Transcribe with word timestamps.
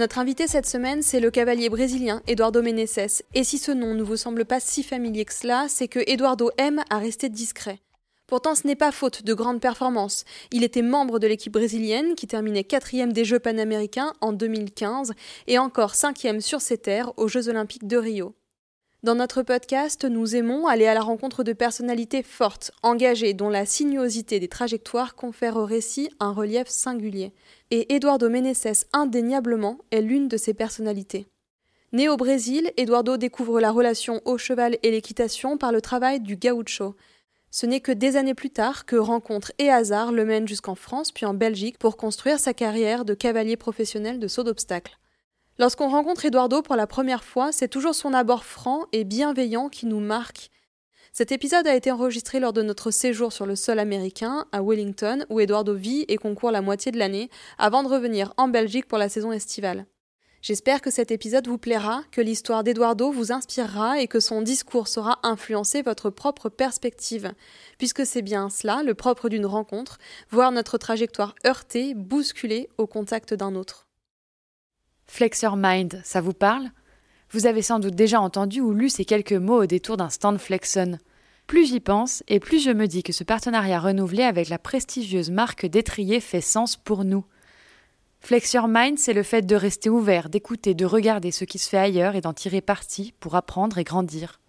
Notre 0.00 0.18
invité 0.18 0.46
cette 0.46 0.64
semaine, 0.64 1.02
c'est 1.02 1.20
le 1.20 1.30
cavalier 1.30 1.68
brésilien 1.68 2.22
Eduardo 2.26 2.62
Meneses. 2.62 3.22
Et 3.34 3.44
si 3.44 3.58
ce 3.58 3.70
nom 3.70 3.92
ne 3.92 4.02
vous 4.02 4.16
semble 4.16 4.46
pas 4.46 4.58
si 4.58 4.82
familier 4.82 5.26
que 5.26 5.34
cela, 5.34 5.66
c'est 5.68 5.88
que 5.88 6.00
Eduardo 6.06 6.50
aime 6.56 6.82
à 6.88 6.96
rester 6.96 7.28
discret. 7.28 7.80
Pourtant, 8.26 8.54
ce 8.54 8.66
n'est 8.66 8.76
pas 8.76 8.92
faute 8.92 9.24
de 9.24 9.34
grandes 9.34 9.60
performances. 9.60 10.24
Il 10.52 10.64
était 10.64 10.80
membre 10.80 11.18
de 11.18 11.26
l'équipe 11.26 11.52
brésilienne 11.52 12.14
qui 12.14 12.26
terminait 12.26 12.64
quatrième 12.64 13.12
des 13.12 13.26
Jeux 13.26 13.40
panaméricains 13.40 14.14
en 14.22 14.32
2015 14.32 15.12
et 15.48 15.58
encore 15.58 15.94
cinquième 15.94 16.40
sur 16.40 16.62
ses 16.62 16.78
terres 16.78 17.12
aux 17.18 17.28
Jeux 17.28 17.50
olympiques 17.50 17.86
de 17.86 17.98
Rio. 17.98 18.34
Dans 19.02 19.14
notre 19.14 19.42
podcast, 19.42 20.04
nous 20.04 20.36
aimons 20.36 20.66
aller 20.66 20.86
à 20.86 20.92
la 20.92 21.00
rencontre 21.00 21.42
de 21.42 21.54
personnalités 21.54 22.22
fortes, 22.22 22.70
engagées, 22.82 23.32
dont 23.32 23.48
la 23.48 23.64
sinuosité 23.64 24.40
des 24.40 24.48
trajectoires 24.48 25.14
confère 25.14 25.56
au 25.56 25.64
récit 25.64 26.10
un 26.20 26.32
relief 26.32 26.68
singulier. 26.68 27.32
Et 27.70 27.94
Eduardo 27.94 28.28
Meneses, 28.28 28.84
indéniablement, 28.92 29.78
est 29.90 30.02
l'une 30.02 30.28
de 30.28 30.36
ces 30.36 30.52
personnalités. 30.52 31.28
Né 31.92 32.10
au 32.10 32.18
Brésil, 32.18 32.72
Eduardo 32.76 33.16
découvre 33.16 33.58
la 33.58 33.70
relation 33.70 34.20
au 34.26 34.36
cheval 34.36 34.76
et 34.82 34.90
l'équitation 34.90 35.56
par 35.56 35.72
le 35.72 35.80
travail 35.80 36.20
du 36.20 36.36
gaucho. 36.36 36.94
Ce 37.50 37.64
n'est 37.64 37.80
que 37.80 37.92
des 37.92 38.18
années 38.18 38.34
plus 38.34 38.50
tard 38.50 38.84
que 38.84 38.96
rencontre 38.96 39.50
et 39.58 39.70
hasard 39.70 40.12
le 40.12 40.26
mènent 40.26 40.46
jusqu'en 40.46 40.74
France 40.74 41.10
puis 41.10 41.24
en 41.24 41.32
Belgique 41.32 41.78
pour 41.78 41.96
construire 41.96 42.38
sa 42.38 42.52
carrière 42.52 43.06
de 43.06 43.14
cavalier 43.14 43.56
professionnel 43.56 44.18
de 44.18 44.28
saut 44.28 44.44
d'obstacle. 44.44 44.99
Lorsqu'on 45.60 45.90
rencontre 45.90 46.24
Eduardo 46.24 46.62
pour 46.62 46.74
la 46.74 46.86
première 46.86 47.22
fois, 47.22 47.52
c'est 47.52 47.68
toujours 47.68 47.94
son 47.94 48.14
abord 48.14 48.44
franc 48.46 48.86
et 48.92 49.04
bienveillant 49.04 49.68
qui 49.68 49.84
nous 49.84 50.00
marque. 50.00 50.48
Cet 51.12 51.32
épisode 51.32 51.66
a 51.66 51.74
été 51.74 51.90
enregistré 51.90 52.40
lors 52.40 52.54
de 52.54 52.62
notre 52.62 52.90
séjour 52.90 53.30
sur 53.30 53.44
le 53.44 53.56
sol 53.56 53.78
américain, 53.78 54.46
à 54.52 54.62
Wellington, 54.62 55.26
où 55.28 55.38
Eduardo 55.38 55.74
vit 55.74 56.06
et 56.08 56.16
concourt 56.16 56.50
la 56.50 56.62
moitié 56.62 56.92
de 56.92 56.98
l'année, 56.98 57.28
avant 57.58 57.82
de 57.82 57.88
revenir 57.88 58.32
en 58.38 58.48
Belgique 58.48 58.88
pour 58.88 58.96
la 58.96 59.10
saison 59.10 59.32
estivale. 59.32 59.84
J'espère 60.40 60.80
que 60.80 60.90
cet 60.90 61.10
épisode 61.10 61.46
vous 61.46 61.58
plaira, 61.58 62.04
que 62.10 62.22
l'histoire 62.22 62.64
d'Eduardo 62.64 63.12
vous 63.12 63.30
inspirera 63.30 64.00
et 64.00 64.08
que 64.08 64.18
son 64.18 64.40
discours 64.40 64.88
saura 64.88 65.18
influencer 65.24 65.82
votre 65.82 66.08
propre 66.08 66.48
perspective, 66.48 67.34
puisque 67.76 68.06
c'est 68.06 68.22
bien 68.22 68.48
cela, 68.48 68.82
le 68.82 68.94
propre 68.94 69.28
d'une 69.28 69.44
rencontre, 69.44 69.98
voir 70.30 70.52
notre 70.52 70.78
trajectoire 70.78 71.34
heurtée, 71.46 71.92
bousculée 71.92 72.70
au 72.78 72.86
contact 72.86 73.34
d'un 73.34 73.54
autre. 73.54 73.89
Flexor 75.12 75.56
Mind, 75.56 76.00
ça 76.04 76.20
vous 76.20 76.32
parle? 76.32 76.70
Vous 77.32 77.46
avez 77.46 77.62
sans 77.62 77.80
doute 77.80 77.96
déjà 77.96 78.20
entendu 78.20 78.60
ou 78.60 78.72
lu 78.72 78.88
ces 78.88 79.04
quelques 79.04 79.32
mots 79.32 79.64
au 79.64 79.66
détour 79.66 79.96
d'un 79.96 80.08
stand 80.08 80.38
Flexon. 80.38 80.98
Plus 81.48 81.66
j'y 81.66 81.80
pense, 81.80 82.22
et 82.28 82.38
plus 82.38 82.62
je 82.62 82.70
me 82.70 82.86
dis 82.86 83.02
que 83.02 83.12
ce 83.12 83.24
partenariat 83.24 83.80
renouvelé 83.80 84.22
avec 84.22 84.48
la 84.48 84.58
prestigieuse 84.58 85.32
marque 85.32 85.66
d'étrier 85.66 86.20
fait 86.20 86.40
sens 86.40 86.76
pour 86.76 87.04
nous. 87.04 87.24
Flexor 88.20 88.68
Mind, 88.68 88.98
c'est 88.98 89.12
le 89.12 89.24
fait 89.24 89.42
de 89.42 89.56
rester 89.56 89.90
ouvert, 89.90 90.30
d'écouter, 90.30 90.74
de 90.74 90.86
regarder 90.86 91.32
ce 91.32 91.44
qui 91.44 91.58
se 91.58 91.68
fait 91.68 91.76
ailleurs 91.76 92.14
et 92.14 92.20
d'en 92.20 92.32
tirer 92.32 92.60
parti 92.60 93.12
pour 93.18 93.34
apprendre 93.34 93.78
et 93.78 93.84
grandir. 93.84 94.40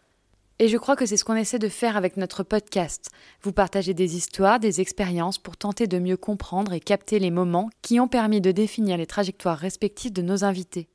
Et 0.61 0.67
je 0.67 0.77
crois 0.77 0.95
que 0.95 1.07
c'est 1.07 1.17
ce 1.17 1.25
qu'on 1.25 1.33
essaie 1.33 1.57
de 1.57 1.69
faire 1.69 1.97
avec 1.97 2.17
notre 2.17 2.43
podcast. 2.43 3.09
Vous 3.41 3.51
partagez 3.51 3.95
des 3.95 4.15
histoires, 4.15 4.59
des 4.59 4.79
expériences 4.79 5.39
pour 5.39 5.57
tenter 5.57 5.87
de 5.87 5.97
mieux 5.97 6.17
comprendre 6.17 6.73
et 6.73 6.79
capter 6.79 7.17
les 7.17 7.31
moments 7.31 7.71
qui 7.81 7.99
ont 7.99 8.07
permis 8.07 8.41
de 8.41 8.51
définir 8.51 8.95
les 8.95 9.07
trajectoires 9.07 9.57
respectives 9.57 10.13
de 10.13 10.21
nos 10.21 10.43
invités. 10.43 10.87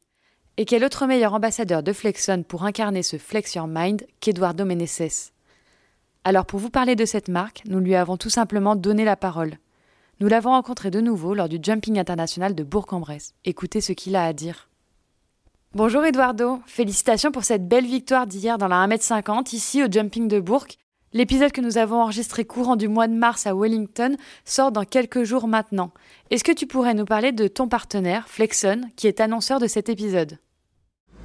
Et 0.56 0.66
quel 0.66 0.84
autre 0.84 1.08
meilleur 1.08 1.34
ambassadeur 1.34 1.82
de 1.82 1.92
Flexon 1.92 2.44
pour 2.46 2.62
incarner 2.62 3.02
ce 3.02 3.18
Flex 3.18 3.56
Your 3.56 3.66
Mind 3.66 4.06
qu'Eduardo 4.20 4.64
Meneses? 4.64 5.32
Alors 6.22 6.46
pour 6.46 6.60
vous 6.60 6.70
parler 6.70 6.94
de 6.94 7.04
cette 7.04 7.28
marque, 7.28 7.62
nous 7.66 7.80
lui 7.80 7.96
avons 7.96 8.16
tout 8.16 8.30
simplement 8.30 8.76
donné 8.76 9.04
la 9.04 9.16
parole. 9.16 9.58
Nous 10.20 10.28
l'avons 10.28 10.50
rencontré 10.50 10.92
de 10.92 11.00
nouveau 11.00 11.34
lors 11.34 11.48
du 11.48 11.58
Jumping 11.60 11.98
International 11.98 12.54
de 12.54 12.62
Bourg-en-Bresse. 12.62 13.34
Écoutez 13.44 13.80
ce 13.80 13.94
qu'il 13.94 14.14
a 14.14 14.26
à 14.26 14.32
dire. 14.32 14.68
Bonjour 15.74 16.04
Eduardo, 16.06 16.60
félicitations 16.66 17.32
pour 17.32 17.44
cette 17.44 17.68
belle 17.68 17.84
victoire 17.84 18.26
d'hier 18.26 18.56
dans 18.56 18.68
la 18.68 18.86
1m50 18.86 19.54
ici 19.54 19.84
au 19.84 19.90
Jumping 19.90 20.26
de 20.26 20.40
Bourg. 20.40 20.66
L'épisode 21.12 21.52
que 21.52 21.60
nous 21.60 21.76
avons 21.76 22.00
enregistré 22.00 22.46
courant 22.46 22.76
du 22.76 22.88
mois 22.88 23.08
de 23.08 23.14
mars 23.14 23.46
à 23.46 23.54
Wellington 23.54 24.16
sort 24.46 24.72
dans 24.72 24.84
quelques 24.84 25.24
jours 25.24 25.48
maintenant. 25.48 25.92
Est-ce 26.30 26.44
que 26.44 26.52
tu 26.52 26.66
pourrais 26.66 26.94
nous 26.94 27.04
parler 27.04 27.32
de 27.32 27.46
ton 27.46 27.68
partenaire, 27.68 28.26
Flexon, 28.26 28.82
qui 28.96 29.06
est 29.06 29.20
annonceur 29.20 29.58
de 29.60 29.66
cet 29.66 29.90
épisode? 29.90 30.38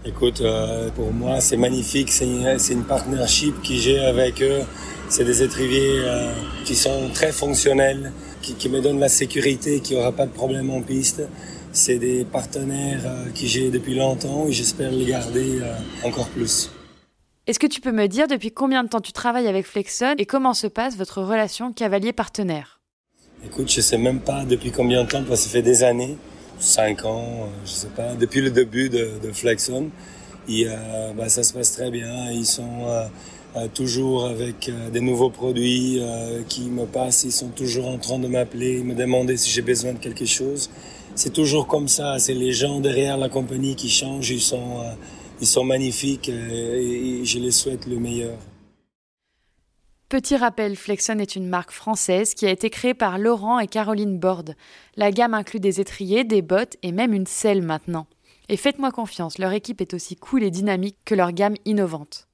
Écoute, 0.04 0.42
euh, 0.42 0.90
pour 0.90 1.14
moi 1.14 1.40
c'est 1.40 1.58
magnifique, 1.58 2.12
c'est 2.12 2.26
une, 2.26 2.84
partnership 2.84 3.62
que 3.62 3.74
j'ai 3.74 4.00
avec 4.00 4.42
eux. 4.42 4.62
C'est 5.08 5.24
des 5.24 5.44
étriviers 5.44 6.00
euh, 6.00 6.34
qui 6.66 6.76
sont 6.76 7.10
très 7.14 7.32
fonctionnels, 7.32 8.12
qui, 8.42 8.56
qui 8.56 8.68
me 8.68 8.82
donnent 8.82 9.00
la 9.00 9.10
sécurité, 9.10 9.80
qu'il 9.80 9.96
n'y 9.96 10.02
aura 10.02 10.12
pas 10.12 10.26
de 10.26 10.32
problème 10.32 10.70
en 10.72 10.82
piste. 10.82 11.22
C'est 11.74 12.00
des 12.00 12.26
partenaires 12.26 13.04
euh, 13.06 13.30
que 13.32 13.46
j'ai 13.46 13.70
depuis 13.70 13.96
longtemps 13.96 14.46
et 14.48 14.52
j'espère 14.52 14.92
les 14.92 15.06
garder 15.06 15.62
euh, 15.62 15.74
encore 16.04 16.28
plus. 16.28 16.70
Est-ce 17.48 17.60
que 17.60 17.68
tu 17.68 17.80
peux 17.80 17.94
me 17.94 18.08
dire 18.08 18.28
depuis 18.28 18.52
combien 18.52 18.84
de 18.84 18.90
temps 18.90 19.00
tu 19.00 19.14
travailles 19.14 19.48
avec 19.48 19.66
Flexon 19.66 20.16
et 20.18 20.26
comment 20.26 20.54
se 20.54 20.68
passe 20.68 20.98
votre 20.98 21.22
relation 21.22 21.72
cavalier-partenaire? 21.72 22.82
Écoute, 23.46 23.72
je 23.72 23.80
sais 23.80 23.98
même 23.98 24.20
pas 24.20 24.44
depuis 24.44 24.72
combien 24.72 25.06
de 25.06 25.10
temps, 25.10 25.24
parce 25.24 25.42
que 25.42 25.46
ça 25.48 25.50
fait 25.50 25.62
des 25.62 25.84
années, 25.84 26.18
cinq 26.60 27.06
ans, 27.06 27.24
euh, 27.24 27.46
je 27.66 27.72
sais 27.72 27.88
pas, 27.88 28.16
depuis 28.16 28.42
le 28.42 28.52
début 28.52 28.90
de, 28.90 29.10
de 29.24 29.32
Flexon. 29.32 29.90
Et, 30.50 30.66
bah, 31.16 31.30
ça 31.30 31.44
se 31.44 31.54
passe 31.54 31.72
très 31.72 31.92
bien. 31.92 32.32
Ils 32.32 32.48
sont 32.48 32.88
toujours 33.76 34.26
avec 34.26 34.72
des 34.92 35.00
nouveaux 35.00 35.30
produits 35.30 36.02
qui 36.50 36.64
me 36.64 36.86
passent. 36.86 37.24
Ils 37.24 37.32
sont 37.32 37.50
toujours 37.50 37.88
en 37.88 38.00
train 38.00 38.18
de 38.18 38.28
m'appeler, 38.28 38.82
me 38.84 38.96
demander 38.96 39.38
si 39.38 39.52
j'ai 39.52 39.62
besoin 39.62 39.94
de 39.94 40.00
quelque 40.00 40.26
chose 40.26 40.70
c'est 41.22 41.34
toujours 41.34 41.68
comme 41.68 41.88
ça. 41.88 42.18
C'est 42.18 42.34
les 42.34 42.52
gens 42.52 42.80
derrière 42.80 43.16
la 43.16 43.30
compagnie 43.30 43.76
qui 43.76 43.90
changent. 43.90 44.32
Ils 44.32 44.42
sont, 44.42 44.82
euh, 44.82 45.64
magnifiques 45.64 46.30
euh, 46.30 47.22
et, 47.22 47.26
je 47.26 47.38
les 47.38 47.52
souhaite 47.52 47.86
le 47.86 47.98
meilleur. 47.98 48.38
Petit 50.10 50.36
rappel, 50.36 50.76
Flexon 50.76 51.20
est 51.20 51.36
une 51.36 51.48
marque 51.48 51.72
française 51.72 52.34
qui 52.34 52.48
a 52.48 52.50
été 52.50 52.72
créée 52.72 52.96
par 52.96 53.20
Laurent 53.20 53.60
et 53.60 53.68
Caroline 53.68 54.18
Borde. 54.18 54.56
La 54.96 55.12
gamme 55.12 55.36
inclut 55.36 55.60
des 55.60 55.80
étriers, 55.80 56.24
des 56.24 56.42
bottes 56.42 56.78
et 56.82 56.92
même 56.92 57.14
une 57.14 57.28
selle 57.28 57.62
maintenant. 57.62 58.08
Et 58.50 58.58
faites-moi 58.58 58.92
confiance, 58.92 59.38
leur 59.38 59.54
équipe 59.54 59.80
est 59.80 59.94
aussi 59.94 60.16
cool 60.16 60.44
et 60.44 60.52
dynamique 60.52 60.98
que 61.06 61.16
leur 61.16 61.34
gamme 61.34 61.56
innovante. 61.66 62.28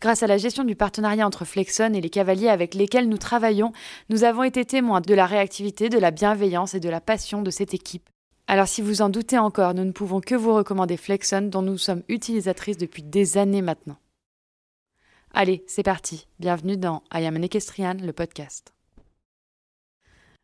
Grâce 0.00 0.24
à 0.24 0.26
la 0.26 0.36
gestion 0.36 0.64
du 0.64 0.74
partenariat 0.74 1.26
entre 1.26 1.44
Flexon 1.44 1.94
et 1.94 2.00
les 2.00 2.10
cavaliers 2.10 2.48
avec 2.48 2.74
lesquels 2.74 3.08
nous 3.08 3.18
travaillons, 3.18 3.72
nous 4.10 4.24
avons 4.24 4.42
été 4.42 4.64
témoins 4.64 5.00
de 5.00 5.14
la 5.14 5.26
réactivité, 5.26 5.88
de 5.88 5.98
la 5.98 6.10
bienveillance 6.10 6.74
et 6.74 6.80
de 6.80 6.90
la 6.90 7.00
passion 7.00 7.40
de 7.40 7.50
cette 7.50 7.72
équipe. 7.72 8.08
Alors 8.46 8.68
si 8.68 8.82
vous 8.82 9.02
en 9.02 9.08
doutez 9.08 9.38
encore, 9.38 9.74
nous 9.74 9.84
ne 9.84 9.92
pouvons 9.92 10.20
que 10.20 10.34
vous 10.34 10.54
recommander 10.54 10.96
Flexon 10.96 11.42
dont 11.42 11.62
nous 11.62 11.78
sommes 11.78 12.02
utilisatrices 12.08 12.76
depuis 12.76 13.02
des 13.02 13.38
années 13.38 13.62
maintenant. 13.62 13.96
Allez, 15.32 15.64
c'est 15.66 15.82
parti. 15.82 16.26
Bienvenue 16.40 16.76
dans 16.76 17.02
I 17.14 17.24
Am 17.24 17.36
an 17.36 17.42
Equestrian, 17.42 17.96
le 18.02 18.12
podcast. 18.12 18.74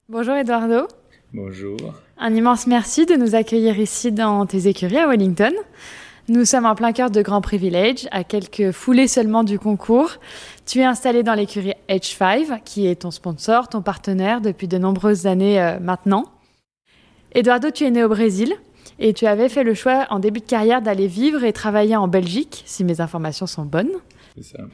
Bonjour 0.08 0.34
Eduardo. 0.34 0.88
Bonjour. 1.34 1.76
Un 2.16 2.34
immense 2.34 2.66
merci 2.66 3.04
de 3.04 3.14
nous 3.14 3.34
accueillir 3.34 3.78
ici 3.78 4.12
dans 4.12 4.46
tes 4.46 4.66
écuries 4.66 4.96
à 4.96 5.06
Wellington. 5.06 5.52
Nous 6.30 6.46
sommes 6.46 6.64
en 6.64 6.74
plein 6.74 6.92
cœur 6.92 7.10
de 7.10 7.20
Grand 7.20 7.42
Privilège, 7.42 8.08
à 8.10 8.24
quelques 8.24 8.70
foulées 8.70 9.08
seulement 9.08 9.44
du 9.44 9.58
concours. 9.58 10.12
Tu 10.64 10.80
es 10.80 10.84
installé 10.84 11.22
dans 11.22 11.34
l'écurie 11.34 11.74
H5, 11.90 12.62
qui 12.64 12.86
est 12.86 13.02
ton 13.02 13.10
sponsor, 13.10 13.68
ton 13.68 13.82
partenaire 13.82 14.40
depuis 14.40 14.68
de 14.68 14.78
nombreuses 14.78 15.26
années 15.26 15.60
euh, 15.60 15.78
maintenant. 15.80 16.24
Eduardo, 17.32 17.70
tu 17.70 17.84
es 17.84 17.90
né 17.90 18.04
au 18.04 18.08
Brésil. 18.08 18.54
Et 19.00 19.12
tu 19.12 19.26
avais 19.26 19.48
fait 19.48 19.62
le 19.62 19.74
choix 19.74 20.06
en 20.10 20.18
début 20.18 20.40
de 20.40 20.46
carrière 20.46 20.82
d'aller 20.82 21.06
vivre 21.06 21.44
et 21.44 21.52
travailler 21.52 21.94
en 21.94 22.08
Belgique, 22.08 22.64
si 22.66 22.82
mes 22.82 23.00
informations 23.00 23.46
sont 23.46 23.64
bonnes. 23.64 23.92
C'est 24.36 24.56
ça. 24.56 24.64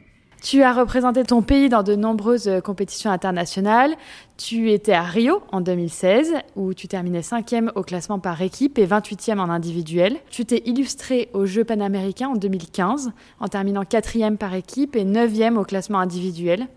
Tu 0.41 0.61
as 0.61 0.73
représenté 0.73 1.23
ton 1.23 1.41
pays 1.41 1.69
dans 1.69 1.81
de 1.81 1.95
nombreuses 1.95 2.51
compétitions 2.63 3.09
internationales. 3.09 3.95
Tu 4.37 4.71
étais 4.71 4.93
à 4.93 5.01
Rio 5.01 5.41
en 5.51 5.59
2016, 5.59 6.33
où 6.55 6.73
tu 6.73 6.87
terminais 6.87 7.21
5e 7.21 7.71
au 7.73 7.81
classement 7.81 8.19
par 8.19 8.41
équipe 8.41 8.77
et 8.77 8.85
28e 8.85 9.39
en 9.39 9.49
individuel. 9.49 10.17
Tu 10.29 10.45
t'es 10.45 10.61
illustré 10.65 11.29
aux 11.33 11.45
Jeux 11.45 11.63
panaméricains 11.63 12.29
en 12.29 12.35
2015, 12.35 13.11
en 13.39 13.47
terminant 13.47 13.83
4e 13.83 14.37
par 14.37 14.53
équipe 14.53 14.95
et 14.95 15.03
9e 15.03 15.57
au 15.57 15.63
classement 15.63 15.99
individuel. 15.99 16.67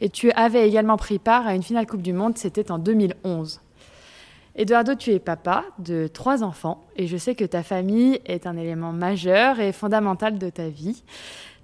Et 0.00 0.08
tu 0.08 0.32
avais 0.32 0.66
également 0.66 0.96
pris 0.96 1.20
part 1.20 1.46
à 1.46 1.54
une 1.54 1.62
finale 1.62 1.86
Coupe 1.86 2.02
du 2.02 2.12
Monde, 2.12 2.36
c'était 2.36 2.72
en 2.72 2.78
2011. 2.78 3.60
Eduardo, 4.54 4.94
tu 4.94 5.10
es 5.12 5.18
papa 5.18 5.64
de 5.78 6.06
trois 6.06 6.42
enfants 6.42 6.84
et 6.96 7.06
je 7.06 7.16
sais 7.16 7.34
que 7.34 7.44
ta 7.44 7.62
famille 7.62 8.20
est 8.26 8.46
un 8.46 8.56
élément 8.56 8.92
majeur 8.92 9.60
et 9.60 9.72
fondamental 9.72 10.38
de 10.38 10.50
ta 10.50 10.68
vie. 10.68 11.02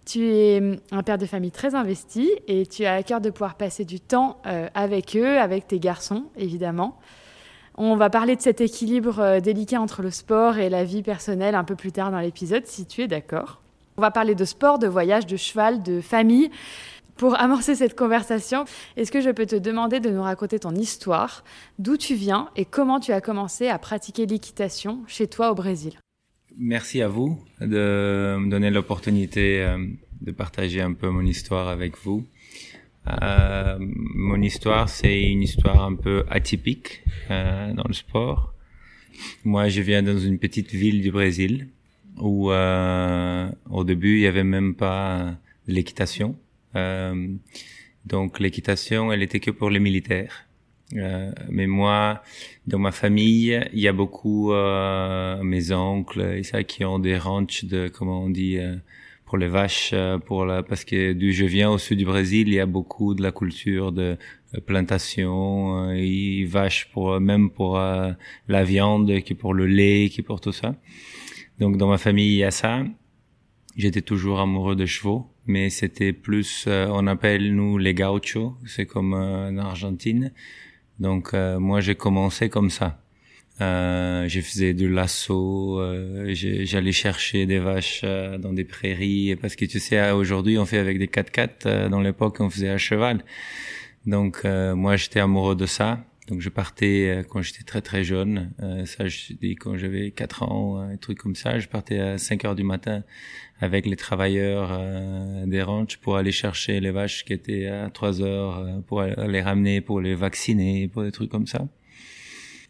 Tu 0.06 0.30
es 0.30 0.80
un 0.90 1.02
père 1.02 1.18
de 1.18 1.26
famille 1.26 1.50
très 1.50 1.74
investi 1.74 2.30
et 2.46 2.64
tu 2.64 2.86
as 2.86 2.94
à 2.94 3.02
cœur 3.02 3.20
de 3.20 3.28
pouvoir 3.28 3.56
passer 3.56 3.84
du 3.84 4.00
temps 4.00 4.38
euh, 4.46 4.68
avec 4.74 5.16
eux, 5.16 5.38
avec 5.38 5.68
tes 5.68 5.78
garçons, 5.78 6.24
évidemment. 6.38 6.98
On 7.76 7.94
va 7.94 8.08
parler 8.08 8.34
de 8.34 8.40
cet 8.40 8.62
équilibre 8.62 9.20
euh, 9.20 9.40
délicat 9.40 9.82
entre 9.82 10.00
le 10.00 10.10
sport 10.10 10.56
et 10.56 10.70
la 10.70 10.82
vie 10.82 11.02
personnelle 11.02 11.54
un 11.54 11.64
peu 11.64 11.76
plus 11.76 11.92
tard 11.92 12.10
dans 12.10 12.20
l'épisode, 12.20 12.64
si 12.64 12.86
tu 12.86 13.02
es 13.02 13.06
d'accord. 13.06 13.60
On 13.98 14.00
va 14.00 14.10
parler 14.10 14.34
de 14.34 14.44
sport, 14.46 14.78
de 14.78 14.86
voyage, 14.86 15.26
de 15.26 15.36
cheval, 15.36 15.82
de 15.82 16.00
famille. 16.00 16.50
Pour 17.18 17.34
amorcer 17.40 17.74
cette 17.74 17.96
conversation, 17.96 18.64
est-ce 18.96 19.10
que 19.10 19.20
je 19.20 19.30
peux 19.30 19.44
te 19.44 19.56
demander 19.56 19.98
de 19.98 20.08
nous 20.08 20.22
raconter 20.22 20.60
ton 20.60 20.72
histoire, 20.76 21.42
d'où 21.80 21.96
tu 21.96 22.14
viens 22.14 22.48
et 22.54 22.64
comment 22.64 23.00
tu 23.00 23.10
as 23.10 23.20
commencé 23.20 23.66
à 23.66 23.76
pratiquer 23.80 24.24
l'équitation 24.24 25.02
chez 25.08 25.26
toi 25.26 25.50
au 25.50 25.56
Brésil? 25.56 25.94
Merci 26.56 27.02
à 27.02 27.08
vous 27.08 27.36
de 27.60 28.36
me 28.38 28.48
donner 28.48 28.70
l'opportunité 28.70 29.62
euh, 29.62 29.84
de 30.20 30.30
partager 30.30 30.80
un 30.80 30.92
peu 30.92 31.10
mon 31.10 31.22
histoire 31.22 31.66
avec 31.66 31.98
vous. 31.98 32.24
Euh, 33.08 33.76
mon 33.80 34.40
histoire, 34.40 34.88
c'est 34.88 35.20
une 35.20 35.42
histoire 35.42 35.82
un 35.82 35.96
peu 35.96 36.24
atypique 36.30 37.02
euh, 37.32 37.72
dans 37.72 37.88
le 37.88 37.94
sport. 37.94 38.54
Moi, 39.42 39.68
je 39.68 39.80
viens 39.80 40.04
dans 40.04 40.18
une 40.18 40.38
petite 40.38 40.70
ville 40.70 41.02
du 41.02 41.10
Brésil 41.10 41.66
où, 42.16 42.52
au 42.52 43.84
début, 43.84 44.18
il 44.18 44.20
y 44.20 44.26
avait 44.28 44.44
même 44.44 44.74
pas 44.76 45.34
l'équitation. 45.66 46.36
Euh, 46.78 47.28
donc 48.04 48.40
l'équitation, 48.40 49.12
elle 49.12 49.22
était 49.22 49.40
que 49.40 49.50
pour 49.50 49.70
les 49.70 49.80
militaires. 49.80 50.44
Euh, 50.96 51.30
mais 51.50 51.66
moi, 51.66 52.22
dans 52.66 52.78
ma 52.78 52.92
famille, 52.92 53.60
il 53.74 53.80
y 53.80 53.88
a 53.88 53.92
beaucoup 53.92 54.52
euh, 54.52 55.42
mes 55.42 55.72
oncles 55.72 56.22
et 56.38 56.42
ça 56.42 56.62
qui 56.64 56.84
ont 56.84 56.98
des 56.98 57.18
ranchs 57.18 57.64
de 57.66 57.88
comment 57.88 58.22
on 58.22 58.30
dit 58.30 58.58
pour 59.26 59.36
les 59.36 59.48
vaches, 59.48 59.94
pour 60.24 60.46
la 60.46 60.62
parce 60.62 60.84
que 60.86 61.12
d'où 61.12 61.30
je 61.30 61.44
viens 61.44 61.70
au 61.70 61.76
sud 61.76 61.98
du 61.98 62.06
Brésil, 62.06 62.48
il 62.48 62.54
y 62.54 62.60
a 62.60 62.66
beaucoup 62.66 63.14
de 63.14 63.22
la 63.22 63.32
culture 63.32 63.92
de 63.92 64.16
plantation, 64.64 65.90
et 65.92 66.46
vaches 66.46 66.88
pour 66.92 67.20
même 67.20 67.50
pour 67.50 67.76
la 67.76 68.64
viande, 68.64 69.20
qui 69.20 69.34
pour 69.34 69.52
le 69.52 69.66
lait, 69.66 70.08
qui 70.10 70.22
pour 70.22 70.40
tout 70.40 70.52
ça. 70.52 70.74
Donc 71.58 71.76
dans 71.76 71.88
ma 71.88 71.98
famille, 71.98 72.32
il 72.36 72.38
y 72.38 72.44
a 72.44 72.50
ça. 72.50 72.84
J'étais 73.78 74.02
toujours 74.02 74.40
amoureux 74.40 74.76
de 74.76 74.84
chevaux 74.84 75.30
mais 75.48 75.70
c'était 75.70 76.12
plus, 76.12 76.66
euh, 76.68 76.86
on 76.90 77.06
appelle 77.06 77.54
nous 77.54 77.78
les 77.78 77.94
gauchos, 77.94 78.54
c'est 78.66 78.86
comme 78.86 79.14
euh, 79.14 79.48
en 79.48 79.56
Argentine. 79.56 80.32
Donc 81.00 81.30
euh, 81.32 81.58
moi 81.58 81.80
j'ai 81.80 81.94
commencé 81.94 82.50
comme 82.50 82.70
ça. 82.70 83.02
Euh, 83.60 84.28
je 84.28 84.40
faisais 84.40 84.72
du 84.74 84.88
lasso, 84.88 85.80
j'allais 86.28 86.92
chercher 86.92 87.46
des 87.46 87.58
vaches 87.58 88.04
dans 88.04 88.52
des 88.52 88.64
prairies 88.64 89.34
parce 89.34 89.56
que 89.56 89.64
tu 89.64 89.80
sais 89.80 90.12
aujourd'hui 90.12 90.58
on 90.58 90.66
fait 90.66 90.78
avec 90.78 90.98
des 90.98 91.08
4x4, 91.08 91.88
dans 91.88 92.00
l'époque 92.00 92.36
on 92.38 92.50
faisait 92.50 92.68
à 92.68 92.78
cheval. 92.78 93.24
Donc 94.06 94.44
moi 94.44 94.96
j'étais 94.96 95.20
amoureux 95.20 95.56
de 95.56 95.66
ça. 95.66 96.04
Donc 96.28 96.40
je 96.40 96.48
partais 96.50 97.24
quand 97.30 97.40
j'étais 97.40 97.64
très 97.64 97.80
très 97.80 98.04
jeune, 98.04 98.52
ça 98.84 99.08
je 99.08 99.32
dis 99.32 99.54
quand 99.54 99.76
j'avais 99.78 100.10
4 100.10 100.42
ans, 100.42 100.78
un 100.78 100.96
truc 100.96 101.18
comme 101.18 101.34
ça, 101.34 101.58
je 101.58 101.68
partais 101.68 101.98
à 101.98 102.18
5 102.18 102.44
heures 102.44 102.54
du 102.54 102.64
matin 102.64 103.02
avec 103.60 103.86
les 103.86 103.96
travailleurs 103.96 104.70
euh, 104.72 105.46
des 105.46 105.62
ranchs 105.62 105.96
pour 105.96 106.16
aller 106.16 106.32
chercher 106.32 106.80
les 106.80 106.90
vaches 106.90 107.24
qui 107.24 107.32
étaient 107.32 107.66
à 107.66 107.90
3 107.90 108.22
heures, 108.22 108.58
euh, 108.58 108.80
pour 108.86 109.02
les 109.02 109.42
ramener, 109.42 109.80
pour 109.80 110.00
les 110.00 110.14
vacciner, 110.14 110.88
pour 110.88 111.02
des 111.02 111.12
trucs 111.12 111.30
comme 111.30 111.46
ça. 111.46 111.66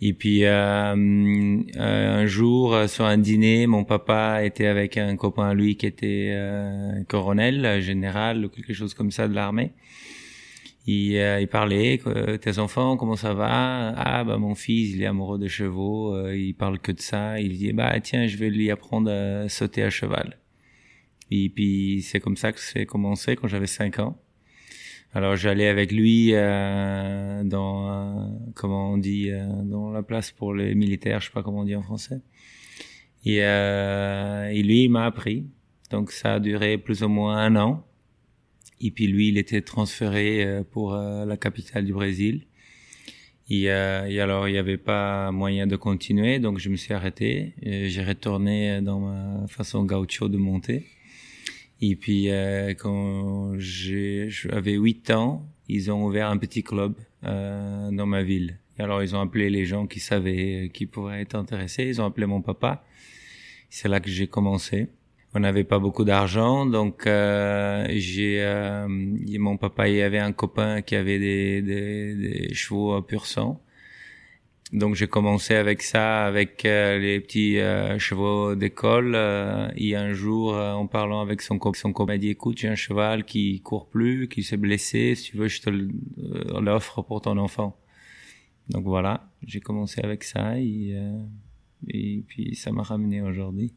Et 0.01 0.13
puis 0.13 0.45
euh, 0.45 0.95
euh 0.95 2.23
un 2.23 2.27
jour, 2.27 2.89
sur 2.89 3.05
un 3.05 3.19
dîner, 3.19 3.67
mon 3.67 3.85
papa 3.85 4.45
était 4.45 4.67
avec 4.67 4.97
un 4.97 5.17
copain 5.17 5.49
à 5.49 5.55
lui 5.55 5.77
qui 5.77 5.87
était 5.87 6.31
euh, 6.33 7.03
colonel, 7.09 7.81
général 7.83 8.45
ou 8.45 8.49
quelque 8.49 8.73
chose 8.73 8.95
comme 8.95 9.11
ça 9.11 9.29
de 9.29 9.35
l'armée. 9.35 9.73
Il, 10.89 11.13
il 11.41 11.49
parlait, 11.49 12.01
tes 12.41 12.59
enfants, 12.59 12.97
comment 12.97 13.17
ça 13.17 13.35
va? 13.35 13.91
Ah 13.97 14.25
bah 14.25 14.39
mon 14.39 14.55
fils, 14.55 14.95
il 14.95 15.03
est 15.03 15.07
amoureux 15.07 15.39
des 15.39 15.49
chevaux, 15.49 16.31
il 16.31 16.55
parle 16.55 16.79
que 16.79 16.93
de 16.93 17.01
ça. 17.01 17.39
Il 17.41 17.59
dit 17.59 17.73
bah 17.73 18.01
tiens, 18.01 18.27
je 18.27 18.37
vais 18.39 18.51
lui 18.51 18.71
apprendre 18.71 19.11
à 19.11 19.49
sauter 19.49 19.83
à 19.83 19.91
cheval. 19.91 20.39
Et 21.31 21.49
puis 21.51 22.03
c'est 22.03 22.21
comme 22.21 22.37
ça 22.37 22.53
que 22.53 22.61
c'est 22.61 22.87
commencé 22.87 23.37
quand 23.37 23.49
j'avais 23.49 23.67
5 23.67 23.99
ans. 23.99 24.19
Alors 25.15 25.37
j'allais 25.37 25.69
avec 25.69 25.91
lui 25.91 26.31
euh, 26.35 27.43
dans 27.45 27.91
euh, 27.91 28.27
comment 28.55 28.93
on 28.93 28.99
dit 28.99 29.31
euh, 29.31 29.47
dans 29.65 29.91
la 29.91 30.03
place 30.03 30.33
pour 30.33 30.55
les 30.55 30.75
militaires, 30.75 31.21
je 31.21 31.27
sais 31.27 31.33
pas 31.33 31.43
comment 31.43 31.61
on 31.61 31.65
dit 31.65 31.77
en 31.77 31.83
français. 31.83 32.21
Et, 33.25 33.43
euh, 33.43 34.49
et 34.49 34.63
lui 34.63 34.85
il 34.85 34.91
m'a 34.91 35.07
appris. 35.07 35.47
Donc 35.91 36.13
ça 36.13 36.35
a 36.35 36.41
duré 36.41 36.77
plus 36.77 37.03
ou 37.03 37.09
moins 37.09 37.39
un 37.39 37.57
an. 37.57 37.88
Et 38.81 38.91
puis 38.91 39.07
lui 39.07 39.29
il 39.29 39.39
était 39.39 39.63
transféré 39.63 40.45
euh, 40.45 40.63
pour 40.63 40.95
la 40.95 41.37
capitale 41.37 41.85
du 41.85 41.93
Brésil. 41.93 42.47
Et, 43.51 43.63
et, 43.63 44.21
alors 44.21 44.47
il 44.47 44.53
n'y 44.53 44.59
avait 44.59 44.77
pas 44.77 45.31
moyen 45.33 45.67
de 45.67 45.77
continuer, 45.77 46.39
donc 46.39 46.59
je 46.59 46.69
me 46.69 46.77
suis 46.77 46.93
arrêté. 46.93 47.55
J'ai 47.63 48.05
retourné 48.05 48.83
dans 48.83 49.01
ma 49.01 49.47
façon 49.49 49.85
gaucho 49.85 50.29
de 50.29 50.37
monter. 50.37 50.85
Et 51.81 51.97
puis 51.97 52.31
euh, 52.31 52.75
quand 52.75 53.55
j'avais 53.59 54.73
8 54.73 55.11
ans, 55.13 55.49
ils 55.69 55.91
ont 55.91 56.05
ouvert 56.05 56.29
un 56.29 56.37
petit 56.37 56.63
club 56.63 56.95
euh, 57.25 57.91
dans 57.91 58.07
ma 58.07 58.23
ville. 58.23 58.59
Et 58.79 58.83
alors 58.83 59.03
ils 59.03 59.15
ont 59.15 59.21
appelé 59.21 59.49
les 59.51 59.65
gens 59.65 59.87
qui 59.87 60.01
savaient, 60.01 60.67
euh, 60.67 60.69
qui 60.69 60.87
pourraient 60.87 61.21
être 61.21 61.37
intéressés. 61.37 61.85
Ils 61.85 62.01
ont 62.01 62.07
appelé 62.07 62.27
mon 62.27 62.43
papa. 62.43 62.85
C'est 63.71 63.89
là 63.89 64.01
que 64.01 64.11
j'ai 64.11 64.27
commencé. 64.27 64.89
On 65.39 65.43
n'avait 65.43 65.63
pas 65.63 65.79
beaucoup 65.79 66.05
d'argent, 66.05 66.67
donc 66.67 67.07
euh, 67.07 67.87
j'ai 67.91 68.43
euh, 68.43 68.89
mon 68.89 69.57
papa 69.57 69.89
y 69.89 70.03
avait 70.03 70.19
un 70.19 70.33
copain 70.33 70.83
qui 70.83 70.97
avait 70.97 71.21
des, 71.21 71.63
des, 71.63 72.15
des 72.17 72.55
chevaux 72.55 73.01
pur 73.03 73.25
sang 73.25 73.61
donc 74.73 74.97
j'ai 74.97 75.07
commencé 75.07 75.55
avec 75.55 75.83
ça, 75.83 76.27
avec 76.27 76.65
euh, 76.65 76.99
les 76.99 77.21
petits 77.21 77.59
euh, 77.59 78.01
chevaux 78.01 78.57
d'école. 78.57 79.15
Euh, 79.15 79.69
et 79.77 79.95
un 79.95 80.13
jour, 80.13 80.55
en 80.55 80.87
parlant 80.89 81.21
avec 81.21 81.41
son 81.41 81.59
copain, 81.59 81.79
son 81.79 81.93
copain 81.93 82.19
dit 82.19 82.31
"Écoute, 82.31 82.59
j'ai 82.59 82.69
un 82.69 82.75
cheval 82.75 83.25
qui 83.25 83.61
court 83.61 83.89
plus, 83.89 84.29
qui 84.29 84.43
s'est 84.43 84.57
blessé. 84.57 85.15
Si 85.15 85.31
tu 85.31 85.37
veux, 85.37 85.49
je 85.49 85.63
te 85.63 85.71
l'offre 86.61 87.03
pour 87.03 87.21
ton 87.23 87.39
enfant." 87.39 87.77
Donc 88.71 88.85
voilà, 88.85 89.31
j'ai 89.47 89.61
commencé 89.61 90.01
avec 90.03 90.25
ça 90.25 90.59
et, 90.59 90.95
et 91.89 92.25
puis 92.27 92.57
ça 92.57 92.73
m'a 92.73 92.83
ramené 92.83 93.23
aujourd'hui. 93.23 93.73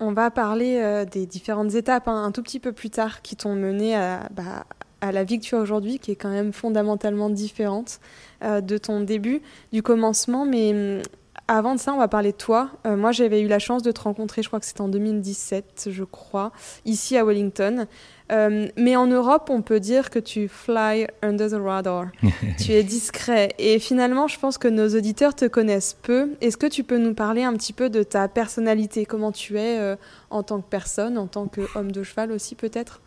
On 0.00 0.12
va 0.12 0.30
parler 0.30 1.04
des 1.10 1.26
différentes 1.26 1.74
étapes 1.74 2.06
hein, 2.06 2.24
un 2.24 2.30
tout 2.30 2.42
petit 2.42 2.60
peu 2.60 2.72
plus 2.72 2.90
tard 2.90 3.20
qui 3.20 3.34
t'ont 3.34 3.54
mené 3.54 3.96
à, 3.96 4.28
bah, 4.30 4.64
à 5.00 5.12
la 5.12 5.24
vie 5.24 5.38
que 5.38 5.44
tu 5.44 5.54
as 5.54 5.58
aujourd'hui, 5.58 5.98
qui 5.98 6.10
est 6.10 6.16
quand 6.16 6.30
même 6.30 6.52
fondamentalement 6.52 7.30
différente 7.30 8.00
euh, 8.42 8.60
de 8.60 8.78
ton 8.78 9.00
début, 9.00 9.42
du 9.72 9.82
commencement. 9.82 10.44
Mais 10.44 10.70
hum, 10.72 11.02
avant 11.48 11.74
de 11.74 11.80
ça, 11.80 11.94
on 11.94 11.98
va 11.98 12.08
parler 12.08 12.32
de 12.32 12.36
toi. 12.36 12.70
Euh, 12.86 12.96
moi, 12.96 13.10
j'avais 13.10 13.40
eu 13.40 13.48
la 13.48 13.58
chance 13.58 13.82
de 13.82 13.90
te 13.90 14.02
rencontrer, 14.02 14.42
je 14.42 14.48
crois 14.48 14.60
que 14.60 14.66
c'était 14.66 14.82
en 14.82 14.88
2017, 14.88 15.88
je 15.90 16.04
crois, 16.04 16.52
ici 16.84 17.16
à 17.16 17.24
Wellington. 17.24 17.86
Euh, 18.30 18.68
mais 18.76 18.96
en 18.96 19.06
Europe, 19.06 19.48
on 19.50 19.62
peut 19.62 19.80
dire 19.80 20.10
que 20.10 20.18
tu 20.18 20.48
fly 20.48 21.06
under 21.22 21.48
the 21.48 21.54
radar. 21.54 22.08
tu 22.58 22.72
es 22.72 22.82
discret. 22.82 23.54
Et 23.58 23.78
finalement, 23.78 24.28
je 24.28 24.38
pense 24.38 24.58
que 24.58 24.68
nos 24.68 24.94
auditeurs 24.94 25.34
te 25.34 25.46
connaissent 25.46 25.96
peu. 26.02 26.30
Est-ce 26.42 26.58
que 26.58 26.66
tu 26.66 26.84
peux 26.84 26.98
nous 26.98 27.14
parler 27.14 27.42
un 27.42 27.54
petit 27.54 27.72
peu 27.72 27.88
de 27.88 28.02
ta 28.02 28.28
personnalité? 28.28 29.06
Comment 29.06 29.32
tu 29.32 29.58
es 29.58 29.78
euh, 29.78 29.96
en 30.28 30.42
tant 30.42 30.60
que 30.60 30.68
personne, 30.68 31.16
en 31.16 31.26
tant 31.26 31.48
qu'homme 31.48 31.92
de 31.92 32.02
cheval 32.02 32.30
aussi, 32.30 32.54
peut-être? 32.54 33.00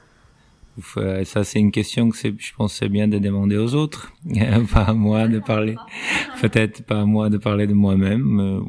Ça, 1.26 1.44
c'est 1.44 1.60
une 1.60 1.72
question 1.72 2.10
que 2.10 2.18
je 2.18 2.54
pense 2.56 2.76
c'est 2.76 2.90
bien 2.90 3.08
de 3.08 3.20
demander 3.20 3.58
aux 3.58 3.76
autres, 3.76 4.14
pas 4.74 4.84
à 4.84 4.94
moi 4.94 5.28
de 5.28 5.40
parler. 5.40 5.76
Peut-être 6.42 6.84
pas 6.86 7.02
à 7.02 7.06
moi 7.06 7.30
de 7.30 7.38
parler 7.38 7.68
de 7.68 7.74
moi-même. 7.74 8.62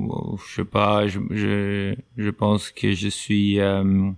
Je 0.47 0.55
sais 0.55 0.65
pas. 0.65 1.07
Je, 1.07 1.21
je, 1.31 1.95
je 2.17 2.31
pense 2.31 2.71
que 2.71 2.93
je 2.93 3.09
suis. 3.09 3.61
Euh, 3.61 4.11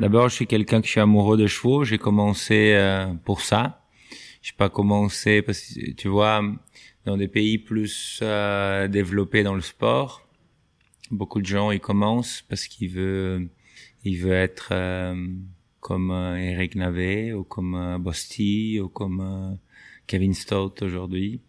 d'abord, 0.00 0.28
je 0.28 0.36
suis 0.36 0.46
quelqu'un 0.46 0.80
que 0.80 0.86
je 0.86 0.92
suis 0.92 1.00
amoureux 1.00 1.36
de 1.36 1.46
chevaux. 1.46 1.84
J'ai 1.84 1.98
commencé 1.98 2.72
euh, 2.74 3.12
pour 3.24 3.40
ça. 3.40 3.82
J'ai 4.40 4.54
pas 4.56 4.68
commencé 4.68 5.42
parce 5.42 5.60
que 5.60 5.90
tu 5.92 6.08
vois, 6.08 6.42
dans 7.04 7.16
des 7.16 7.28
pays 7.28 7.58
plus 7.58 8.20
euh, 8.22 8.86
développés 8.86 9.42
dans 9.42 9.54
le 9.54 9.60
sport, 9.60 10.22
beaucoup 11.10 11.40
de 11.40 11.46
gens 11.46 11.72
ils 11.72 11.80
commencent 11.80 12.44
parce 12.48 12.66
qu'ils 12.68 12.90
veulent 12.90 13.48
il 14.04 14.18
veut 14.18 14.34
être 14.34 14.72
comme 15.86 16.10
Eric 16.10 16.74
Navet 16.74 17.32
ou 17.32 17.44
comme 17.44 17.98
Bosti 18.00 18.80
ou 18.80 18.88
comme 18.88 19.56
Kevin 20.08 20.34
Stout 20.34 20.82
aujourd'hui. 20.82 21.40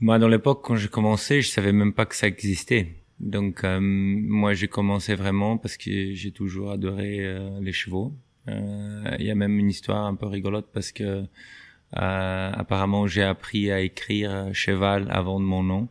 Moi, 0.00 0.18
dans 0.18 0.28
l'époque, 0.28 0.60
quand 0.64 0.76
j'ai 0.76 0.88
commencé, 0.88 1.40
je 1.40 1.48
savais 1.48 1.72
même 1.72 1.92
pas 1.92 2.04
que 2.04 2.16
ça 2.16 2.26
existait. 2.26 2.96
Donc, 3.18 3.64
euh, 3.64 3.78
moi, 3.80 4.52
j'ai 4.54 4.68
commencé 4.68 5.14
vraiment 5.14 5.56
parce 5.56 5.76
que 5.76 6.12
j'ai 6.12 6.32
toujours 6.32 6.70
adoré 6.70 7.20
euh, 7.20 7.60
les 7.60 7.72
chevaux. 7.72 8.12
Euh, 8.48 9.16
il 9.18 9.24
y 9.24 9.30
a 9.30 9.34
même 9.34 9.58
une 9.58 9.70
histoire 9.70 10.04
un 10.04 10.14
peu 10.14 10.26
rigolote 10.26 10.66
parce 10.72 10.92
que 10.92 11.24
apparemment, 11.92 13.06
j'ai 13.06 13.22
appris 13.22 13.70
à 13.70 13.80
écrire 13.80 14.50
cheval 14.52 15.06
avant 15.10 15.40
de 15.40 15.44
mon 15.44 15.62
nom, 15.62 15.88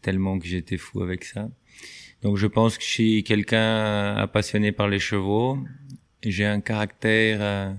tellement 0.00 0.38
que 0.38 0.46
j'étais 0.46 0.78
fou 0.78 1.02
avec 1.02 1.24
ça. 1.24 1.48
Donc, 2.22 2.38
je 2.38 2.46
pense 2.46 2.76
que 2.76 2.82
je 2.82 2.88
suis 2.88 3.22
quelqu'un 3.22 4.26
passionné 4.32 4.72
par 4.72 4.88
les 4.88 4.98
chevaux. 4.98 5.58
J'ai 6.24 6.44
un 6.44 6.60
caractère 6.60 7.76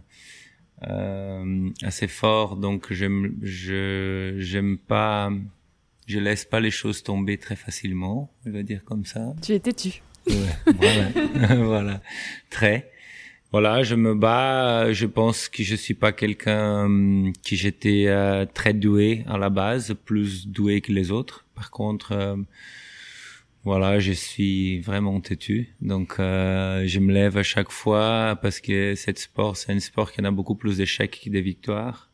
euh, 0.87 1.69
assez 1.81 2.07
fort, 2.07 2.57
donc 2.57 2.91
j'aime, 2.91 3.35
je 3.41 4.35
j'aime 4.37 4.77
pas, 4.77 5.31
je 6.07 6.19
laisse 6.19 6.43
pas 6.43 6.59
les 6.59 6.71
choses 6.71 7.03
tomber 7.03 7.37
très 7.37 7.55
facilement, 7.55 8.31
je 8.45 8.51
vais 8.51 8.63
dire 8.63 8.83
comme 8.83 9.05
ça. 9.05 9.33
Tu 9.41 9.53
es 9.53 9.59
têtu. 9.59 10.01
voilà, 10.27 11.55
voilà, 11.55 12.01
très. 12.49 12.89
Voilà, 13.53 13.83
je 13.83 13.93
me 13.93 14.15
bats. 14.15 14.91
Je 14.93 15.05
pense 15.05 15.47
que 15.47 15.61
je 15.61 15.75
suis 15.75 15.93
pas 15.93 16.11
quelqu'un 16.11 16.85
hum, 16.85 17.33
qui 17.43 17.55
j'étais 17.55 18.05
euh, 18.07 18.45
très 18.51 18.73
doué 18.73 19.23
à 19.27 19.37
la 19.37 19.49
base, 19.49 19.95
plus 20.05 20.47
doué 20.47 20.81
que 20.81 20.91
les 20.91 21.11
autres. 21.11 21.45
Par 21.53 21.69
contre, 21.69 22.13
euh, 22.13 22.35
voilà, 23.65 23.97
je 23.99 24.11
suis 24.11 24.81
vraiment 24.81 25.21
têtu. 25.21 25.69
Donc, 25.79 26.15
euh, 26.19 26.85
je 26.85 26.99
me 26.99 27.13
lève 27.13 27.37
à 27.37 27.43
chaque 27.43 27.71
fois 27.71 28.37
parce 28.41 28.59
que 28.59 28.93
cette 28.95 29.19
sport, 29.19 29.55
c'est 29.55 29.71
un 29.71 29.79
sport 29.79 30.11
qui 30.11 30.19
en 30.19 30.25
a 30.25 30.31
beaucoup 30.31 30.55
plus 30.55 30.77
d'échecs 30.77 31.21
que 31.23 31.29
de 31.29 31.39
victoires. 31.39 32.11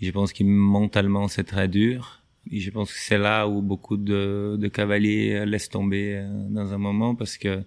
Je 0.00 0.10
pense 0.10 0.32
que 0.32 0.42
mentalement, 0.42 1.28
c'est 1.28 1.44
très 1.44 1.68
dur. 1.68 2.24
Je 2.50 2.68
pense 2.70 2.92
que 2.92 2.98
c'est 2.98 3.18
là 3.18 3.46
où 3.46 3.62
beaucoup 3.62 3.96
de, 3.96 4.56
de 4.58 4.68
cavaliers 4.68 5.46
laissent 5.46 5.68
tomber 5.68 6.16
euh, 6.16 6.48
dans 6.50 6.72
un 6.72 6.78
moment 6.78 7.14
parce 7.14 7.38
que 7.38 7.62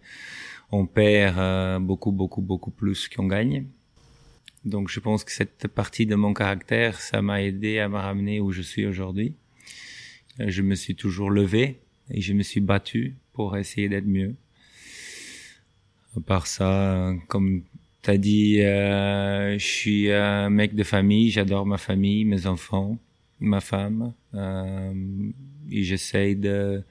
on 0.71 0.85
perd 0.85 1.39
euh, 1.39 1.79
beaucoup, 1.79 2.11
beaucoup, 2.11 2.41
beaucoup 2.41 2.71
plus 2.71 3.07
qu'on 3.07 3.27
gagne. 3.27 3.65
Donc, 4.65 4.89
je 4.89 4.99
pense 4.99 5.23
que 5.23 5.31
cette 5.31 5.69
partie 5.69 6.05
de 6.05 6.15
mon 6.15 6.33
caractère, 6.33 6.99
ça 6.99 7.21
m'a 7.21 7.41
aidé 7.41 7.79
à 7.79 7.87
me 7.87 7.97
ramener 7.97 8.41
où 8.41 8.51
je 8.51 8.61
suis 8.61 8.85
aujourd'hui. 8.85 9.35
Je 10.39 10.61
me 10.61 10.75
suis 10.75 10.95
toujours 10.95 11.29
levé 11.29 11.79
et 12.11 12.21
je 12.21 12.33
me 12.33 12.43
suis 12.43 12.61
battu 12.61 13.15
pour 13.33 13.57
essayer 13.57 13.89
d'être 13.89 14.05
mieux. 14.05 14.35
À 16.17 16.19
part 16.21 16.47
ça, 16.47 17.13
comme 17.27 17.63
tu 18.03 18.09
as 18.09 18.17
dit, 18.17 18.61
euh, 18.61 19.57
je 19.57 19.65
suis 19.65 20.11
un 20.11 20.49
mec 20.49 20.75
de 20.75 20.83
famille, 20.83 21.29
j'adore 21.29 21.65
ma 21.65 21.77
famille, 21.77 22.23
mes 22.23 22.47
enfants, 22.47 22.97
ma 23.39 23.59
femme, 23.59 24.13
euh, 24.33 24.93
et 25.71 25.83
j'essaye 25.83 26.35
de 26.35 26.83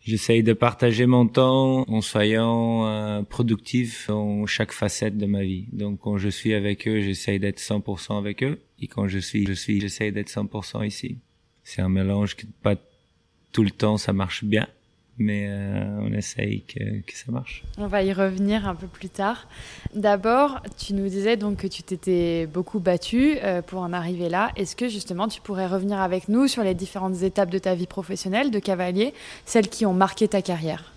j'essaye 0.00 0.42
de 0.42 0.54
partager 0.54 1.04
mon 1.04 1.26
temps 1.28 1.84
en 1.86 2.00
soyant 2.00 2.86
euh, 2.86 3.22
productif 3.22 4.06
dans 4.08 4.46
chaque 4.46 4.72
facette 4.72 5.18
de 5.18 5.26
ma 5.26 5.42
vie. 5.42 5.66
Donc 5.72 6.00
quand 6.00 6.16
je 6.16 6.30
suis 6.30 6.54
avec 6.54 6.88
eux, 6.88 7.00
j'essaye 7.00 7.38
d'être 7.38 7.58
100% 7.58 8.16
avec 8.16 8.42
eux, 8.42 8.60
et 8.80 8.86
quand 8.86 9.08
je 9.08 9.18
suis, 9.18 9.46
je 9.46 9.52
suis, 9.52 9.80
j'essaye 9.80 10.12
d'être 10.12 10.30
100% 10.30 10.86
ici. 10.86 11.18
C'est 11.64 11.82
un 11.82 11.90
mélange 11.90 12.36
qui 12.36 12.46
pas 12.46 12.76
tout 13.52 13.62
le 13.62 13.70
temps 13.70 13.96
ça 13.96 14.12
marche 14.12 14.44
bien, 14.44 14.66
mais 15.18 15.46
euh, 15.48 16.00
on 16.00 16.12
essaye 16.12 16.62
que, 16.62 17.00
que, 17.00 17.12
ça 17.14 17.30
marche. 17.30 17.62
On 17.78 17.86
va 17.86 18.02
y 18.02 18.12
revenir 18.12 18.66
un 18.66 18.74
peu 18.74 18.86
plus 18.86 19.08
tard. 19.08 19.46
D'abord, 19.94 20.62
tu 20.78 20.94
nous 20.94 21.08
disais 21.08 21.36
donc 21.36 21.58
que 21.58 21.66
tu 21.66 21.82
t'étais 21.82 22.46
beaucoup 22.46 22.80
battu 22.80 23.36
euh, 23.42 23.62
pour 23.62 23.80
en 23.80 23.92
arriver 23.92 24.28
là. 24.28 24.50
Est-ce 24.56 24.74
que 24.74 24.88
justement 24.88 25.28
tu 25.28 25.40
pourrais 25.40 25.66
revenir 25.66 25.98
avec 25.98 26.28
nous 26.28 26.48
sur 26.48 26.62
les 26.62 26.74
différentes 26.74 27.22
étapes 27.22 27.50
de 27.50 27.58
ta 27.58 27.74
vie 27.74 27.86
professionnelle 27.86 28.50
de 28.50 28.58
cavalier, 28.58 29.12
celles 29.44 29.68
qui 29.68 29.84
ont 29.86 29.94
marqué 29.94 30.26
ta 30.26 30.42
carrière? 30.42 30.92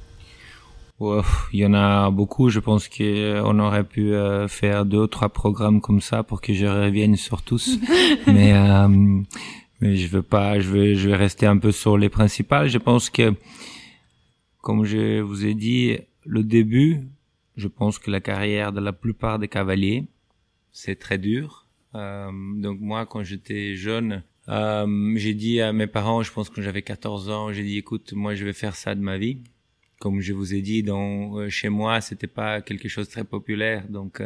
Il 1.51 1.59
y 1.59 1.65
en 1.65 1.73
a 1.73 2.09
beaucoup. 2.11 2.49
Je 2.49 2.59
pense 2.59 2.87
qu'on 2.87 3.59
aurait 3.59 3.83
pu 3.83 4.13
euh, 4.13 4.47
faire 4.47 4.85
deux 4.85 4.99
ou 4.99 5.07
trois 5.07 5.27
programmes 5.29 5.81
comme 5.81 5.99
ça 5.99 6.23
pour 6.23 6.39
que 6.39 6.53
je 6.53 6.65
revienne 6.65 7.17
sur 7.17 7.41
tous. 7.41 7.77
mais 8.27 8.53
mais 9.83 9.97
je 9.97 10.07
veux 10.07 10.23
pas, 10.23 10.61
je 10.61 10.69
vais, 10.69 10.95
je 10.95 11.09
vais 11.09 11.15
rester 11.17 11.45
un 11.45 11.57
peu 11.57 11.73
sur 11.73 11.97
les 11.97 12.07
principales. 12.07 12.69
Je 12.69 12.77
pense 12.77 13.09
que, 13.09 13.33
comme 14.61 14.85
je 14.85 15.19
vous 15.19 15.45
ai 15.45 15.53
dit, 15.53 15.97
le 16.25 16.41
début, 16.41 17.01
je 17.57 17.67
pense 17.67 17.99
que 17.99 18.09
la 18.09 18.21
carrière 18.21 18.71
de 18.71 18.79
la 18.79 18.93
plupart 18.93 19.39
des 19.39 19.49
cavaliers, 19.49 20.05
c'est 20.71 20.97
très 20.97 21.17
dur. 21.17 21.67
Euh, 21.95 22.31
donc 22.61 22.79
moi, 22.79 23.05
quand 23.05 23.23
j'étais 23.23 23.75
jeune, 23.75 24.23
euh, 24.47 25.13
j'ai 25.17 25.33
dit 25.33 25.59
à 25.59 25.73
mes 25.73 25.87
parents, 25.87 26.23
je 26.23 26.31
pense 26.31 26.49
que 26.49 26.61
j'avais 26.61 26.81
14 26.81 27.29
ans, 27.29 27.51
j'ai 27.51 27.63
dit, 27.63 27.77
écoute, 27.77 28.13
moi, 28.13 28.35
je 28.35 28.45
vais 28.45 28.53
faire 28.53 28.77
ça 28.77 28.95
de 28.95 29.01
ma 29.01 29.17
vie. 29.17 29.39
Comme 29.99 30.21
je 30.21 30.31
vous 30.31 30.53
ai 30.53 30.61
dit, 30.61 30.81
dans, 30.81 31.39
euh, 31.39 31.49
chez 31.49 31.67
moi, 31.67 31.99
c'était 31.99 32.27
pas 32.27 32.61
quelque 32.61 32.87
chose 32.87 33.07
de 33.07 33.11
très 33.11 33.25
populaire, 33.25 33.85
donc 33.89 34.21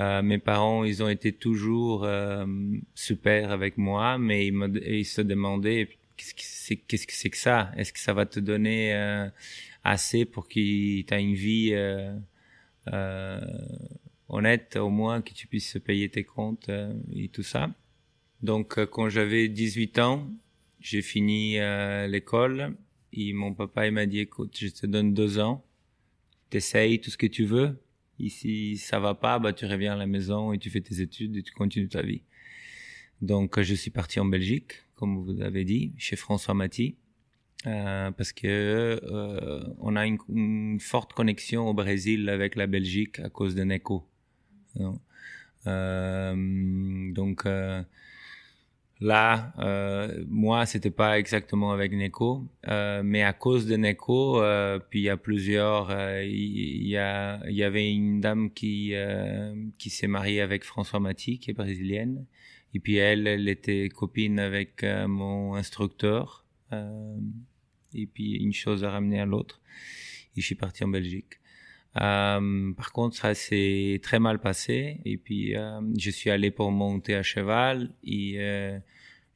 euh, 0.00 0.20
euh, 0.20 0.22
mes 0.22 0.38
parents, 0.38 0.84
ils 0.84 1.02
ont 1.02 1.08
été 1.08 1.32
toujours 1.32 2.04
euh, 2.04 2.46
super 2.94 3.50
avec 3.50 3.76
moi, 3.76 4.18
mais 4.18 4.46
ils, 4.46 4.52
me, 4.52 4.68
ils 4.88 5.04
se 5.04 5.20
demandaient 5.20 5.88
qu'est-ce 6.16 6.34
que 6.34 6.40
c'est 6.42 6.76
qu'est-ce 6.76 7.06
que, 7.06 7.12
c'est 7.12 7.30
que 7.30 7.36
ça? 7.36 7.70
Est-ce 7.76 7.92
que 7.92 8.00
ça 8.00 8.12
va 8.14 8.26
te 8.26 8.40
donner 8.40 8.94
euh, 8.94 9.28
assez 9.84 10.24
pour 10.24 10.48
qu'il 10.48 11.04
t'aies 11.04 11.22
une 11.22 11.34
vie 11.34 11.74
honnête 14.28 14.76
au 14.76 14.90
moins, 14.90 15.22
que 15.22 15.32
tu 15.32 15.46
puisses 15.46 15.78
payer 15.84 16.08
tes 16.08 16.24
comptes 16.24 16.70
et 17.14 17.28
tout 17.28 17.42
ça? 17.42 17.70
Donc 18.42 18.82
quand 18.86 19.08
j'avais 19.10 19.48
18 19.48 19.98
ans, 19.98 20.30
j'ai 20.80 21.02
fini 21.02 21.58
l'école. 22.08 22.74
Et 23.12 23.32
mon 23.32 23.52
papa 23.54 23.90
m'a 23.90 24.06
dit 24.06 24.20
écoute, 24.20 24.56
je 24.56 24.68
te 24.68 24.86
donne 24.86 25.14
deux 25.14 25.40
ans, 25.40 25.64
t'essayes 26.48 27.00
tout 27.00 27.10
ce 27.10 27.18
que 27.18 27.26
tu 27.26 27.44
veux 27.44 27.76
Ici, 28.20 28.76
ça 28.76 29.00
va 29.00 29.14
pas, 29.14 29.38
bah, 29.38 29.52
tu 29.52 29.66
reviens 29.66 29.94
à 29.94 29.96
la 29.96 30.06
maison 30.06 30.52
et 30.52 30.58
tu 30.58 30.70
fais 30.70 30.80
tes 30.80 31.00
études 31.00 31.36
et 31.36 31.42
tu 31.42 31.52
continues 31.52 31.88
ta 31.88 32.02
vie. 32.02 32.22
Donc, 33.22 33.60
je 33.60 33.74
suis 33.74 33.90
parti 33.90 34.20
en 34.20 34.24
Belgique, 34.24 34.84
comme 34.94 35.24
vous 35.24 35.32
l'avez 35.32 35.64
dit, 35.64 35.92
chez 35.98 36.16
François 36.16 36.54
Maty, 36.54 36.96
euh, 37.66 38.10
parce 38.12 38.32
que 38.32 39.00
euh, 39.02 39.64
on 39.78 39.96
a 39.96 40.06
une, 40.06 40.80
forte 40.80 41.12
connexion 41.12 41.68
au 41.68 41.74
Brésil 41.74 42.28
avec 42.28 42.56
la 42.56 42.66
Belgique 42.66 43.18
à 43.20 43.28
cause 43.28 43.54
de 43.54 43.64
Neco. 43.64 44.06
Euh, 45.66 47.12
donc, 47.12 47.46
Là, 49.00 49.54
euh, 49.60 50.24
moi, 50.28 50.66
c'était 50.66 50.90
pas 50.90 51.18
exactement 51.18 51.72
avec 51.72 51.90
Neko, 51.92 52.46
euh, 52.68 53.02
mais 53.02 53.22
à 53.22 53.32
cause 53.32 53.64
de 53.66 53.76
Neko, 53.76 54.42
euh, 54.42 54.78
puis 54.78 55.00
il 55.00 55.04
y 55.04 55.08
a 55.08 55.16
plusieurs, 55.16 55.88
euh, 55.90 56.22
il 56.22 56.86
y, 56.86 56.98
a, 56.98 57.40
y 57.48 57.62
avait 57.62 57.90
une 57.90 58.20
dame 58.20 58.50
qui 58.52 58.90
euh, 58.94 59.54
qui 59.78 59.88
s'est 59.88 60.06
mariée 60.06 60.42
avec 60.42 60.64
François 60.64 61.00
Maty, 61.00 61.38
qui 61.38 61.50
est 61.50 61.54
brésilienne, 61.54 62.26
et 62.74 62.80
puis 62.80 62.96
elle, 62.96 63.26
elle 63.26 63.48
était 63.48 63.88
copine 63.88 64.38
avec 64.38 64.84
euh, 64.84 65.08
mon 65.08 65.54
instructeur, 65.54 66.44
et 67.94 68.06
puis 68.06 68.34
une 68.36 68.52
chose 68.52 68.84
a 68.84 68.90
ramené 68.90 69.18
à 69.18 69.24
l'autre, 69.24 69.62
et 70.36 70.42
je 70.42 70.46
suis 70.46 70.54
parti 70.54 70.84
en 70.84 70.88
Belgique. 70.88 71.39
Euh, 71.96 72.72
par 72.74 72.92
contre, 72.92 73.16
ça 73.16 73.34
s'est 73.34 74.00
très 74.02 74.18
mal 74.18 74.38
passé. 74.40 75.00
Et 75.04 75.16
puis, 75.16 75.56
euh, 75.56 75.80
je 75.98 76.10
suis 76.10 76.30
allé 76.30 76.50
pour 76.50 76.70
monter 76.70 77.14
à 77.14 77.22
cheval 77.22 77.90
et 78.04 78.34
euh, 78.38 78.78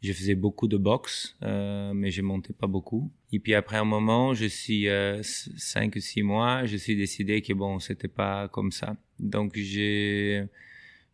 je 0.03 0.13
faisais 0.13 0.35
beaucoup 0.35 0.69
de 0.69 0.77
boxe, 0.77 1.37
euh, 1.43 1.93
mais 1.95 2.11
je 2.11 2.23
montais 2.23 2.53
pas 2.53 2.67
beaucoup. 2.67 3.11
Et 3.33 3.41
puis 3.41 3.55
après 3.55 3.77
un 3.77 3.85
moment, 3.85 4.35
je 4.35 4.47
suis 4.47 4.89
euh, 4.89 5.21
cinq 5.23 5.97
ou 5.97 6.01
six 6.01 6.23
mois, 6.23 6.67
je 6.67 6.77
suis 6.77 6.97
décidé 6.97 7.43
que 7.43 7.53
bon, 7.53 7.81
c'était 7.81 8.09
pas 8.09 8.49
comme 8.49 8.71
ça. 8.71 8.97
Donc, 9.19 9.53
j'ai, 9.57 10.45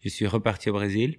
je 0.02 0.09
suis 0.09 0.26
reparti 0.26 0.70
au 0.70 0.75
Brésil. 0.75 1.18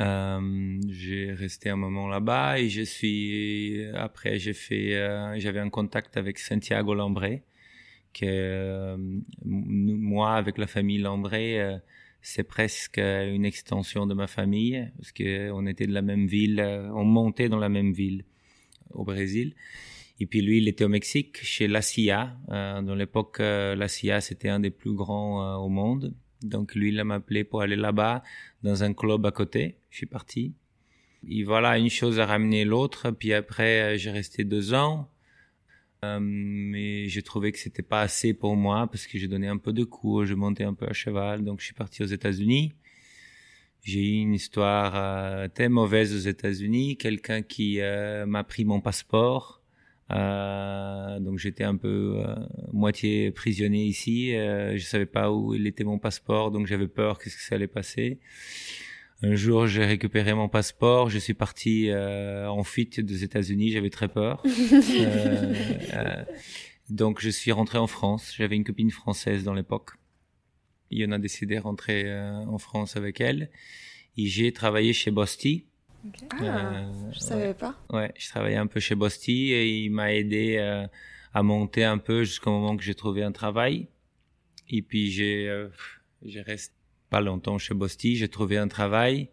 Euh, 0.00 0.80
j'ai 0.88 1.32
resté 1.32 1.70
un 1.70 1.76
moment 1.76 2.08
là-bas 2.08 2.58
et 2.58 2.68
je 2.68 2.82
suis 2.82 3.86
après 3.94 4.40
j'ai 4.40 4.52
fait 4.52 4.96
euh, 4.96 5.38
j'avais 5.38 5.60
un 5.60 5.70
contact 5.70 6.16
avec 6.16 6.40
Santiago 6.40 6.94
Lambré 6.94 7.44
que 8.14 8.24
euh, 8.24 8.96
moi, 9.44 10.36
avec 10.36 10.56
la 10.56 10.66
famille 10.66 10.98
Landré, 10.98 11.60
euh, 11.60 11.76
c'est 12.22 12.44
presque 12.44 12.98
une 12.98 13.44
extension 13.44 14.06
de 14.06 14.14
ma 14.14 14.26
famille, 14.26 14.90
parce 14.96 15.12
que 15.12 15.50
on 15.50 15.66
était 15.66 15.86
de 15.86 15.92
la 15.92 16.02
même 16.02 16.26
ville, 16.26 16.60
euh, 16.60 16.88
on 16.94 17.04
montait 17.04 17.48
dans 17.50 17.58
la 17.58 17.68
même 17.68 17.92
ville 17.92 18.24
au 18.90 19.04
Brésil. 19.04 19.54
Et 20.20 20.26
puis 20.26 20.40
lui, 20.40 20.58
il 20.58 20.68
était 20.68 20.84
au 20.84 20.88
Mexique, 20.88 21.38
chez 21.42 21.66
la 21.66 21.82
CIA. 21.82 22.38
dans 22.48 22.94
l'époque, 22.94 23.40
la 23.40 23.88
CIA, 23.88 24.20
c'était 24.20 24.48
un 24.48 24.60
des 24.60 24.70
plus 24.70 24.94
grands 24.94 25.56
au 25.56 25.68
monde. 25.68 26.14
Donc 26.40 26.76
lui, 26.76 26.90
il 26.90 27.02
m'a 27.02 27.16
appelé 27.16 27.42
pour 27.42 27.62
aller 27.62 27.74
là-bas, 27.74 28.22
dans 28.62 28.84
un 28.84 28.94
club 28.94 29.26
à 29.26 29.32
côté. 29.32 29.78
Je 29.90 29.96
suis 29.96 30.06
parti. 30.06 30.54
Et 31.28 31.42
voilà, 31.42 31.78
une 31.78 31.90
chose 31.90 32.20
a 32.20 32.26
ramené 32.26 32.64
l'autre. 32.64 33.10
Puis 33.10 33.32
après, 33.32 33.98
j'ai 33.98 34.12
resté 34.12 34.44
deux 34.44 34.72
ans. 34.72 35.10
Euh, 36.04 36.18
mais 36.20 37.08
j'ai 37.08 37.22
trouvé 37.22 37.52
que 37.52 37.58
c'était 37.58 37.82
pas 37.82 38.00
assez 38.02 38.34
pour 38.34 38.56
moi 38.56 38.86
parce 38.86 39.06
que 39.06 39.18
j'ai 39.18 39.28
donné 39.28 39.48
un 39.48 39.58
peu 39.58 39.72
de 39.72 39.84
cours, 39.84 40.24
je 40.26 40.34
montais 40.34 40.64
un 40.64 40.74
peu 40.74 40.86
à 40.86 40.92
cheval, 40.92 41.44
donc 41.44 41.60
je 41.60 41.66
suis 41.66 41.74
parti 41.74 42.02
aux 42.02 42.06
États-Unis. 42.06 42.72
J'ai 43.82 44.00
eu 44.00 44.20
une 44.20 44.34
histoire 44.34 44.92
euh, 44.96 45.48
très 45.48 45.68
mauvaise 45.68 46.14
aux 46.14 46.28
États-Unis, 46.28 46.96
quelqu'un 46.96 47.42
qui 47.42 47.80
euh, 47.80 48.26
m'a 48.26 48.44
pris 48.44 48.64
mon 48.64 48.80
passeport. 48.80 49.60
Donc 50.10 51.38
j'étais 51.38 51.64
un 51.64 51.76
peu 51.76 52.22
moitié 52.72 53.32
prisonnier 53.32 53.84
ici. 53.84 54.30
Je 54.32 54.84
savais 54.84 55.06
pas 55.06 55.32
où 55.32 55.54
il 55.54 55.66
était 55.66 55.82
mon 55.82 55.98
passeport, 55.98 56.50
donc 56.52 56.66
j'avais 56.66 56.86
peur 56.86 57.18
qu'est-ce 57.18 57.36
que 57.36 57.42
ça 57.42 57.56
allait 57.56 57.66
passer. 57.66 58.20
Un 59.22 59.34
jour, 59.36 59.66
j'ai 59.66 59.84
récupéré 59.84 60.34
mon 60.34 60.48
passeport. 60.48 61.08
Je 61.08 61.18
suis 61.18 61.34
parti 61.34 61.88
euh, 61.88 62.48
en 62.48 62.62
fuite 62.62 63.00
des 63.00 63.24
États-Unis. 63.24 63.70
J'avais 63.70 63.90
très 63.90 64.08
peur. 64.08 64.42
euh, 64.46 65.54
euh, 65.94 66.24
donc, 66.90 67.20
je 67.20 67.30
suis 67.30 67.52
rentré 67.52 67.78
en 67.78 67.86
France. 67.86 68.34
J'avais 68.36 68.56
une 68.56 68.64
copine 68.64 68.90
française 68.90 69.44
dans 69.44 69.54
l'époque. 69.54 69.92
Il 70.90 71.06
en 71.08 71.12
a 71.12 71.18
décidé 71.18 71.56
de 71.56 71.60
rentrer 71.60 72.04
euh, 72.06 72.32
en 72.46 72.58
France 72.58 72.96
avec 72.96 73.20
elle. 73.20 73.50
Et 74.16 74.26
j'ai 74.26 74.52
travaillé 74.52 74.92
chez 74.92 75.10
Bosti. 75.10 75.64
Okay. 76.06 76.46
Ah, 76.48 76.84
je 77.12 77.18
savais 77.18 77.48
ouais. 77.48 77.54
pas. 77.54 77.74
Ouais, 77.90 78.12
je 78.16 78.28
travaillais 78.28 78.56
un 78.56 78.66
peu 78.66 78.78
chez 78.78 78.94
Bosti 78.94 79.52
et 79.52 79.84
il 79.84 79.90
m'a 79.90 80.12
aidé 80.12 80.56
euh, 80.58 80.86
à 81.32 81.42
monter 81.42 81.82
un 81.84 81.98
peu 81.98 82.24
jusqu'au 82.24 82.50
moment 82.50 82.76
que 82.76 82.82
j'ai 82.82 82.94
trouvé 82.94 83.22
un 83.22 83.32
travail. 83.32 83.88
Et 84.68 84.82
puis 84.82 85.10
j'ai 85.10 85.48
euh, 85.48 85.68
j'ai 86.22 86.42
resté 86.42 86.74
pas 87.10 87.20
longtemps 87.20 87.58
chez 87.58 87.74
Bosti, 87.74 88.16
j'ai 88.16 88.28
trouvé 88.28 88.56
un 88.58 88.68
travail 88.68 89.28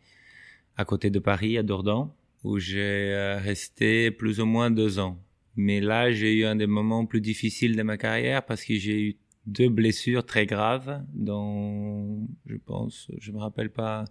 à 0.77 0.85
côté 0.85 1.09
de 1.09 1.19
Paris, 1.19 1.57
à 1.57 1.63
Dordan, 1.63 2.13
où 2.43 2.59
j'ai 2.59 3.13
euh, 3.13 3.37
resté 3.37 4.11
plus 4.11 4.39
ou 4.39 4.45
moins 4.45 4.71
deux 4.71 4.99
ans. 4.99 5.19
Mais 5.55 5.81
là, 5.81 6.11
j'ai 6.11 6.33
eu 6.33 6.45
un 6.45 6.55
des 6.55 6.67
moments 6.67 7.05
plus 7.05 7.21
difficiles 7.21 7.75
de 7.75 7.83
ma 7.83 7.97
carrière 7.97 8.45
parce 8.45 8.63
que 8.63 8.75
j'ai 8.75 9.01
eu 9.01 9.17
deux 9.45 9.69
blessures 9.69 10.25
très 10.25 10.45
graves 10.45 11.03
dont 11.13 12.27
je 12.45 12.55
pense, 12.57 13.09
je 13.19 13.31
me 13.31 13.39
rappelle 13.39 13.71
pas 13.71 14.05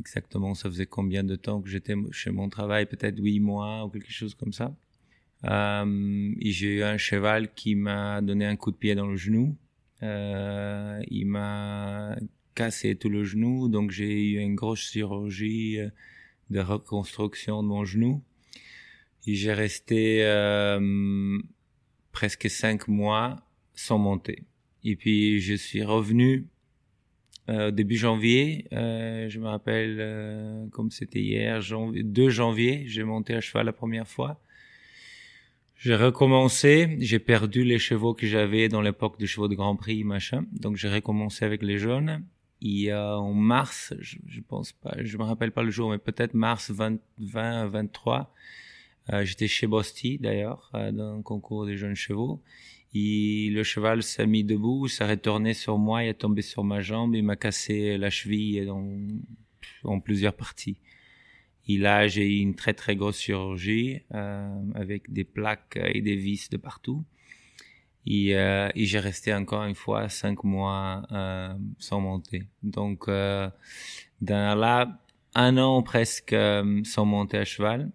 exactement 0.00 0.54
ça 0.54 0.70
faisait 0.70 0.86
combien 0.86 1.22
de 1.22 1.36
temps 1.36 1.60
que 1.60 1.68
j'étais 1.68 1.94
chez 2.12 2.30
mon 2.30 2.48
travail, 2.48 2.86
peut-être 2.86 3.18
huit 3.18 3.40
mois 3.40 3.84
ou 3.84 3.90
quelque 3.90 4.10
chose 4.10 4.34
comme 4.34 4.52
ça. 4.52 4.74
Euh, 5.44 6.34
j'ai 6.40 6.76
eu 6.76 6.82
un 6.82 6.96
cheval 6.96 7.52
qui 7.52 7.74
m'a 7.74 8.22
donné 8.22 8.46
un 8.46 8.56
coup 8.56 8.70
de 8.70 8.76
pied 8.76 8.94
dans 8.94 9.06
le 9.06 9.16
genou. 9.16 9.54
Euh, 10.02 11.00
il 11.08 11.26
m'a 11.26 12.16
cassé 12.54 12.96
tout 12.96 13.08
le 13.08 13.24
genou, 13.24 13.68
donc 13.68 13.90
j'ai 13.90 14.32
eu 14.32 14.38
une 14.38 14.54
grosse 14.54 14.90
chirurgie 14.90 15.78
de 16.50 16.60
reconstruction 16.60 17.62
de 17.62 17.68
mon 17.68 17.84
genou. 17.84 18.22
Et 19.26 19.34
j'ai 19.34 19.52
resté 19.52 20.24
euh, 20.24 21.38
presque 22.12 22.50
cinq 22.50 22.88
mois 22.88 23.36
sans 23.74 23.98
monter. 23.98 24.44
Et 24.84 24.96
puis 24.96 25.40
je 25.40 25.54
suis 25.54 25.82
revenu 25.82 26.46
euh, 27.50 27.70
début 27.70 27.96
janvier, 27.96 28.66
euh, 28.72 29.28
je 29.28 29.38
me 29.38 29.46
rappelle 29.48 29.96
euh, 30.00 30.66
comme 30.70 30.90
c'était 30.90 31.20
hier, 31.20 31.60
janvier, 31.60 32.02
2 32.02 32.30
janvier, 32.30 32.84
j'ai 32.86 33.04
monté 33.04 33.34
à 33.34 33.42
cheval 33.42 33.66
la 33.66 33.72
première 33.72 34.08
fois. 34.08 34.40
J'ai 35.76 35.94
recommencé, 35.94 36.96
j'ai 37.00 37.18
perdu 37.18 37.62
les 37.62 37.78
chevaux 37.78 38.14
que 38.14 38.26
j'avais 38.26 38.70
dans 38.70 38.80
l'époque 38.80 39.18
des 39.18 39.26
chevaux 39.26 39.48
de 39.48 39.54
Grand 39.54 39.76
Prix, 39.76 40.04
machin. 40.04 40.46
Donc 40.52 40.76
j'ai 40.76 40.88
recommencé 40.88 41.44
avec 41.44 41.62
les 41.62 41.76
jeunes. 41.76 42.24
Et 42.64 42.90
euh, 42.90 43.16
en 43.16 43.34
mars, 43.34 43.92
je, 44.00 44.16
je 44.26 44.40
pense 44.40 44.72
pas, 44.72 44.94
je 44.98 45.18
me 45.18 45.22
rappelle 45.22 45.52
pas 45.52 45.62
le 45.62 45.70
jour, 45.70 45.90
mais 45.90 45.98
peut-être 45.98 46.32
mars 46.32 46.70
20, 46.70 46.98
20 47.18 47.66
23, 47.66 48.34
euh, 49.12 49.24
j'étais 49.24 49.48
chez 49.48 49.66
Bosti 49.66 50.18
d'ailleurs, 50.18 50.70
euh, 50.74 50.90
dans 50.90 51.18
un 51.18 51.22
concours 51.22 51.66
des 51.66 51.76
jeunes 51.76 51.94
chevaux. 51.94 52.42
Et 52.94 53.50
le 53.52 53.64
cheval 53.64 54.02
s'est 54.02 54.26
mis 54.26 54.44
debout, 54.44 54.88
s'est 54.88 55.06
retourné 55.06 55.52
sur 55.52 55.76
moi, 55.76 56.04
il 56.04 56.08
est 56.08 56.14
tombé 56.14 56.40
sur 56.40 56.64
ma 56.64 56.80
jambe, 56.80 57.14
il 57.14 57.22
m'a 57.24 57.36
cassé 57.36 57.98
la 57.98 58.08
cheville 58.08 58.70
en, 58.70 58.98
en 59.82 60.00
plusieurs 60.00 60.34
parties. 60.34 60.78
Et 61.66 61.76
là, 61.76 62.08
j'ai 62.08 62.26
eu 62.26 62.40
une 62.40 62.54
très 62.54 62.72
très 62.72 62.96
grosse 62.96 63.20
chirurgie 63.20 64.00
euh, 64.14 64.62
avec 64.74 65.12
des 65.12 65.24
plaques 65.24 65.78
et 65.92 66.00
des 66.00 66.16
vis 66.16 66.48
de 66.50 66.56
partout. 66.56 67.04
Et, 68.06 68.36
euh, 68.36 68.68
et 68.74 68.84
j'ai 68.84 68.98
resté 68.98 69.32
encore 69.32 69.64
une 69.64 69.74
fois 69.74 70.08
cinq 70.08 70.44
mois 70.44 71.06
euh, 71.10 71.54
sans 71.78 72.00
monter. 72.00 72.46
Donc, 72.62 73.08
euh, 73.08 73.48
dans 74.20 74.58
là, 74.58 75.00
un 75.34 75.56
an 75.56 75.82
presque 75.82 76.32
euh, 76.32 76.82
sans 76.84 77.06
monter 77.06 77.38
à 77.38 77.44
cheval. 77.44 77.90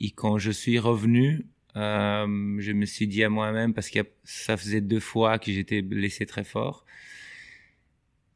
Et 0.00 0.10
quand 0.10 0.38
je 0.38 0.50
suis 0.50 0.78
revenu, 0.78 1.46
euh, 1.76 2.56
je 2.58 2.72
me 2.72 2.84
suis 2.84 3.08
dit 3.08 3.24
à 3.24 3.30
moi-même, 3.30 3.72
parce 3.72 3.88
que 3.88 4.00
ça 4.22 4.56
faisait 4.56 4.82
deux 4.82 5.00
fois 5.00 5.38
que 5.38 5.50
j'étais 5.50 5.82
blessé 5.82 6.26
très 6.26 6.44
fort. 6.44 6.84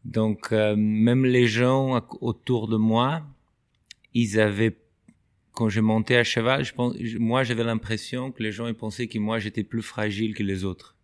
Donc, 0.05 0.53
euh, 0.53 0.75
même 0.77 1.27
les 1.27 1.47
gens 1.47 2.01
autour 2.21 2.69
de 2.69 2.77
moi, 2.77 3.23
ils 4.15 4.41
avaient, 4.41 4.79
quand 5.53 5.69
je 5.69 5.81
montais 5.81 6.17
à 6.17 6.25
cheval, 6.25 6.65
je 6.65 6.73
pense, 6.73 6.97
moi 7.19 7.45
j'avais 7.45 7.65
l'impression 7.65 8.33
que 8.33 8.43
les 8.43 8.53
gens 8.53 8.67
ils 8.67 8.75
pensaient 8.75 9.09
que 9.09 9.19
moi 9.19 9.39
j'étais 9.39 9.65
plus 9.65 9.83
fragile 9.83 10.35
que 10.35 10.43
les 10.43 10.65
autres. 10.65 10.97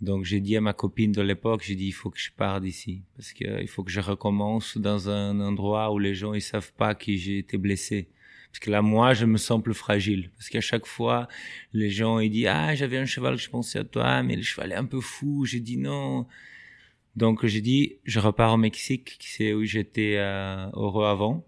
Donc 0.00 0.24
j'ai 0.24 0.40
dit 0.40 0.56
à 0.56 0.60
ma 0.60 0.74
copine 0.74 1.12
de 1.12 1.22
l'époque, 1.22 1.62
j'ai 1.64 1.74
dit 1.74 1.86
il 1.86 1.92
faut 1.92 2.10
que 2.10 2.18
je 2.18 2.30
parte 2.30 2.62
d'ici 2.62 3.02
parce 3.16 3.32
que 3.32 3.44
euh, 3.44 3.66
faut 3.66 3.82
que 3.82 3.90
je 3.90 4.00
recommence 4.00 4.76
dans 4.76 5.08
un 5.08 5.40
endroit 5.40 5.90
où 5.92 5.98
les 5.98 6.14
gens 6.14 6.34
ils 6.34 6.42
savent 6.42 6.72
pas 6.74 6.94
que 6.94 7.14
j'ai 7.16 7.38
été 7.38 7.56
blessé. 7.56 8.08
Parce 8.56 8.64
que 8.64 8.70
là, 8.70 8.80
moi, 8.80 9.12
je 9.12 9.26
me 9.26 9.36
sens 9.36 9.62
plus 9.62 9.74
fragile. 9.74 10.30
Parce 10.38 10.48
qu'à 10.48 10.62
chaque 10.62 10.86
fois, 10.86 11.28
les 11.74 11.90
gens, 11.90 12.20
ils 12.20 12.30
disent, 12.30 12.46
ah, 12.48 12.74
j'avais 12.74 12.96
un 12.96 13.04
cheval, 13.04 13.36
je 13.36 13.50
pensais 13.50 13.80
à 13.80 13.84
toi, 13.84 14.22
mais 14.22 14.34
le 14.34 14.40
cheval 14.40 14.72
est 14.72 14.76
un 14.76 14.86
peu 14.86 15.02
fou. 15.02 15.44
J'ai 15.44 15.60
dit 15.60 15.76
non. 15.76 16.26
Donc, 17.16 17.44
j'ai 17.44 17.60
dit, 17.60 17.96
je 18.04 18.18
repars 18.18 18.54
au 18.54 18.56
Mexique, 18.56 19.18
c'est 19.20 19.52
où 19.52 19.62
j'étais 19.64 20.14
euh, 20.16 20.70
heureux 20.72 21.04
avant. 21.04 21.44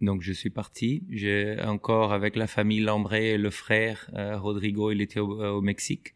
Donc, 0.00 0.22
je 0.22 0.32
suis 0.32 0.48
parti. 0.48 1.02
J'ai 1.10 1.60
encore 1.60 2.14
avec 2.14 2.36
la 2.36 2.46
famille 2.46 2.80
Lambré 2.80 3.36
le 3.36 3.50
frère 3.50 4.10
euh, 4.14 4.38
Rodrigo, 4.38 4.92
il 4.92 5.02
était 5.02 5.20
au, 5.20 5.42
au 5.44 5.60
Mexique. 5.60 6.14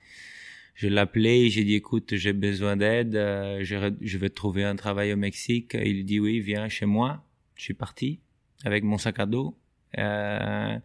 Je 0.77 0.89
l'ai 0.89 0.99
appelé, 0.99 1.51
j'ai 1.51 1.65
dit, 1.65 1.75
écoute, 1.75 2.15
j'ai 2.15 2.33
besoin 2.33 2.77
d'aide, 2.77 3.17
euh, 3.17 3.65
je, 3.65 3.95
je 4.01 4.19
vais 4.19 4.29
trouver 4.29 4.63
un 4.63 4.77
travail 4.77 5.13
au 5.13 5.17
Mexique. 5.17 5.75
Il 5.75 6.05
dit, 6.05 6.21
oui, 6.21 6.41
viens 6.41 6.69
chez 6.69 6.87
moi. 6.87 7.25
Je 7.55 7.63
suis 7.63 7.75
parti 7.75 8.21
avec 8.63 8.85
mon 8.85 8.99
sac 8.99 9.19
à 9.19 9.27
dos. 9.27 9.57
Euh, 9.97 10.79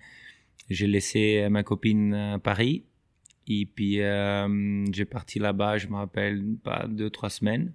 j'ai 0.70 0.88
laissé 0.88 1.48
ma 1.50 1.64
copine 1.64 2.14
à 2.14 2.40
Paris 2.40 2.86
et 3.48 3.66
puis 3.66 4.02
euh, 4.02 4.86
j'ai 4.94 5.06
parti 5.06 5.40
là-bas, 5.40 5.78
je 5.78 5.88
me 5.88 5.96
rappelle 5.96 6.44
pas 6.64 6.88
deux 6.88 7.10
trois 7.10 7.30
semaines. 7.30 7.74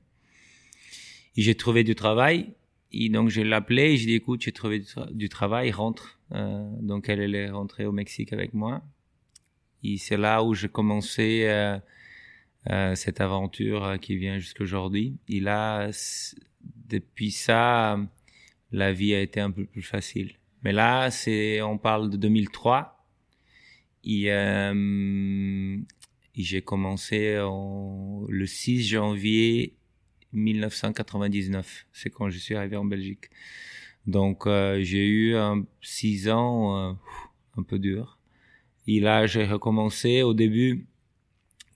Et 1.36 1.42
j'ai 1.42 1.54
trouvé 1.54 1.84
du 1.84 1.94
travail 1.94 2.54
et 2.92 3.10
donc 3.10 3.28
je 3.28 3.42
l'ai 3.42 3.52
appelé 3.52 3.92
et 3.92 3.96
j'ai 3.98 4.06
dit 4.06 4.14
écoute 4.14 4.40
j'ai 4.40 4.52
trouvé 4.52 4.78
du, 4.78 4.86
tra 4.86 5.06
du, 5.06 5.28
travail, 5.28 5.70
rentre. 5.70 6.18
Euh, 6.32 6.66
donc 6.80 7.08
elle, 7.08 7.20
elle 7.20 7.34
est 7.34 7.50
rentrée 7.50 7.84
au 7.84 7.92
Mexique 7.92 8.32
avec 8.32 8.54
moi 8.54 8.82
et 9.82 9.98
c'est 9.98 10.16
là 10.16 10.42
où 10.42 10.54
j'ai 10.54 10.68
commencé 10.68 11.44
euh, 11.44 11.78
cette 12.94 13.20
aventure 13.20 13.96
qui 14.00 14.16
vient 14.16 14.38
jusqu'aujourd'hui. 14.38 15.16
Et 15.28 15.40
là 15.40 15.90
depuis 16.88 17.30
ça 17.30 17.98
la 18.72 18.92
vie 18.92 19.14
a 19.14 19.20
été 19.20 19.40
un 19.40 19.50
peu 19.50 19.64
plus 19.64 19.82
facile. 19.82 20.36
Mais 20.62 20.72
là, 20.72 21.10
c'est, 21.10 21.62
on 21.62 21.78
parle 21.78 22.10
de 22.10 22.16
2003. 22.16 23.06
Et, 24.04 24.32
euh, 24.32 25.78
j'ai 26.34 26.62
commencé 26.62 27.38
en, 27.38 28.26
le 28.28 28.46
6 28.46 28.86
janvier 28.86 29.74
1999. 30.32 31.86
C'est 31.92 32.10
quand 32.10 32.28
je 32.28 32.38
suis 32.38 32.54
arrivé 32.54 32.76
en 32.76 32.84
Belgique. 32.84 33.30
Donc, 34.06 34.46
euh, 34.46 34.82
j'ai 34.82 35.06
eu 35.06 35.36
un, 35.36 35.64
six 35.80 36.28
ans 36.28 36.76
euh, 36.76 36.92
un 37.56 37.62
peu 37.62 37.78
dur. 37.78 38.18
Et 38.86 39.00
là, 39.00 39.26
j'ai 39.26 39.44
recommencé 39.44 40.22
au 40.22 40.34
début, 40.34 40.86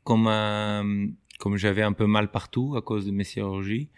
comme, 0.05 0.29
euh, 0.29 1.07
comme 1.39 1.57
j'avais 1.57 1.83
un 1.83 1.93
peu 1.93 2.07
mal 2.07 2.31
partout 2.31 2.75
à 2.77 2.83
cause 2.83 3.07
de 3.07 3.13
mes 3.13 3.25
chirurgies 3.25 3.89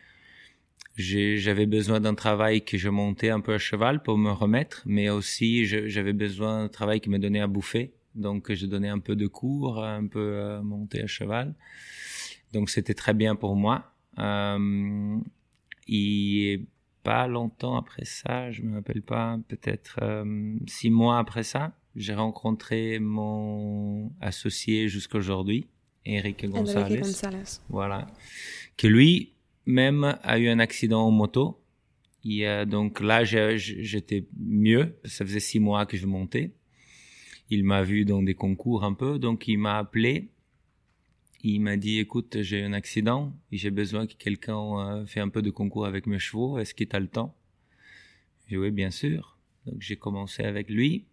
j'avais 0.97 1.67
besoin 1.67 2.01
d'un 2.01 2.15
travail 2.15 2.65
que 2.65 2.77
je 2.77 2.89
montais 2.89 3.31
un 3.31 3.41
peu 3.41 3.55
à 3.55 3.59
cheval 3.59 4.03
pour 4.03 4.19
me 4.19 4.31
remettre, 4.31 4.83
mais 4.87 5.09
aussi 5.09 5.65
j'avais 5.65 6.13
besoin 6.13 6.63
d'un 6.63 6.69
travail 6.69 7.01
qui 7.01 7.11
me 7.11 7.19
donnait 7.19 7.41
à 7.41 7.47
bouffer. 7.47 7.95
Donc 8.15 8.53
je 8.53 8.67
donnais 8.67 8.89
un 8.89 8.99
peu 8.99 9.17
de 9.17 9.27
cours, 9.27 9.83
un 9.83 10.07
peu 10.07 10.21
euh, 10.21 10.63
monté 10.63 11.03
à 11.03 11.07
cheval. 11.07 11.55
Donc 12.53 12.69
c'était 12.69 12.95
très 12.95 13.15
bien 13.15 13.37
pour 13.37 13.57
moi. 13.57 13.95
Euh, 14.19 15.19
et 15.89 16.67
pas 17.03 17.27
longtemps 17.27 17.77
après 17.77 18.05
ça, 18.05 18.51
je 18.51 18.63
me 18.63 18.75
rappelle 18.75 19.03
pas, 19.03 19.39
peut-être 19.49 19.99
euh, 20.03 20.55
six 20.67 20.91
mois 20.91 21.19
après 21.19 21.43
ça, 21.43 21.73
j'ai 21.97 22.15
rencontré 22.15 22.99
mon 22.99 24.13
associé 24.21 24.89
jusqu'aujourd'hui, 24.89 25.67
Eric 26.05 26.47
Gonzalez. 26.47 27.01
Gonzalez. 27.01 27.61
Voilà. 27.69 28.07
Que 28.77 28.87
lui, 28.87 29.33
même 29.67 30.19
a 30.23 30.39
eu 30.39 30.49
un 30.49 30.59
accident 30.59 31.03
en 31.03 31.11
moto. 31.11 31.63
Et 32.25 32.47
euh, 32.47 32.65
donc 32.65 33.01
là, 33.01 33.25
j'étais 33.25 34.27
mieux. 34.39 34.97
Ça 35.05 35.25
faisait 35.25 35.41
six 35.41 35.61
mois 35.61 35.87
que 35.87 35.97
je 35.97 36.07
montais. 36.07 36.53
il 37.51 37.65
m'a 37.65 37.83
vu 37.83 38.05
dans 38.05 38.23
des 38.23 38.35
concours 38.35 38.85
un 38.85 38.95
peu, 38.95 39.19
donc 39.19 39.49
il 39.49 39.59
m'a 39.59 39.79
appelé. 39.79 40.31
Il 41.45 41.61
m'a 41.61 41.77
dit, 41.77 41.99
écoute, 41.99 42.41
j'ai 42.43 42.63
un 42.63 42.73
accident 42.73 43.33
et 43.51 43.57
j'ai 43.57 43.73
besoin 43.73 44.07
que 44.07 44.15
quelqu'un 44.15 44.79
euh, 44.79 45.07
fait 45.07 45.19
un 45.19 45.29
peu 45.29 45.43
de 45.43 45.51
concours 45.51 45.87
avec 45.87 46.07
mes 46.07 46.21
chevaux. 46.21 46.59
Est-ce 46.59 46.73
qu'il 46.73 46.87
t'a 46.87 47.01
le 47.01 47.09
temps? 47.09 47.37
J'ai 48.47 48.57
dit, 48.57 48.63
oui, 48.63 48.71
bien 48.71 48.91
sûr. 48.91 49.39
Donc 49.67 49.81
j'ai 49.81 49.97
commencé 49.97 50.45
avec 50.45 50.71
lui. 50.71 51.07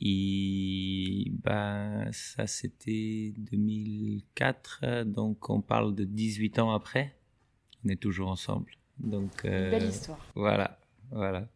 Et 0.00 1.30
bah, 1.42 2.10
ça 2.12 2.46
c'était 2.46 3.34
2004, 3.36 5.04
donc 5.04 5.50
on 5.50 5.60
parle 5.60 5.94
de 5.94 6.04
18 6.04 6.58
ans 6.58 6.72
après. 6.72 7.14
On 7.84 7.88
est 7.88 8.00
toujours 8.00 8.30
ensemble. 8.30 8.72
Donc, 8.98 9.44
euh, 9.44 9.70
Belle 9.70 9.88
histoire. 9.88 10.18
Voilà, 10.34 10.78
voilà. 11.10 11.46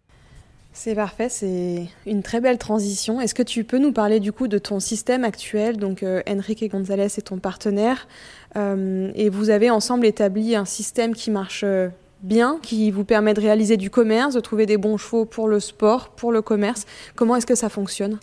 C'est 0.76 0.96
parfait, 0.96 1.28
c'est 1.28 1.86
une 2.04 2.24
très 2.24 2.40
belle 2.40 2.58
transition. 2.58 3.20
Est-ce 3.20 3.32
que 3.32 3.44
tu 3.44 3.62
peux 3.62 3.78
nous 3.78 3.92
parler 3.92 4.18
du 4.18 4.32
coup 4.32 4.48
de 4.48 4.58
ton 4.58 4.80
système 4.80 5.22
actuel? 5.22 5.76
Donc 5.76 6.02
euh, 6.02 6.20
Enrique 6.28 6.68
Gonzalez 6.68 7.04
est 7.04 7.28
ton 7.28 7.38
partenaire 7.38 8.08
euh, 8.56 9.12
et 9.14 9.28
vous 9.28 9.50
avez 9.50 9.70
ensemble 9.70 10.04
établi 10.04 10.56
un 10.56 10.64
système 10.64 11.14
qui 11.14 11.30
marche 11.30 11.62
euh, 11.62 11.90
bien, 12.22 12.58
qui 12.60 12.90
vous 12.90 13.04
permet 13.04 13.34
de 13.34 13.40
réaliser 13.40 13.76
du 13.76 13.88
commerce, 13.88 14.34
de 14.34 14.40
trouver 14.40 14.66
des 14.66 14.76
bons 14.76 14.96
chevaux 14.96 15.24
pour 15.24 15.46
le 15.46 15.60
sport, 15.60 16.08
pour 16.08 16.32
le 16.32 16.42
commerce. 16.42 16.86
Comment 17.14 17.36
est-ce 17.36 17.46
que 17.46 17.54
ça 17.54 17.68
fonctionne? 17.68 18.18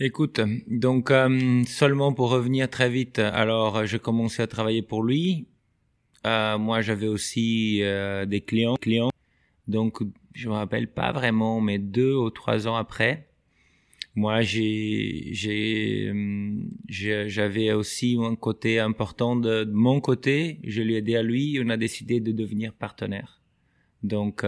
Écoute, 0.00 0.40
donc 0.66 1.12
euh, 1.12 1.62
seulement 1.66 2.12
pour 2.12 2.30
revenir 2.30 2.68
très 2.68 2.90
vite, 2.90 3.20
alors 3.20 3.86
j'ai 3.86 4.00
commencé 4.00 4.42
à 4.42 4.48
travailler 4.48 4.82
pour 4.82 5.04
lui. 5.04 5.46
Euh, 6.26 6.58
moi, 6.58 6.80
j'avais 6.82 7.06
aussi 7.06 7.80
euh, 7.82 8.26
des 8.26 8.40
clients, 8.40 8.74
clients. 8.74 9.10
Donc, 9.68 10.00
je 10.32 10.48
me 10.48 10.54
rappelle 10.54 10.88
pas 10.88 11.12
vraiment, 11.12 11.60
mais 11.60 11.78
deux 11.78 12.12
ou 12.12 12.28
trois 12.30 12.66
ans 12.66 12.74
après, 12.74 13.28
moi, 14.16 14.42
j'ai, 14.42 15.28
j'ai, 15.32 16.12
j'avais 16.88 17.72
aussi 17.72 18.18
un 18.20 18.34
côté 18.34 18.80
important 18.80 19.36
de, 19.36 19.64
mon 19.72 20.00
côté. 20.00 20.58
Je 20.64 20.82
lui 20.82 20.94
ai 20.94 20.98
aidé 20.98 21.14
à 21.14 21.22
lui. 21.22 21.60
On 21.64 21.68
a 21.68 21.76
décidé 21.76 22.18
de 22.18 22.32
devenir 22.32 22.72
partenaire. 22.72 23.40
Donc 24.02 24.44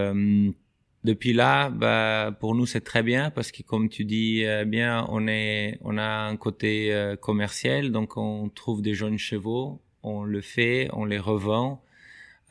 depuis 1.03 1.33
là, 1.33 1.69
bah, 1.69 2.35
pour 2.39 2.55
nous 2.55 2.65
c'est 2.65 2.81
très 2.81 3.03
bien 3.03 3.29
parce 3.29 3.51
que 3.51 3.63
comme 3.63 3.89
tu 3.89 4.03
dis 4.03 4.43
euh, 4.45 4.65
bien, 4.65 5.05
on 5.09 5.27
est, 5.27 5.77
on 5.81 5.97
a 5.97 6.03
un 6.03 6.35
côté 6.37 6.93
euh, 6.93 7.15
commercial, 7.15 7.91
donc 7.91 8.17
on 8.17 8.49
trouve 8.49 8.81
des 8.81 8.93
jeunes 8.93 9.17
chevaux, 9.17 9.81
on 10.03 10.23
le 10.23 10.41
fait, 10.41 10.89
on 10.93 11.05
les 11.05 11.19
revend, 11.19 11.83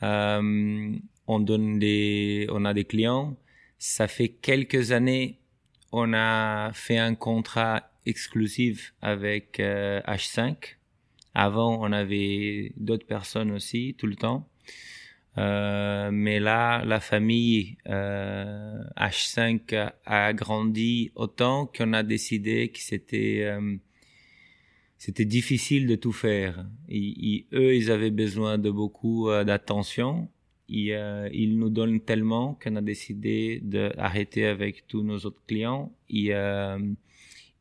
euh, 0.03 0.91
on 1.27 1.39
donne 1.39 1.79
des, 1.79 2.47
on 2.51 2.65
a 2.65 2.73
des 2.73 2.85
clients. 2.85 3.35
Ça 3.79 4.07
fait 4.07 4.29
quelques 4.29 4.91
années, 4.91 5.39
on 5.91 6.13
a 6.13 6.71
fait 6.73 6.97
un 6.97 7.15
contrat 7.15 7.91
exclusif 8.05 8.93
avec 9.01 9.59
H5. 9.59 10.77
Avant, 11.35 11.79
on 11.81 11.91
avait 11.91 12.71
d'autres 12.77 13.05
personnes 13.05 13.51
aussi 13.51 13.95
tout 13.99 14.07
le 14.07 14.15
temps. 14.15 14.47
Euh, 15.37 16.09
mais 16.11 16.39
là, 16.39 16.83
la 16.85 16.99
famille 16.99 17.77
euh, 17.87 18.83
H5 18.97 19.91
a 20.05 20.33
grandi 20.33 21.11
autant 21.15 21.67
qu'on 21.67 21.93
a 21.93 22.03
décidé 22.03 22.69
que 22.69 22.79
c'était 22.79 23.41
euh, 23.43 23.75
c'était 24.97 25.25
difficile 25.25 25.85
de 25.85 25.95
tout 25.95 26.11
faire. 26.11 26.65
Eux, 26.89 27.75
ils 27.75 27.91
avaient 27.91 28.11
besoin 28.11 28.57
de 28.57 28.71
beaucoup 28.71 29.29
euh, 29.29 29.43
d'attention. 29.43 30.29
Euh, 30.71 31.29
ils 31.31 31.57
nous 31.57 31.69
donnent 31.69 32.01
tellement 32.01 32.57
qu'on 32.61 32.75
a 32.75 32.81
décidé 32.81 33.59
d'arrêter 33.63 34.45
avec 34.47 34.87
tous 34.87 35.03
nos 35.03 35.17
autres 35.19 35.41
clients 35.47 35.93
et, 36.09 36.31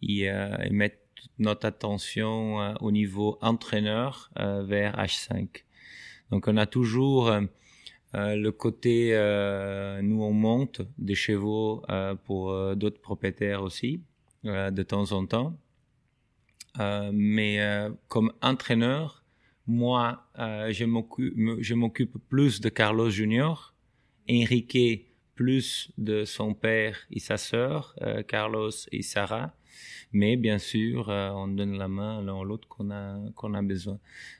et, 0.02 0.22
et 0.22 0.70
mettre 0.70 0.96
notre 1.38 1.66
attention 1.66 2.74
au 2.80 2.90
niveau 2.90 3.38
entraîneur 3.42 4.30
vers 4.36 4.96
H5. 4.96 5.66
Donc 6.30 6.48
on 6.48 6.56
a 6.56 6.66
toujours 6.66 7.28
euh, 7.28 7.42
le 8.16 8.50
côté, 8.50 9.10
euh, 9.12 10.00
nous 10.00 10.22
on 10.22 10.32
monte 10.32 10.80
des 10.96 11.14
chevaux 11.14 11.82
euh, 11.90 12.14
pour 12.14 12.74
d'autres 12.74 13.00
propriétaires 13.00 13.62
aussi, 13.62 14.00
de 14.44 14.82
temps 14.82 15.12
en 15.12 15.26
temps. 15.26 15.58
mais 17.12 17.58
comme 18.08 18.32
entraîneur, 18.40 19.22
moi, 19.66 20.24
je 20.36 21.74
m'occupe 21.74 22.16
plus 22.28 22.60
de 22.60 22.68
Carlos 22.68 23.10
Junior, 23.10 23.74
Enrique 24.30 25.06
plus 25.34 25.92
de 25.98 26.24
son 26.24 26.54
père 26.54 26.96
et 27.10 27.20
sa 27.20 27.36
sœur, 27.36 27.94
Carlos 28.28 28.70
et 28.92 29.02
Sarah. 29.02 29.52
Mais 30.12 30.36
bien 30.36 30.58
sûr, 30.58 31.10
euh, 31.10 31.30
on 31.30 31.48
donne 31.48 31.76
la 31.76 31.88
main 31.88 32.22
l'un 32.22 32.40
à 32.40 32.44
l'autre 32.44 32.68
qu'on 32.68 32.90
a, 32.90 33.18
qu'on 33.34 33.54
a 33.54 33.62
besoin. 33.62 33.98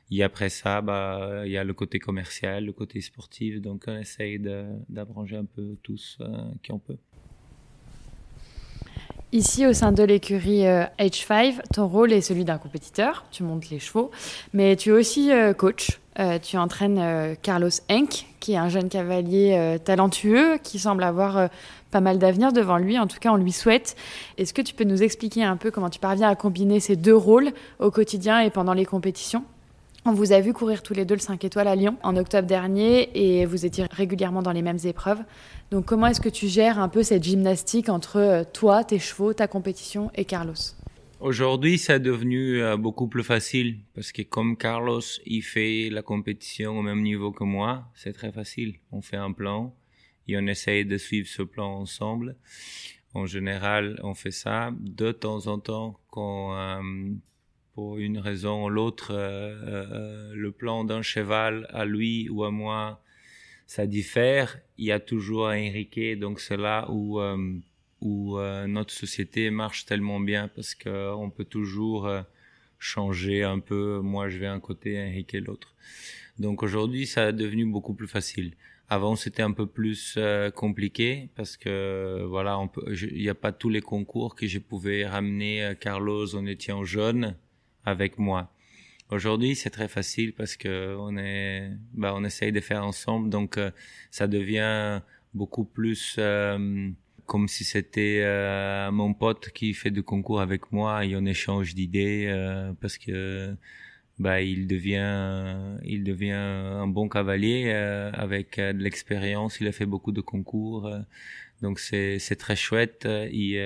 Et 0.09 0.23
après 0.23 0.49
ça, 0.49 0.81
bah, 0.81 1.43
il 1.45 1.51
y 1.51 1.57
a 1.57 1.63
le 1.63 1.73
côté 1.73 1.99
commercial, 1.99 2.65
le 2.65 2.73
côté 2.73 3.01
sportif. 3.01 3.61
Donc, 3.61 3.83
on 3.87 3.97
essaye 3.97 4.39
d'abronger 4.89 5.37
un 5.37 5.45
peu 5.45 5.75
tous 5.83 6.17
euh, 6.21 6.27
qui 6.63 6.71
on 6.71 6.79
peut. 6.79 6.97
Ici, 9.33 9.67
au 9.67 9.73
sein 9.73 9.91
de 9.91 10.03
l'écurie 10.03 10.63
H5, 10.63 11.59
euh, 11.59 11.61
ton 11.73 11.87
rôle 11.87 12.13
est 12.13 12.21
celui 12.21 12.45
d'un 12.45 12.57
compétiteur. 12.57 13.25
Tu 13.29 13.43
montes 13.43 13.69
les 13.69 13.79
chevaux, 13.79 14.09
mais 14.53 14.77
tu 14.77 14.89
es 14.89 14.93
aussi 14.93 15.29
coach. 15.57 15.99
tu 16.41 16.57
entraînes 16.57 17.35
Carlos 17.41 17.69
Henk, 17.89 18.25
qui 18.39 18.53
est 18.53 18.57
un 18.57 18.69
jeune 18.69 18.87
cavalier 18.87 19.77
talentueux, 19.83 20.57
qui 20.63 20.79
semble 20.79 21.03
avoir 21.03 21.49
pas 21.97 22.01
mal 22.01 22.19
d'avenir 22.19 22.53
devant 22.53 22.77
lui. 22.77 22.99
En 22.99 23.07
tout 23.07 23.17
cas, 23.19 23.31
on 23.31 23.37
lui 23.37 23.51
souhaite. 23.51 23.95
Est-ce 24.37 24.53
que 24.53 24.61
tu 24.61 24.75
peux 24.75 24.83
nous 24.83 25.01
expliquer 25.01 25.43
un 25.43 25.57
peu 25.57 25.71
comment 25.71 25.89
tu 25.89 25.99
parviens 25.99 26.29
à 26.29 26.35
combiner 26.35 26.79
ces 26.79 26.95
deux 26.95 27.15
rôles 27.15 27.49
au 27.79 27.89
quotidien 27.89 28.39
et 28.41 28.51
pendant 28.51 28.73
les 28.73 28.85
compétitions? 28.85 29.43
On 30.05 30.13
vous 30.13 30.31
a 30.31 30.39
vu 30.39 30.53
courir 30.53 30.83
tous 30.83 30.93
les 30.93 31.05
deux 31.05 31.15
le 31.15 31.19
5 31.19 31.43
étoiles 31.43 31.67
à 31.67 31.75
Lyon 31.75 31.97
en 32.03 32.15
octobre 32.15 32.47
dernier 32.47 33.09
et 33.15 33.47
vous 33.47 33.65
étiez 33.65 33.85
régulièrement 33.89 34.43
dans 34.43 34.51
les 34.51 34.61
mêmes 34.61 34.77
épreuves. 34.83 35.17
Donc 35.71 35.85
comment 35.85 36.05
est-ce 36.05 36.21
que 36.21 36.29
tu 36.29 36.47
gères 36.47 36.77
un 36.77 36.87
peu 36.87 37.01
cette 37.01 37.23
gymnastique 37.23 37.89
entre 37.89 38.17
euh, 38.17 38.43
toi, 38.53 38.83
tes 38.83 38.99
chevaux, 38.99 39.33
ta 39.33 39.47
compétition 39.47 40.11
et 40.13 40.23
Carlos? 40.23 40.53
Aujourd'hui, 41.19 41.79
ça 41.79 41.95
est 41.95 41.99
devenu 41.99 42.61
euh, 42.61 42.77
beaucoup 42.77 43.07
plus 43.07 43.23
facile 43.23 43.79
parce 43.95 44.11
que 44.11 44.21
comme 44.21 44.55
Carlos, 44.55 45.01
il 45.25 45.41
fait 45.41 45.89
la 45.91 46.03
compétition 46.03 46.77
au 46.77 46.83
même 46.83 47.01
niveau 47.01 47.31
que 47.31 47.43
moi, 47.43 47.85
c'est 47.95 48.13
très 48.13 48.31
facile. 48.31 48.75
On 48.91 49.01
fait 49.01 49.17
un 49.17 49.31
plan, 49.31 49.73
et 50.27 50.37
on 50.37 50.47
essaye 50.47 50.85
de 50.85 50.97
suivre 50.97 51.27
ce 51.27 51.41
plan 51.41 51.79
ensemble. 51.79 52.35
En 53.13 53.25
général, 53.25 53.99
on 54.03 54.13
fait 54.13 54.31
ça 54.31 54.71
de 54.79 55.11
temps 55.11 55.47
en 55.47 55.59
temps 55.59 55.99
quand, 56.11 56.55
euh, 56.55 56.81
pour 57.73 57.97
une 57.97 58.19
raison 58.19 58.65
ou 58.65 58.69
l'autre, 58.69 59.11
euh, 59.11 59.55
euh, 59.65 60.33
le 60.35 60.51
plan 60.51 60.83
d'un 60.83 61.01
cheval 61.01 61.67
à 61.71 61.85
lui 61.85 62.29
ou 62.29 62.43
à 62.43 62.51
moi, 62.51 63.01
ça 63.65 63.87
diffère. 63.87 64.59
Il 64.77 64.85
y 64.85 64.91
a 64.91 64.99
toujours 64.99 65.47
un 65.47 65.57
Enrique, 65.57 66.19
donc 66.19 66.39
c'est 66.39 66.57
là 66.57 66.87
où 66.89 67.19
où 67.99 68.37
notre 68.67 68.93
société 68.93 69.49
marche 69.49 69.85
tellement 69.85 70.19
bien 70.19 70.47
parce 70.49 70.75
que 70.75 71.11
on 71.15 71.31
peut 71.31 71.45
toujours 71.45 72.07
changer 72.77 73.43
un 73.43 73.59
peu. 73.59 73.99
Moi, 74.01 74.29
je 74.29 74.37
vais 74.37 74.45
un 74.45 74.59
côté, 74.59 74.99
Enrique 75.01 75.33
l'autre. 75.33 75.73
Donc 76.39 76.61
aujourd'hui, 76.61 77.07
ça 77.07 77.29
est 77.29 77.33
devenu 77.33 77.65
beaucoup 77.65 77.95
plus 77.95 78.07
facile. 78.07 78.53
Avant, 78.89 79.17
c'était 79.17 79.41
un 79.41 79.51
peu 79.51 79.65
plus 79.65 80.15
euh, 80.17 80.49
compliqué 80.49 81.29
parce 81.35 81.57
que 81.57 82.23
voilà, 82.23 82.57
il 82.87 83.21
n'y 83.21 83.27
a 83.27 83.35
pas 83.35 83.51
tous 83.51 83.67
les 83.67 83.81
concours 83.81 84.33
que 84.33 84.47
je 84.47 84.59
pouvais 84.59 85.05
ramener 85.05 85.61
euh, 85.61 85.73
Carlos 85.75 86.33
en 86.35 86.45
étant 86.45 86.85
jeune 86.85 87.35
avec 87.83 88.17
moi. 88.17 88.49
Aujourd'hui, 89.11 89.57
c'est 89.57 89.71
très 89.71 89.89
facile 89.89 90.33
parce 90.33 90.55
que 90.55 90.95
on 90.99 91.17
est, 91.17 91.69
bah, 91.93 92.13
on 92.15 92.23
essaye 92.23 92.53
de 92.53 92.61
faire 92.61 92.85
ensemble, 92.85 93.29
donc 93.29 93.57
euh, 93.57 93.71
ça 94.09 94.25
devient 94.27 95.01
beaucoup 95.33 95.65
plus 95.65 96.17
comme 97.25 97.47
si 97.49 97.65
c'était 97.65 98.23
mon 98.91 99.13
pote 99.13 99.49
qui 99.49 99.73
fait 99.73 99.91
du 99.91 100.01
concours 100.01 100.39
avec 100.39 100.71
moi 100.71 101.05
et 101.05 101.15
on 101.15 101.25
échange 101.25 101.75
d'idées 101.75 102.73
parce 102.81 102.97
que 102.97 103.55
bah, 104.19 104.41
il 104.41 104.67
devient, 104.67 105.77
il 105.83 106.03
devient 106.03 106.31
un 106.31 106.87
bon 106.87 107.07
cavalier 107.07 107.65
euh, 107.67 108.11
avec 108.13 108.57
euh, 108.57 108.73
de 108.73 108.79
l'expérience. 108.79 109.59
Il 109.61 109.67
a 109.67 109.71
fait 109.71 109.85
beaucoup 109.85 110.11
de 110.11 110.21
concours, 110.21 110.87
euh, 110.87 110.99
donc 111.61 111.79
c'est 111.79 112.17
c'est 112.17 112.35
très 112.35 112.55
chouette. 112.55 113.05
Et 113.05 113.59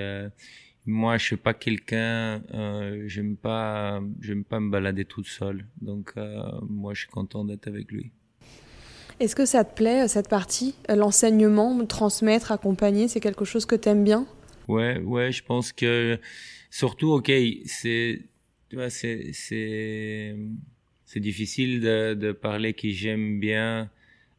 moi, 0.85 1.17
je 1.17 1.25
suis 1.25 1.37
pas 1.37 1.53
quelqu'un, 1.53 2.41
j'aime 3.05 3.37
pas, 3.37 4.01
j'aime 4.19 4.43
pas 4.43 4.59
me 4.59 4.69
balader 4.71 5.05
tout 5.05 5.23
seul. 5.23 5.65
Donc 5.81 6.13
moi, 6.67 6.93
je 6.93 7.01
suis 7.01 7.09
content 7.09 7.45
d'être 7.45 7.67
avec 7.67 7.91
lui. 7.91 8.11
Est-ce 9.19 9.35
que 9.35 9.45
ça 9.45 9.63
te 9.63 9.75
plaît 9.75 10.07
cette 10.07 10.29
partie, 10.29 10.73
l'enseignement, 10.89 11.85
transmettre, 11.85 12.51
accompagner, 12.51 13.07
c'est 13.07 13.19
quelque 13.19 13.45
chose 13.45 13.67
que 13.67 13.75
tu 13.75 13.89
aimes 13.89 14.03
bien? 14.03 14.25
Ouais, 14.67 14.99
ouais, 14.99 15.31
je 15.31 15.43
pense 15.43 15.71
que 15.71 16.19
surtout, 16.71 17.11
ok, 17.11 17.31
c'est 17.65 18.21
tu 18.71 18.77
vois, 18.77 18.89
c'est, 18.89 19.33
c'est, 19.33 20.33
c'est 21.03 21.19
difficile 21.19 21.81
de, 21.81 22.13
de 22.13 22.31
parler 22.31 22.73
que 22.73 22.87
j'aime 22.87 23.37
bien 23.37 23.91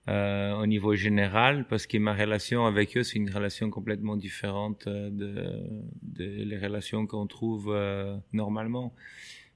euh, 0.09 0.55
au 0.55 0.65
niveau 0.65 0.95
général 0.95 1.67
parce 1.69 1.87
que 1.87 1.99
ma 1.99 2.15
relation 2.15 2.65
avec 2.65 2.97
eux 2.97 3.03
c'est 3.03 3.19
une 3.19 3.29
relation 3.29 3.69
complètement 3.69 4.17
différente 4.17 4.87
euh, 4.87 5.11
de, 5.11 5.61
de 6.01 6.45
les 6.45 6.57
relations 6.57 7.07
qu'on 7.07 7.27
trouve 7.27 7.75
euh, 7.75 8.17
normalement. 8.33 8.95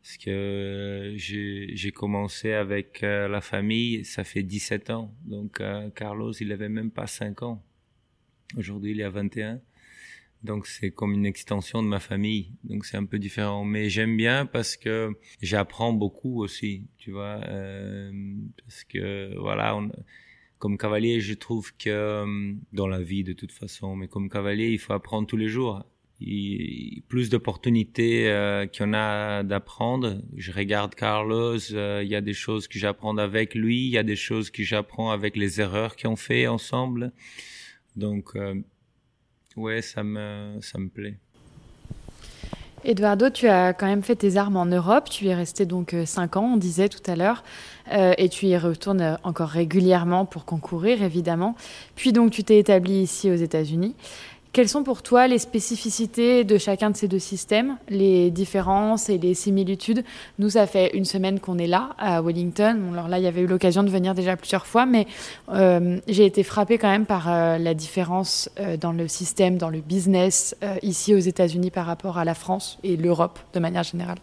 Parce 0.02 0.18
que 0.18 1.14
j'ai 1.16 1.90
commencé 1.92 2.52
avec 2.52 3.02
euh, 3.02 3.28
la 3.28 3.40
famille 3.40 4.04
ça 4.04 4.24
fait 4.24 4.42
17 4.42 4.90
ans. 4.90 5.10
Donc 5.24 5.62
euh, 5.62 5.88
Carlos 5.88 6.32
il 6.32 6.52
avait 6.52 6.68
même 6.68 6.90
pas 6.90 7.06
5 7.06 7.42
ans. 7.44 7.62
Aujourd'hui 8.58 8.90
il 8.90 9.00
est 9.00 9.04
à 9.04 9.10
21 9.10 9.58
donc 10.42 10.66
c'est 10.66 10.90
comme 10.90 11.12
une 11.12 11.26
extension 11.26 11.82
de 11.82 11.88
ma 11.88 12.00
famille. 12.00 12.52
Donc 12.64 12.84
c'est 12.84 12.96
un 12.96 13.04
peu 13.04 13.18
différent. 13.18 13.64
Mais 13.64 13.88
j'aime 13.88 14.16
bien 14.16 14.46
parce 14.46 14.76
que 14.76 15.10
j'apprends 15.42 15.92
beaucoup 15.92 16.42
aussi, 16.42 16.84
tu 16.98 17.10
vois. 17.10 17.40
Euh, 17.48 18.12
parce 18.64 18.84
que 18.84 19.36
voilà, 19.38 19.78
comme 20.58 20.78
cavalier, 20.78 21.20
je 21.20 21.34
trouve 21.34 21.72
que 21.76 21.90
euh, 21.90 22.54
dans 22.72 22.88
la 22.88 23.00
vie 23.00 23.24
de 23.24 23.32
toute 23.32 23.52
façon, 23.52 23.94
mais 23.96 24.08
comme 24.08 24.28
cavalier, 24.28 24.68
il 24.68 24.78
faut 24.78 24.92
apprendre 24.92 25.26
tous 25.26 25.36
les 25.36 25.48
jours. 25.48 25.84
Plus 27.08 27.28
d'opportunités 27.28 28.30
euh, 28.30 28.66
en 28.80 28.94
a 28.94 29.42
d'apprendre. 29.42 30.22
Je 30.34 30.50
regarde 30.50 30.94
Carlos, 30.94 31.58
euh, 31.72 32.00
il 32.02 32.08
y 32.08 32.14
a 32.14 32.22
des 32.22 32.32
choses 32.32 32.68
que 32.68 32.78
j'apprends 32.78 33.18
avec 33.18 33.54
lui, 33.54 33.84
il 33.84 33.90
y 33.90 33.98
a 33.98 34.02
des 34.02 34.16
choses 34.16 34.50
que 34.50 34.62
j'apprends 34.62 35.10
avec 35.10 35.36
les 35.36 35.60
erreurs 35.60 35.94
qu'on 35.94 36.16
fait 36.16 36.46
ensemble. 36.46 37.12
Donc 37.96 38.34
ouais, 39.56 39.82
ça 39.82 40.02
me, 40.02 40.58
ça 40.60 40.78
me 40.78 40.88
plaît. 40.88 41.16
Eduardo, 42.84 43.30
tu 43.30 43.48
as 43.48 43.72
quand 43.72 43.86
même 43.86 44.04
fait 44.04 44.14
tes 44.14 44.36
armes 44.36 44.56
en 44.56 44.66
Europe. 44.66 45.10
Tu 45.10 45.24
y 45.24 45.28
es 45.28 45.34
resté 45.34 45.66
donc 45.66 45.94
5 46.04 46.36
ans, 46.36 46.52
on 46.54 46.56
disait 46.56 46.88
tout 46.88 47.02
à 47.10 47.16
l'heure. 47.16 47.42
Euh, 47.92 48.14
et 48.16 48.28
tu 48.28 48.46
y 48.46 48.56
retournes 48.56 49.18
encore 49.24 49.48
régulièrement 49.48 50.24
pour 50.24 50.44
concourir, 50.44 51.02
évidemment. 51.02 51.56
Puis 51.96 52.12
donc, 52.12 52.30
tu 52.30 52.44
t'es 52.44 52.58
établi 52.58 53.02
ici 53.02 53.30
aux 53.30 53.36
États-Unis. 53.36 53.96
Quelles 54.56 54.70
sont 54.70 54.84
pour 54.84 55.02
toi 55.02 55.28
les 55.28 55.38
spécificités 55.38 56.42
de 56.42 56.56
chacun 56.56 56.88
de 56.88 56.96
ces 56.96 57.08
deux 57.08 57.18
systèmes, 57.18 57.76
les 57.90 58.30
différences 58.30 59.10
et 59.10 59.18
les 59.18 59.34
similitudes? 59.34 60.02
Nous, 60.38 60.48
ça 60.48 60.66
fait 60.66 60.96
une 60.96 61.04
semaine 61.04 61.40
qu'on 61.40 61.58
est 61.58 61.66
là, 61.66 61.94
à 61.98 62.22
Wellington. 62.22 62.90
Alors 62.90 63.06
là, 63.06 63.18
il 63.18 63.24
y 63.24 63.26
avait 63.26 63.42
eu 63.42 63.46
l'occasion 63.46 63.82
de 63.82 63.90
venir 63.90 64.14
déjà 64.14 64.34
plusieurs 64.34 64.64
fois, 64.66 64.86
mais 64.86 65.06
euh, 65.50 66.00
j'ai 66.08 66.24
été 66.24 66.42
frappée 66.42 66.78
quand 66.78 66.88
même 66.88 67.04
par 67.04 67.30
euh, 67.30 67.58
la 67.58 67.74
différence 67.74 68.48
euh, 68.58 68.78
dans 68.78 68.92
le 68.92 69.08
système, 69.08 69.58
dans 69.58 69.68
le 69.68 69.82
business, 69.82 70.56
ici 70.82 71.14
aux 71.14 71.18
États-Unis 71.18 71.70
par 71.70 71.84
rapport 71.84 72.16
à 72.16 72.24
la 72.24 72.32
France 72.32 72.78
et 72.82 72.96
l'Europe 72.96 73.38
de 73.52 73.60
manière 73.60 73.82
générale. 73.82 74.16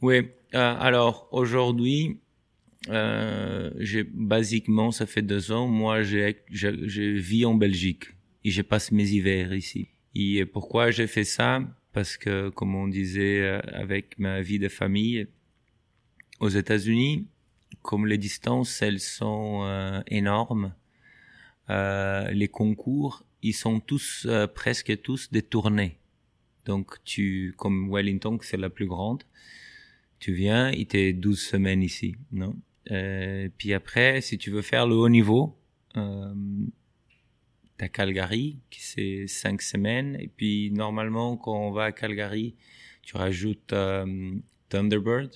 Oui, 0.00 0.30
alors 0.54 1.28
aujourd'hui, 1.30 2.20
j'ai 2.88 4.02
basiquement, 4.14 4.92
ça 4.92 5.04
fait 5.04 5.20
deux 5.20 5.52
ans, 5.52 5.66
moi, 5.66 6.00
j'ai 6.00 6.42
vis 6.88 7.44
en 7.44 7.52
Belgique 7.52 8.14
et 8.44 8.50
je 8.50 8.62
passe 8.62 8.92
mes 8.92 9.08
hivers 9.10 9.52
ici. 9.54 9.88
Et 10.14 10.44
pourquoi 10.44 10.90
j'ai 10.90 11.06
fait 11.06 11.24
ça? 11.24 11.60
Parce 11.92 12.16
que, 12.16 12.48
comme 12.50 12.74
on 12.74 12.88
disait 12.88 13.40
euh, 13.40 13.60
avec 13.72 14.18
ma 14.18 14.40
vie 14.40 14.58
de 14.58 14.68
famille, 14.68 15.26
aux 16.40 16.48
États-Unis, 16.48 17.26
comme 17.82 18.06
les 18.06 18.18
distances, 18.18 18.82
elles 18.82 19.00
sont 19.00 19.62
euh, 19.64 20.00
énormes, 20.06 20.74
euh, 21.70 22.30
les 22.30 22.48
concours, 22.48 23.24
ils 23.42 23.52
sont 23.54 23.80
tous, 23.80 24.26
euh, 24.28 24.46
presque 24.46 25.00
tous 25.02 25.30
des 25.30 25.42
tournées. 25.42 25.98
Donc, 26.64 26.96
tu, 27.04 27.54
comme 27.56 27.90
Wellington, 27.92 28.38
c'est 28.42 28.56
la 28.56 28.70
plus 28.70 28.86
grande, 28.86 29.24
tu 30.18 30.32
viens, 30.32 30.70
il 30.70 30.86
t'est 30.86 31.12
12 31.12 31.40
semaines 31.40 31.82
ici, 31.82 32.16
non? 32.30 32.54
Euh, 32.90 33.48
Puis 33.58 33.72
après, 33.74 34.20
si 34.20 34.38
tu 34.38 34.50
veux 34.50 34.62
faire 34.62 34.86
le 34.86 34.94
haut 34.94 35.08
niveau, 35.08 35.56
euh, 35.96 36.34
à 37.80 37.88
Calgary, 37.88 38.58
qui 38.70 38.80
c'est 38.80 39.26
cinq 39.26 39.62
semaines. 39.62 40.16
Et 40.20 40.28
puis 40.28 40.70
normalement, 40.70 41.36
quand 41.36 41.54
on 41.54 41.72
va 41.72 41.84
à 41.84 41.92
Calgary, 41.92 42.54
tu 43.02 43.16
rajoutes 43.16 43.72
euh, 43.72 44.34
Thunderbird, 44.68 45.30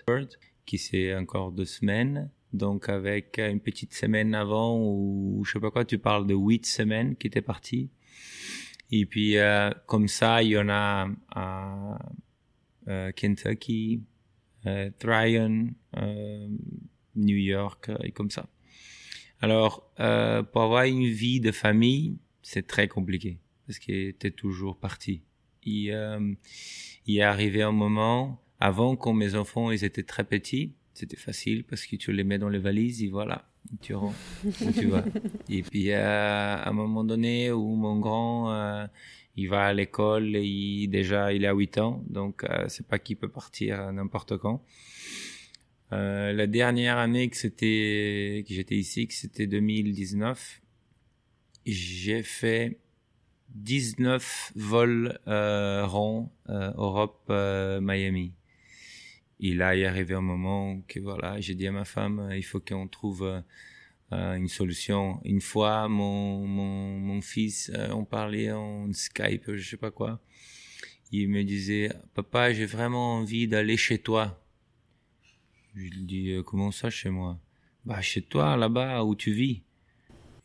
qui 0.65 0.79
c'est 0.79 1.15
encore 1.15 1.53
deux 1.53 1.65
semaines. 1.65 2.31
Donc 2.53 2.89
avec 2.89 3.39
une 3.39 3.61
petite 3.61 3.93
semaine 3.93 4.35
avant 4.35 4.79
ou 4.79 5.43
je 5.45 5.53
sais 5.53 5.61
pas 5.61 5.71
quoi, 5.71 5.85
tu 5.85 5.99
parles 5.99 6.27
de 6.27 6.35
huit 6.35 6.65
semaines 6.67 7.17
qui 7.17 7.27
étaient 7.27 7.43
parties. 7.43 7.91
Et 8.93 9.05
puis 9.05 9.37
euh, 9.37 9.71
comme 9.87 10.09
ça, 10.09 10.43
il 10.43 10.51
y 10.51 10.59
en 10.59 10.69
a 10.69 11.09
à 11.31 11.99
euh, 12.89 13.13
Kentucky, 13.13 14.03
Tryon, 14.99 15.69
New 17.15 17.37
York 17.37 17.91
et 18.03 18.11
comme 18.11 18.31
ça. 18.31 18.49
Alors, 19.41 19.93
pour 19.95 20.63
avoir 20.63 20.85
une 20.85 21.07
vie 21.07 21.39
de 21.39 21.53
famille, 21.53 22.17
c'est 22.47 22.67
très 22.67 22.87
compliqué 22.87 23.39
parce 23.67 23.81
qu'il 23.81 23.97
était 23.97 24.31
toujours 24.31 24.77
parti. 24.77 25.23
Il, 25.65 25.91
euh, 25.91 26.33
il 27.07 27.19
est 27.19 27.23
arrivé 27.23 27.63
un 27.63 27.73
moment, 27.73 28.41
avant 28.61 28.95
quand 28.95 29.13
mes 29.13 29.35
enfants 29.35 29.73
ils 29.73 29.83
étaient 29.83 30.05
très 30.05 30.23
petits, 30.23 30.73
c'était 30.95 31.17
facile 31.17 31.65
parce 31.65 31.85
que 31.87 31.97
tu 31.97 32.13
les 32.13 32.23
mets 32.23 32.39
dans 32.39 32.49
les 32.49 32.61
valises 32.61 33.03
et 33.03 33.09
voilà, 33.09 33.51
tu 33.81 33.95
rentres, 33.95 34.17
tu 34.79 34.87
vas. 34.87 35.05
Et 35.49 35.65
puis 35.65 35.91
euh, 35.91 36.57
à 36.57 36.69
un 36.69 36.73
moment 36.73 37.03
donné 37.03 37.51
où 37.51 37.75
mon 37.75 37.99
grand 37.99 38.53
euh, 38.53 38.87
il 39.35 39.49
va 39.49 39.65
à 39.65 39.73
l'école, 39.73 40.37
il 40.37 40.87
déjà 40.87 41.33
il 41.33 41.45
a 41.47 41.53
8 41.53 41.79
ans, 41.79 42.05
donc 42.09 42.45
euh, 42.45 42.67
c'est 42.69 42.87
pas 42.87 43.01
qu'il 43.01 43.17
peut 43.17 43.29
partir 43.29 43.93
n'importe 43.93 44.39
quand. 44.39 44.63
La 45.91 46.47
dernière 46.47 46.99
année 46.99 47.29
que 47.29 47.37
c'était 47.37 48.45
que 48.47 48.55
j'étais 48.55 48.77
ici, 48.77 49.09
que 49.09 49.15
c'était 49.15 49.47
2019, 49.47 50.61
j'ai 51.73 52.23
fait 52.23 52.79
19 53.55 54.53
vols 54.55 55.19
euh, 55.27 55.87
ronds 55.87 56.31
euh, 56.49 56.73
Europe 56.77 57.25
euh, 57.31 57.81
Miami. 57.81 58.33
Et 59.41 59.55
là, 59.55 59.77
il 59.77 59.83
est 59.83 59.87
arrivé 59.87 60.15
un 60.15 60.21
moment 60.23 60.81
que 60.89 60.99
voilà, 61.01 61.41
j'ai 61.41 61.55
dit 61.55 61.67
à 61.67 61.73
ma 61.73 61.85
femme, 61.85 62.31
il 62.35 62.43
faut 62.43 62.61
qu'on 62.61 62.89
trouve 62.89 63.43
euh, 64.13 64.35
une 64.35 64.49
solution. 64.49 65.21
Une 65.25 65.41
fois, 65.41 65.89
mon 65.89 66.47
mon, 66.47 66.99
mon 66.99 67.21
fils, 67.21 67.71
euh, 67.75 67.91
on 67.93 68.05
parlait 68.05 68.53
en 68.53 68.93
Skype, 68.93 69.53
je 69.55 69.69
sais 69.69 69.77
pas 69.77 69.91
quoi. 69.91 70.21
Il 71.13 71.29
me 71.29 71.45
disait, 71.45 71.91
papa, 72.15 72.53
j'ai 72.53 72.67
vraiment 72.67 73.17
envie 73.17 73.49
d'aller 73.49 73.77
chez 73.77 73.99
toi. 73.99 74.43
Je 75.75 75.83
lui 75.83 76.03
dis, 76.05 76.37
comment 76.47 76.73
ça 76.73 76.91
chez 76.91 77.11
moi? 77.11 77.39
Bah 77.85 78.01
chez 78.01 78.23
toi, 78.23 78.57
là-bas 78.57 79.05
où 79.05 79.15
tu 79.15 79.33
vis. 79.33 79.63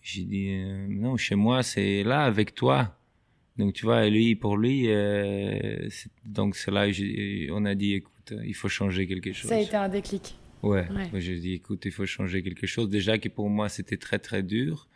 J'ai 0.01 0.23
dit 0.23 0.49
euh, 0.49 0.87
non, 0.89 1.17
chez 1.17 1.35
moi 1.35 1.63
c'est 1.63 2.03
là 2.03 2.23
avec 2.23 2.55
toi. 2.55 2.97
Donc 3.57 3.73
tu 3.73 3.85
vois, 3.85 4.07
lui 4.07 4.35
pour 4.35 4.57
lui, 4.57 4.85
euh, 4.87 5.89
donc 6.25 6.55
c'est 6.55 6.71
là 6.71 6.87
on 7.51 7.65
a 7.65 7.75
dit 7.75 7.95
écoute, 7.95 8.33
il 8.43 8.55
faut 8.55 8.69
changer 8.69 9.07
quelque 9.07 9.33
chose. 9.33 9.49
Ça 9.49 9.55
a 9.55 9.59
été 9.59 9.75
un 9.75 9.89
déclic. 9.89 10.35
Ouais. 10.63 10.87
ouais. 10.89 11.19
J'ai 11.19 11.37
dit 11.39 11.53
écoute, 11.53 11.83
il 11.85 11.91
faut 11.91 12.05
changer 12.05 12.43
quelque 12.43 12.67
chose. 12.67 12.89
Déjà 12.89 13.17
que 13.17 13.29
pour 13.29 13.49
moi 13.49 13.69
c'était 13.69 13.97
très 13.97 14.19
très 14.19 14.43
dur. 14.43 14.87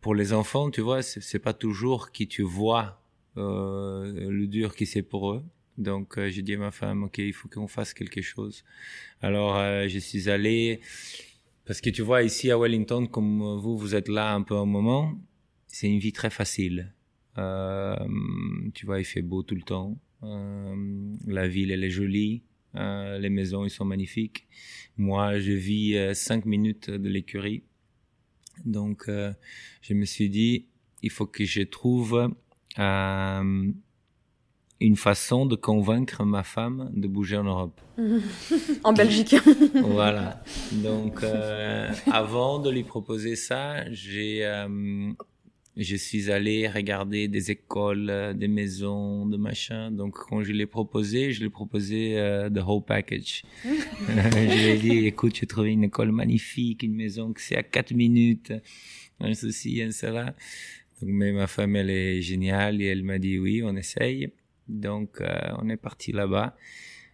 Pour 0.00 0.14
les 0.14 0.32
enfants, 0.34 0.70
tu 0.70 0.82
vois, 0.82 1.02
c'est 1.02 1.38
pas 1.38 1.54
toujours 1.54 2.12
qui 2.12 2.28
tu 2.28 2.42
vois 2.42 3.00
euh, 3.36 4.30
le 4.30 4.46
dur 4.46 4.76
qui 4.76 4.86
c'est 4.86 5.02
pour 5.02 5.32
eux. 5.32 5.42
Donc 5.78 6.18
euh, 6.18 6.28
j'ai 6.28 6.42
dit 6.42 6.54
à 6.54 6.58
ma 6.58 6.70
femme 6.70 7.04
ok, 7.04 7.18
il 7.18 7.32
faut 7.32 7.48
qu'on 7.48 7.66
fasse 7.66 7.94
quelque 7.94 8.22
chose. 8.22 8.64
Alors 9.22 9.56
euh, 9.56 9.88
je 9.88 9.98
suis 9.98 10.30
allé 10.30 10.80
parce 11.66 11.80
que 11.80 11.90
tu 11.90 12.02
vois, 12.02 12.22
ici 12.22 12.50
à 12.50 12.58
Wellington, 12.58 13.06
comme 13.06 13.58
vous, 13.58 13.76
vous 13.78 13.94
êtes 13.94 14.08
là 14.08 14.34
un 14.34 14.42
peu 14.42 14.56
un 14.56 14.66
moment, 14.66 15.18
c'est 15.66 15.88
une 15.88 15.98
vie 15.98 16.12
très 16.12 16.30
facile. 16.30 16.92
Euh, 17.38 17.96
tu 18.74 18.86
vois, 18.86 19.00
il 19.00 19.04
fait 19.04 19.22
beau 19.22 19.42
tout 19.42 19.54
le 19.54 19.62
temps. 19.62 19.98
Euh, 20.22 21.16
la 21.26 21.48
ville, 21.48 21.70
elle 21.70 21.84
est 21.84 21.90
jolie. 21.90 22.42
Euh, 22.76 23.18
les 23.18 23.30
maisons, 23.30 23.64
ils 23.64 23.70
sont 23.70 23.84
magnifiques. 23.84 24.46
Moi, 24.96 25.38
je 25.38 25.52
vis 25.52 25.96
euh, 25.96 26.14
cinq 26.14 26.44
minutes 26.44 26.90
de 26.90 27.08
l'écurie. 27.08 27.62
Donc, 28.64 29.08
euh, 29.08 29.32
je 29.82 29.94
me 29.94 30.04
suis 30.04 30.28
dit, 30.28 30.66
il 31.02 31.10
faut 31.10 31.26
que 31.26 31.44
je 31.44 31.62
trouve 31.62 32.34
euh, 32.78 33.72
une 34.80 34.96
façon 34.96 35.46
de 35.46 35.56
convaincre 35.56 36.24
ma 36.24 36.42
femme 36.42 36.90
de 36.94 37.06
bouger 37.06 37.36
en 37.36 37.44
Europe. 37.44 37.80
en 38.84 38.92
Belgique. 38.92 39.36
voilà. 39.74 40.42
Donc, 40.72 41.22
euh, 41.22 41.90
avant 42.10 42.58
de 42.58 42.70
lui 42.70 42.82
proposer 42.82 43.36
ça, 43.36 43.90
j'ai, 43.92 44.44
euh, 44.44 45.12
je 45.76 45.96
suis 45.96 46.30
allé 46.30 46.68
regarder 46.68 47.28
des 47.28 47.50
écoles, 47.52 48.34
des 48.36 48.48
maisons, 48.48 49.26
de 49.26 49.36
machin. 49.36 49.90
Donc, 49.90 50.14
quand 50.14 50.42
je 50.42 50.52
l'ai 50.52 50.66
proposé, 50.66 51.32
je 51.32 51.42
l'ai 51.42 51.50
proposé 51.50 52.18
euh, 52.18 52.50
the 52.50 52.62
whole 52.66 52.84
package. 52.84 53.44
je 53.64 54.54
lui 54.54 54.70
ai 54.70 54.78
dit, 54.78 55.06
écoute, 55.06 55.36
j'ai 55.36 55.46
trouvé 55.46 55.70
une 55.70 55.84
école 55.84 56.10
magnifique, 56.10 56.82
une 56.82 56.96
maison 56.96 57.32
que 57.32 57.40
c'est 57.40 57.56
à 57.56 57.62
quatre 57.62 57.94
minutes, 57.94 58.52
un 59.20 59.34
ceci, 59.34 59.80
un 59.82 59.92
cela. 59.92 60.34
Donc, 61.00 61.10
mais 61.10 61.32
ma 61.32 61.46
femme, 61.46 61.76
elle 61.76 61.90
est 61.90 62.22
géniale 62.22 62.82
et 62.82 62.86
elle 62.86 63.04
m'a 63.04 63.18
dit 63.18 63.38
oui, 63.38 63.62
on 63.64 63.76
essaye. 63.76 64.30
Donc, 64.68 65.20
euh, 65.20 65.28
on 65.58 65.68
est 65.68 65.76
parti 65.76 66.12
là-bas. 66.12 66.56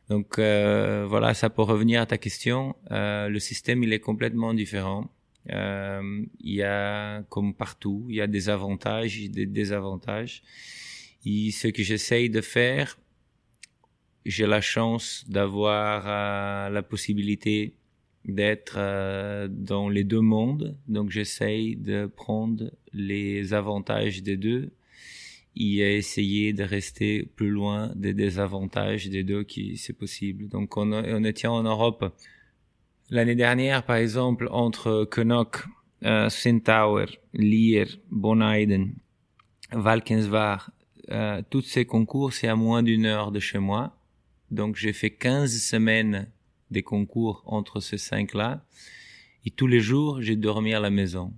Donc, 0.08 0.38
euh, 0.38 1.06
voilà, 1.08 1.34
ça 1.34 1.50
pour 1.50 1.66
revenir 1.68 2.00
à 2.00 2.06
ta 2.06 2.18
question. 2.18 2.74
Euh, 2.90 3.28
le 3.28 3.38
système, 3.38 3.82
il 3.82 3.92
est 3.92 4.00
complètement 4.00 4.54
différent. 4.54 5.10
Il 5.48 6.28
y 6.42 6.62
a, 6.62 7.22
comme 7.28 7.54
partout, 7.54 8.06
il 8.08 8.16
y 8.16 8.20
a 8.20 8.26
des 8.26 8.48
avantages 8.48 9.20
et 9.20 9.28
des 9.28 9.46
désavantages. 9.46 10.42
Et 11.24 11.50
ce 11.50 11.68
que 11.68 11.82
j'essaye 11.82 12.30
de 12.30 12.40
faire, 12.40 12.98
j'ai 14.24 14.46
la 14.46 14.60
chance 14.60 15.24
d'avoir 15.28 16.04
euh, 16.06 16.70
la 16.70 16.82
possibilité 16.82 17.74
d'être 18.24 18.74
euh, 18.76 19.48
dans 19.50 19.88
les 19.88 20.04
deux 20.04 20.20
mondes. 20.20 20.76
Donc 20.88 21.10
j'essaye 21.10 21.76
de 21.76 22.06
prendre 22.06 22.70
les 22.92 23.54
avantages 23.54 24.22
des 24.22 24.36
deux 24.36 24.70
et 25.60 25.96
essayer 25.96 26.52
de 26.52 26.64
rester 26.64 27.28
plus 27.36 27.50
loin 27.50 27.92
des 27.94 28.14
désavantages 28.14 29.08
des 29.08 29.24
deux 29.24 29.44
qui 29.44 29.76
c'est 29.76 29.92
possible. 29.92 30.48
Donc 30.48 30.76
on, 30.76 30.92
on 30.92 31.24
était 31.24 31.46
en 31.46 31.62
Europe 31.62 32.14
l'année 33.10 33.34
dernière 33.34 33.84
par 33.84 33.96
exemple 33.96 34.48
entre 34.50 35.08
Knock, 35.16 35.64
euh, 36.04 36.28
Centaur, 36.28 37.06
Lier, 37.34 37.86
Bonaiden, 38.10 38.94
Valkenswaard, 39.72 40.70
euh, 41.10 41.42
tous 41.50 41.62
ces 41.62 41.84
concours 41.84 42.32
c'est 42.32 42.48
à 42.48 42.56
moins 42.56 42.82
d'une 42.82 43.06
heure 43.06 43.32
de 43.32 43.40
chez 43.40 43.58
moi. 43.58 43.96
Donc 44.50 44.76
j'ai 44.76 44.92
fait 44.92 45.10
15 45.10 45.60
semaines 45.60 46.28
des 46.70 46.82
concours 46.82 47.42
entre 47.46 47.80
ces 47.80 47.98
cinq-là. 47.98 48.64
Et 49.44 49.50
tous 49.50 49.66
les 49.66 49.80
jours, 49.80 50.20
j'ai 50.20 50.36
dormi 50.36 50.74
à 50.74 50.80
la 50.80 50.90
maison. 50.90 51.32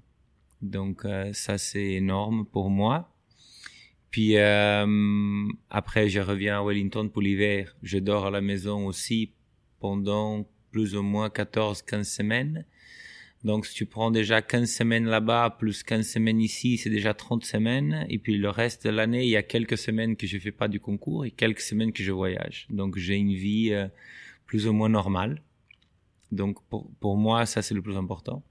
Donc 0.61 1.05
euh, 1.05 1.33
ça, 1.33 1.59
c'est 1.59 1.93
énorme 1.93 2.47
pour 2.47 2.71
moi. 2.71 3.12
Puis 4.13 4.37
euh, 4.37 5.49
après, 5.71 6.09
je 6.09 6.21
reviens 6.21 6.61
à 6.61 6.65
Wellington 6.65 7.09
pour 7.09 7.23
l'hiver. 7.23 7.75
Je 7.83 7.99
dors 7.99 8.27
à 8.27 8.31
la 8.31 8.41
maison 8.41 8.87
aussi 8.87 9.33
pendant 9.81 10.47
plus 10.71 10.95
ou 10.95 11.03
moins 11.03 11.29
14-15 11.29 12.05
semaines. 12.05 12.65
Donc 13.43 13.67
si 13.67 13.75
tu 13.75 13.87
prends 13.87 14.13
déjà 14.13 14.41
15 14.41 14.71
semaines 14.71 15.07
là-bas, 15.07 15.57
plus 15.59 15.83
15 15.83 16.07
semaines 16.07 16.41
ici, 16.41 16.79
c'est 16.79 16.91
déjà 16.91 17.13
30 17.13 17.45
semaines. 17.45 18.07
Et 18.09 18.19
puis 18.19 18.39
le 18.39 18.51
reste 18.51 18.85
de 18.85 18.91
l'année, 18.91 19.25
il 19.25 19.31
y 19.31 19.37
a 19.37 19.43
quelques 19.43 19.79
semaines 19.79 20.15
que 20.15 20.29
je 20.29 20.39
fais 20.39 20.53
pas 20.53 20.69
du 20.69 20.79
concours 20.79 21.25
et 21.25 21.33
quelques 21.33 21.61
semaines 21.61 21.93
que 21.93 22.05
je 22.05 22.13
voyage. 22.13 22.69
Donc 22.71 22.97
j'ai 22.99 23.17
une 23.17 23.35
vie... 23.35 23.73
Euh, 23.73 23.89
plus 24.53 24.67
ou 24.67 24.75
moins 24.75 24.91
normal. 24.91 25.41
Donc 26.31 26.63
pour, 26.69 26.91
pour 27.01 27.17
moi, 27.17 27.47
ça 27.47 27.63
c'est 27.63 27.73
le 27.73 27.81
plus 27.81 27.97
important. 27.97 28.43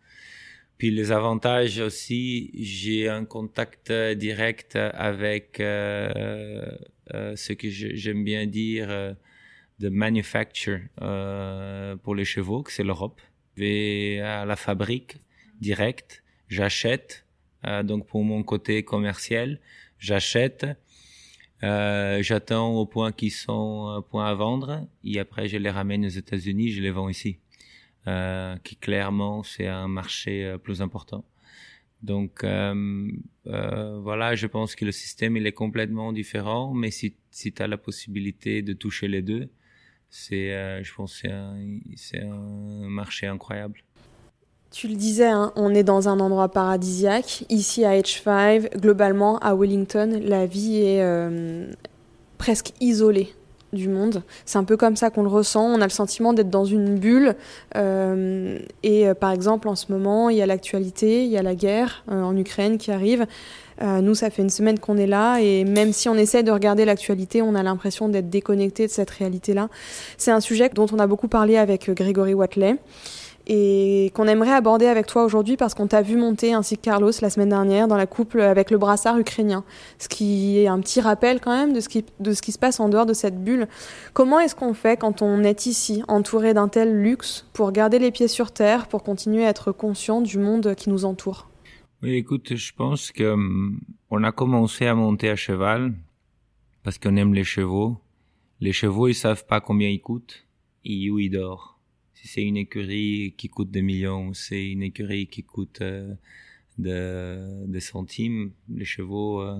Puis 0.81 0.89
les 0.89 1.11
avantages 1.11 1.77
aussi, 1.77 2.49
j'ai 2.55 3.07
un 3.07 3.23
contact 3.23 3.91
direct 3.91 4.75
avec 4.75 5.59
euh, 5.59 6.65
euh, 7.13 7.35
ce 7.35 7.53
que 7.53 7.69
j'aime 7.69 8.23
bien 8.23 8.47
dire 8.47 8.87
euh, 8.89 9.13
de 9.77 9.89
manufacture 9.89 10.79
euh, 11.03 11.95
pour 11.97 12.15
les 12.15 12.25
chevaux, 12.25 12.63
que 12.63 12.71
c'est 12.71 12.83
l'Europe. 12.83 13.21
Je 13.55 13.61
vais 13.61 14.19
à 14.21 14.43
la 14.43 14.55
fabrique 14.55 15.17
direct, 15.59 16.23
j'achète. 16.49 17.27
Euh, 17.67 17.83
donc 17.83 18.07
pour 18.07 18.23
mon 18.23 18.41
côté 18.41 18.81
commercial, 18.81 19.59
j'achète 19.99 20.65
euh, 21.61 22.23
j'attends 22.23 22.73
au 22.73 22.87
point 22.87 23.11
qu'ils 23.11 23.29
sont 23.29 23.87
euh, 23.87 24.01
point 24.01 24.25
à 24.25 24.33
vendre 24.33 24.87
et 25.03 25.19
après 25.19 25.47
je 25.47 25.57
les 25.57 25.69
ramène 25.69 26.07
aux 26.07 26.15
États-Unis, 26.23 26.71
je 26.71 26.81
les 26.81 26.89
vends 26.89 27.07
ici. 27.07 27.37
Euh, 28.07 28.55
qui 28.63 28.77
clairement 28.77 29.43
c'est 29.43 29.67
un 29.67 29.87
marché 29.87 30.43
euh, 30.43 30.57
plus 30.57 30.81
important. 30.81 31.23
Donc 32.01 32.43
euh, 32.43 33.05
voilà, 33.45 34.33
je 34.33 34.47
pense 34.47 34.73
que 34.73 34.85
le 34.85 34.91
système 34.91 35.37
il 35.37 35.45
est 35.45 35.51
complètement 35.51 36.11
différent, 36.11 36.73
mais 36.73 36.89
si 36.89 37.13
si 37.29 37.53
tu 37.53 37.61
as 37.61 37.67
la 37.67 37.77
possibilité 37.77 38.63
de 38.63 38.73
toucher 38.73 39.07
les 39.07 39.21
deux, 39.21 39.49
c'est 40.09 40.49
je 40.83 40.93
pense 40.95 41.23
c'est 41.95 42.21
un 42.21 42.89
marché 42.89 43.27
incroyable. 43.27 43.83
Tu 44.71 44.87
le 44.87 44.95
disais, 44.95 45.27
hein, 45.27 45.53
on 45.55 45.75
est 45.75 45.83
dans 45.83 46.09
un 46.09 46.19
endroit 46.19 46.49
paradisiaque. 46.49 47.43
Ici 47.49 47.85
à 47.85 47.99
H5, 47.99 48.79
globalement 48.79 49.37
à 49.39 49.53
Wellington, 49.53 50.19
la 50.23 50.47
vie 50.47 50.77
est 50.77 51.03
presque 52.39 52.71
isolée 52.79 53.31
du 53.73 53.89
monde. 53.89 54.23
C'est 54.45 54.57
un 54.57 54.63
peu 54.63 54.77
comme 54.77 54.95
ça 54.95 55.09
qu'on 55.09 55.23
le 55.23 55.29
ressent. 55.29 55.65
On 55.65 55.81
a 55.81 55.85
le 55.85 55.89
sentiment 55.89 56.33
d'être 56.33 56.49
dans 56.49 56.65
une 56.65 56.97
bulle. 56.97 57.35
Euh, 57.75 58.59
et 58.83 59.07
euh, 59.07 59.13
par 59.13 59.31
exemple, 59.31 59.67
en 59.67 59.75
ce 59.75 59.91
moment, 59.91 60.29
il 60.29 60.37
y 60.37 60.41
a 60.41 60.45
l'actualité, 60.45 61.23
il 61.25 61.31
y 61.31 61.37
a 61.37 61.43
la 61.43 61.55
guerre 61.55 62.03
euh, 62.11 62.21
en 62.21 62.35
Ukraine 62.35 62.77
qui 62.77 62.91
arrive. 62.91 63.25
Nous, 63.83 64.13
ça 64.13 64.29
fait 64.29 64.43
une 64.43 64.51
semaine 64.51 64.77
qu'on 64.77 64.95
est 64.95 65.07
là 65.07 65.39
et 65.39 65.63
même 65.63 65.91
si 65.91 66.07
on 66.07 66.13
essaie 66.13 66.43
de 66.43 66.51
regarder 66.51 66.85
l'actualité, 66.85 67.41
on 67.41 67.55
a 67.55 67.63
l'impression 67.63 68.09
d'être 68.09 68.29
déconnecté 68.29 68.85
de 68.85 68.91
cette 68.91 69.09
réalité-là. 69.09 69.69
C'est 70.19 70.29
un 70.29 70.39
sujet 70.39 70.69
dont 70.69 70.85
on 70.93 70.99
a 70.99 71.07
beaucoup 71.07 71.27
parlé 71.27 71.57
avec 71.57 71.89
Grégory 71.89 72.35
Watley 72.35 72.77
et 73.53 74.11
qu'on 74.13 74.27
aimerait 74.27 74.53
aborder 74.53 74.85
avec 74.85 75.07
toi 75.07 75.25
aujourd'hui 75.25 75.57
parce 75.57 75.73
qu'on 75.73 75.85
t'a 75.85 76.01
vu 76.01 76.15
monter 76.15 76.53
ainsi 76.53 76.77
que 76.77 76.83
Carlos 76.83 77.11
la 77.21 77.29
semaine 77.29 77.49
dernière 77.49 77.89
dans 77.89 77.97
la 77.97 78.05
couple 78.05 78.39
avec 78.39 78.71
le 78.71 78.77
brassard 78.77 79.19
ukrainien, 79.19 79.65
ce 79.99 80.07
qui 80.07 80.57
est 80.59 80.67
un 80.67 80.79
petit 80.79 81.01
rappel 81.01 81.41
quand 81.41 81.51
même 81.51 81.73
de 81.73 81.81
ce 81.81 81.89
qui, 81.89 82.51
se 82.53 82.57
passe 82.57 82.79
en 82.79 82.87
dehors 82.87 83.05
de 83.05 83.13
cette 83.13 83.43
bulle. 83.43 83.67
Comment 84.13 84.39
est-ce 84.39 84.55
qu'on 84.55 84.73
fait 84.73 84.95
quand 84.95 85.21
on 85.21 85.43
est 85.43 85.65
ici, 85.65 86.01
entouré 86.07 86.53
d'un 86.53 86.69
tel 86.69 87.01
luxe, 87.01 87.45
pour 87.51 87.73
garder 87.73 87.99
les 87.99 88.11
pieds 88.11 88.29
sur 88.29 88.53
terre, 88.53 88.87
pour 88.87 89.03
continuer 89.03 89.45
à 89.45 89.49
être 89.49 89.73
conscient 89.73 90.21
du 90.21 90.37
monde 90.37 90.73
qui 90.75 90.89
nous 90.89 91.03
entoure? 91.03 91.49
Oui, 92.01 92.13
écoute, 92.13 92.55
je 92.55 92.71
pense 92.73 93.11
que 93.11 93.33
um, 93.33 93.81
on 94.09 94.23
a 94.23 94.31
commencé 94.31 94.87
à 94.87 94.95
monter 94.95 95.29
à 95.29 95.35
cheval 95.35 95.93
parce 96.83 96.97
qu'on 96.97 97.17
aime 97.17 97.33
les 97.33 97.43
chevaux. 97.43 97.97
Les 98.61 98.71
chevaux, 98.71 99.09
ils 99.09 99.13
savent 99.13 99.45
pas 99.45 99.59
combien 99.59 99.89
ils 99.89 99.99
coûtent 99.99 100.47
et 100.85 101.11
où 101.11 101.19
ils 101.19 101.29
dorment 101.29 101.70
si 102.21 102.27
c'est 102.27 102.43
une 102.43 102.57
écurie 102.57 103.33
qui 103.35 103.49
coûte 103.49 103.71
des 103.71 103.81
millions, 103.81 104.31
c'est 104.33 104.69
une 104.69 104.83
écurie 104.83 105.25
qui 105.25 105.41
coûte 105.43 105.81
euh, 105.81 106.13
de, 106.77 107.65
des 107.65 107.79
centimes, 107.79 108.51
les 108.69 108.85
chevaux, 108.85 109.41
euh, 109.41 109.59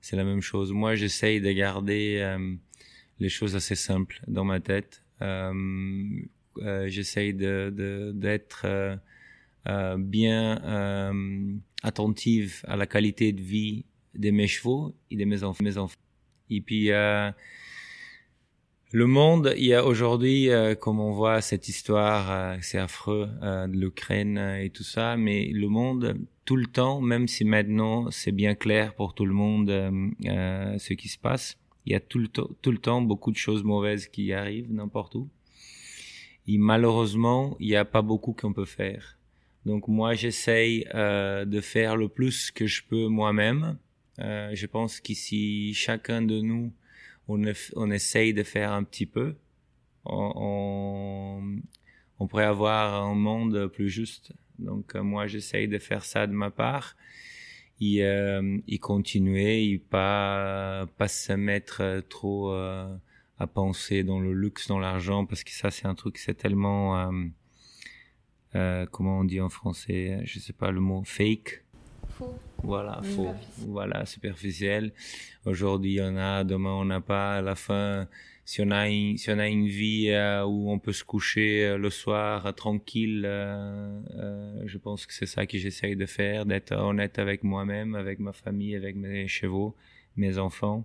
c'est 0.00 0.16
la 0.16 0.24
même 0.24 0.40
chose. 0.40 0.72
Moi, 0.72 0.96
j'essaye 0.96 1.40
de 1.40 1.52
garder 1.52 2.16
euh, 2.18 2.54
les 3.20 3.28
choses 3.28 3.54
assez 3.54 3.76
simples 3.76 4.20
dans 4.26 4.44
ma 4.44 4.58
tête. 4.58 5.04
J'essaye 6.86 7.32
d'être 7.32 8.66
bien 9.98 11.62
attentive 11.82 12.62
à 12.64 12.76
la 12.76 12.86
qualité 12.86 13.32
de 13.32 13.42
vie 13.42 13.84
de 14.14 14.30
mes 14.30 14.48
chevaux 14.48 14.96
et 15.10 15.16
de. 15.16 15.24
Mes 15.24 15.44
enfants. 15.44 15.94
Et 16.48 16.60
puis 16.60 16.90
le 18.92 19.06
monde, 19.06 19.54
il 19.56 19.66
y 19.66 19.74
a 19.74 19.84
aujourd'hui, 19.84 20.50
euh, 20.50 20.74
comme 20.74 20.98
on 20.98 21.12
voit 21.12 21.40
cette 21.40 21.68
histoire, 21.68 22.30
euh, 22.30 22.56
c'est 22.60 22.78
affreux 22.78 23.28
euh, 23.42 23.68
de 23.68 23.76
l'Ukraine 23.76 24.36
et 24.60 24.70
tout 24.70 24.82
ça, 24.82 25.16
mais 25.16 25.46
le 25.46 25.68
monde, 25.68 26.18
tout 26.44 26.56
le 26.56 26.66
temps, 26.66 27.00
même 27.00 27.28
si 27.28 27.44
maintenant 27.44 28.10
c'est 28.10 28.32
bien 28.32 28.56
clair 28.56 28.94
pour 28.94 29.14
tout 29.14 29.26
le 29.26 29.32
monde 29.32 29.68
ce 30.20 30.92
qui 30.94 31.08
se 31.08 31.18
passe, 31.18 31.56
il 31.86 31.92
y 31.92 31.94
a 31.94 32.00
tout 32.00 32.18
le, 32.18 32.26
tout 32.26 32.72
le 32.72 32.78
temps 32.78 33.00
beaucoup 33.00 33.30
de 33.30 33.36
choses 33.36 33.62
mauvaises 33.62 34.08
qui 34.08 34.32
arrivent 34.32 34.72
n'importe 34.72 35.14
où. 35.14 35.28
Et 36.48 36.58
malheureusement, 36.58 37.56
il 37.60 37.68
n'y 37.68 37.76
a 37.76 37.84
pas 37.84 38.02
beaucoup 38.02 38.32
qu'on 38.32 38.52
peut 38.52 38.64
faire. 38.64 39.18
Donc 39.66 39.86
moi, 39.86 40.14
j'essaye 40.14 40.84
de 40.92 41.60
faire 41.60 41.96
le 41.96 42.08
plus 42.08 42.50
que 42.50 42.66
je 42.66 42.82
peux 42.82 43.06
moi-même. 43.06 43.78
je 44.18 44.66
pense 44.66 44.98
qu'ici, 44.98 45.72
chacun 45.74 46.22
de 46.22 46.40
nous 46.40 46.72
on, 47.30 47.90
essaye 47.90 48.34
de 48.34 48.42
faire 48.42 48.72
un 48.72 48.84
petit 48.84 49.06
peu. 49.06 49.36
On, 50.04 51.42
pourrait 52.28 52.44
avoir 52.44 53.02
un 53.02 53.14
monde 53.14 53.68
plus 53.68 53.88
juste. 53.88 54.32
Donc 54.58 54.94
euh, 54.94 55.02
moi 55.02 55.26
j'essaye 55.26 55.68
de 55.68 55.78
faire 55.78 56.04
ça 56.04 56.26
de 56.26 56.32
ma 56.32 56.50
part 56.50 56.96
et, 57.80 58.04
euh, 58.04 58.58
continuer 58.80 59.70
et 59.70 59.78
pas 59.78 60.86
pas 60.98 61.08
se 61.08 61.32
mettre 61.32 62.04
trop 62.08 62.52
euh, 62.52 62.94
à 63.38 63.46
penser 63.46 64.04
dans 64.04 64.20
le 64.20 64.34
luxe, 64.34 64.68
dans 64.68 64.78
l'argent 64.78 65.24
parce 65.24 65.44
que 65.44 65.50
ça 65.50 65.70
c'est 65.70 65.86
un 65.86 65.94
truc 65.94 66.18
c'est 66.18 66.34
tellement 66.34 67.10
comment 68.90 69.20
on 69.20 69.24
dit 69.24 69.40
en 69.40 69.48
français, 69.48 70.20
je 70.24 70.38
sais 70.40 70.52
pas 70.52 70.70
le 70.70 70.80
mot 70.80 71.02
fake 71.04 71.64
faux. 72.20 72.38
Voilà, 72.62 73.00
faux. 73.02 73.34
Voilà, 73.58 74.04
superficiel. 74.04 74.92
Aujourd'hui, 75.46 75.98
on 76.02 76.16
a, 76.16 76.44
demain, 76.44 76.72
on 76.72 76.84
n'a 76.84 77.00
pas. 77.00 77.38
À 77.38 77.42
la 77.42 77.54
fin, 77.54 78.08
si 78.44 78.60
on 78.60 78.70
a 78.70 78.88
une, 78.88 79.16
si 79.16 79.30
on 79.30 79.38
a 79.38 79.48
une 79.48 79.66
vie 79.66 80.10
euh, 80.10 80.44
où 80.44 80.70
on 80.70 80.78
peut 80.78 80.92
se 80.92 81.04
coucher 81.04 81.64
euh, 81.64 81.78
le 81.78 81.90
soir 81.90 82.46
euh, 82.46 82.52
tranquille, 82.52 83.22
je 83.22 84.78
pense 84.78 85.06
que 85.06 85.14
c'est 85.14 85.26
ça 85.26 85.46
que 85.46 85.56
j'essaye 85.58 85.96
de 85.96 86.06
faire, 86.06 86.46
d'être 86.46 86.72
honnête 86.72 87.18
avec 87.18 87.42
moi-même, 87.42 87.94
avec 87.94 88.18
ma 88.18 88.32
famille, 88.32 88.76
avec 88.76 88.96
mes 88.96 89.26
chevaux, 89.26 89.74
mes 90.16 90.38
enfants, 90.38 90.84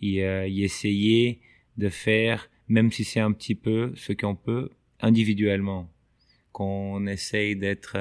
et, 0.00 0.18
et 0.18 0.62
essayer 0.62 1.40
de 1.76 1.88
faire, 1.88 2.48
même 2.68 2.90
si 2.90 3.04
c'est 3.04 3.20
un 3.20 3.32
petit 3.32 3.54
peu, 3.54 3.92
ce 3.96 4.12
qu'on 4.12 4.34
peut 4.34 4.70
individuellement, 5.00 5.90
qu'on 6.52 7.06
essaye 7.06 7.54
d'être, 7.54 7.96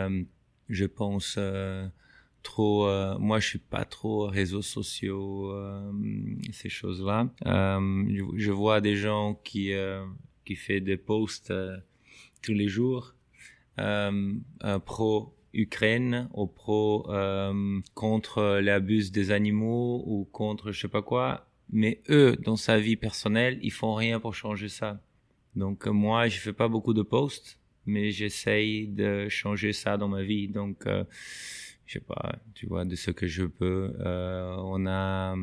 je 0.69 0.85
pense, 0.85 1.37
trop 2.45 2.87
euh, 2.87 3.17
moi 3.17 3.39
je 3.39 3.47
suis 3.47 3.59
pas 3.59 3.85
trop 3.85 4.27
réseaux 4.27 4.61
sociaux 4.61 5.51
euh, 5.51 5.91
ces 6.53 6.69
choses 6.69 7.03
là 7.03 7.27
euh, 7.47 8.31
je, 8.37 8.51
vois 8.51 8.79
des 8.81 8.95
gens 8.95 9.33
qui 9.43 9.73
qui 10.45 10.55
fait 10.55 10.79
des 10.79 10.95
posts 10.95 11.51
tous 12.43 12.53
les 12.53 12.69
jours 12.69 13.15
pro 14.85 15.33
Ukraine, 15.53 16.29
ou 16.33 16.47
pro 16.47 17.07
contre 17.93 18.59
l'abus 18.59 19.11
des 19.11 19.31
animaux 19.31 20.03
ou 20.05 20.25
contre 20.31 20.71
je 20.71 20.81
sais 20.81 20.87
pas 20.87 21.01
quoi. 21.01 21.47
Mais 21.71 22.01
eux, 22.09 22.35
dans 22.43 22.57
sa 22.57 22.77
vie 22.77 22.97
personnelle, 22.97 23.57
ils 23.61 23.71
font 23.71 23.95
rien 23.95 24.19
pour 24.19 24.35
changer 24.35 24.69
ça. 24.69 25.01
Donc 25.55 25.87
moi, 25.87 26.27
je 26.27 26.39
fais 26.39 26.53
pas 26.53 26.67
beaucoup 26.67 26.93
de 26.93 27.01
posts, 27.01 27.57
mais 27.85 28.11
j'essaye 28.11 28.87
de 28.87 29.29
changer 29.29 29.71
ça 29.73 29.97
dans 29.97 30.09
ma 30.09 30.23
vie. 30.23 30.47
Donc 30.49 30.85
je 31.85 31.93
sais 31.93 31.99
pas, 31.99 32.35
tu 32.53 32.65
vois, 32.65 32.85
de 32.85 32.95
ce 32.95 33.11
que 33.11 33.27
je 33.27 33.45
peux. 33.45 33.93
Euh, 33.99 34.55
on 34.59 34.85
a 34.87 35.35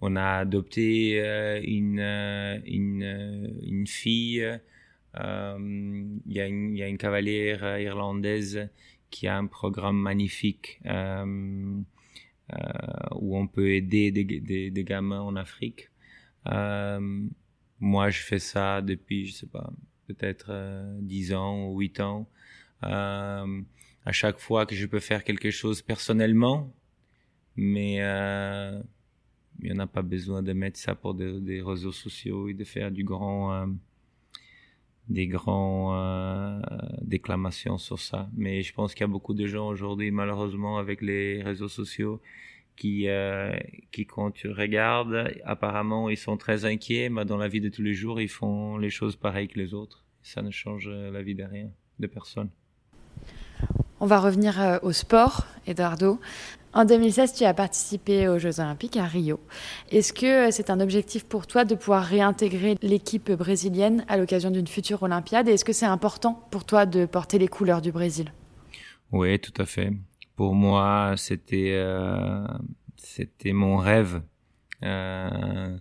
on 0.00 0.16
a 0.16 0.38
adopté 0.38 1.20
euh, 1.20 1.60
une 1.62 2.00
une 2.66 3.56
une 3.62 3.86
fille. 3.86 4.60
Il 5.16 6.20
y 6.26 6.40
a 6.40 6.88
une 6.88 6.98
cavalière 6.98 7.78
irlandaise 7.78 8.68
qui 9.14 9.28
a 9.28 9.36
un 9.38 9.46
programme 9.46 9.96
magnifique 9.96 10.80
euh, 10.86 11.80
euh, 12.52 12.56
où 13.14 13.38
on 13.38 13.46
peut 13.46 13.70
aider 13.70 14.10
des, 14.10 14.24
des, 14.24 14.84
gamins 14.84 15.20
en 15.20 15.36
Afrique. 15.36 15.88
Euh, 16.48 17.28
moi, 17.78 18.10
je 18.10 18.20
fais 18.20 18.40
ça 18.40 18.82
depuis, 18.82 19.26
je 19.26 19.34
sais 19.34 19.46
pas, 19.46 19.72
peut-être 20.08 20.46
euh, 20.50 20.98
10 21.00 21.32
ans 21.32 21.68
ou 21.68 21.78
8 21.78 22.00
ans. 22.00 22.28
À 24.04 24.12
chaque 24.12 24.38
fois 24.38 24.66
que 24.66 24.74
je 24.74 24.86
peux 24.86 25.00
faire 25.00 25.24
quelque 25.24 25.50
chose 25.50 25.82
personnellement, 25.82 26.74
mais 27.56 27.96
euh, 28.00 28.80
il 29.60 29.70
n'y 29.70 29.72
en 29.72 29.78
a 29.78 29.86
pas 29.86 30.02
besoin 30.02 30.42
de 30.42 30.52
mettre 30.52 30.78
ça 30.78 30.94
pour 30.94 31.14
des 31.14 31.62
réseaux 31.62 31.92
sociaux 31.92 32.48
et 32.48 32.54
de 32.54 32.64
faire 32.64 32.90
du 32.90 33.04
grand 33.04 33.54
euh, 33.54 33.66
des 35.08 35.26
grands 35.26 35.94
euh, 35.94 36.60
déclamations 37.02 37.78
sur 37.78 37.98
ça. 37.98 38.28
Mais 38.36 38.62
je 38.62 38.72
pense 38.72 38.94
qu'il 38.94 39.02
y 39.02 39.04
a 39.04 39.08
beaucoup 39.08 39.34
de 39.34 39.46
gens 39.46 39.68
aujourd'hui, 39.68 40.10
malheureusement, 40.10 40.78
avec 40.78 41.02
les 41.02 41.42
réseaux 41.42 41.68
sociaux, 41.68 42.20
qui, 42.76 43.08
euh, 43.08 43.56
qui 43.92 44.06
quand 44.06 44.30
tu 44.32 44.50
regardes, 44.50 45.30
apparemment, 45.44 46.08
ils 46.10 46.16
sont 46.16 46.36
très 46.36 46.64
inquiets, 46.64 47.08
mais 47.08 47.24
dans 47.24 47.36
la 47.36 47.48
vie 47.48 47.60
de 47.60 47.68
tous 47.68 47.82
les 47.82 47.94
jours, 47.94 48.20
ils 48.20 48.28
font 48.28 48.78
les 48.78 48.90
choses 48.90 49.16
pareilles 49.16 49.48
que 49.48 49.58
les 49.58 49.74
autres. 49.74 50.04
Ça 50.22 50.42
ne 50.42 50.50
change 50.50 50.88
la 50.88 51.22
vie 51.22 51.34
de 51.34 51.44
rien, 51.44 51.70
de 51.98 52.06
personne. 52.06 52.50
On 54.00 54.06
va 54.06 54.18
revenir 54.18 54.60
euh, 54.60 54.78
au 54.82 54.92
sport, 54.92 55.46
Eduardo. 55.66 56.18
En 56.72 56.84
2016, 56.84 57.34
tu 57.34 57.44
as 57.44 57.54
participé 57.54 58.26
aux 58.26 58.40
Jeux 58.40 58.58
Olympiques 58.58 58.96
à 58.96 59.04
Rio. 59.04 59.38
Est-ce 59.92 60.12
que 60.12 60.50
c'est 60.50 60.70
un 60.70 60.80
objectif 60.80 61.24
pour 61.24 61.46
toi 61.46 61.64
de 61.64 61.76
pouvoir 61.76 62.02
réintégrer 62.02 62.76
l'équipe 62.82 63.30
brésilienne 63.30 64.04
à 64.08 64.16
l'occasion 64.16 64.50
d'une 64.50 64.66
future 64.66 65.04
Olympiade? 65.04 65.48
Et 65.48 65.52
est-ce 65.52 65.64
que 65.64 65.72
c'est 65.72 65.86
important 65.86 66.46
pour 66.50 66.64
toi 66.64 66.84
de 66.84 67.06
porter 67.06 67.38
les 67.38 67.46
couleurs 67.46 67.80
du 67.80 67.92
Brésil? 67.92 68.32
Oui, 69.12 69.38
tout 69.38 69.52
à 69.62 69.66
fait. 69.66 69.92
Pour 70.34 70.56
moi, 70.56 71.14
c'était 71.16 71.74
euh, 71.74 72.44
mon 73.46 73.76
rêve 73.76 74.20
euh, 74.82 75.76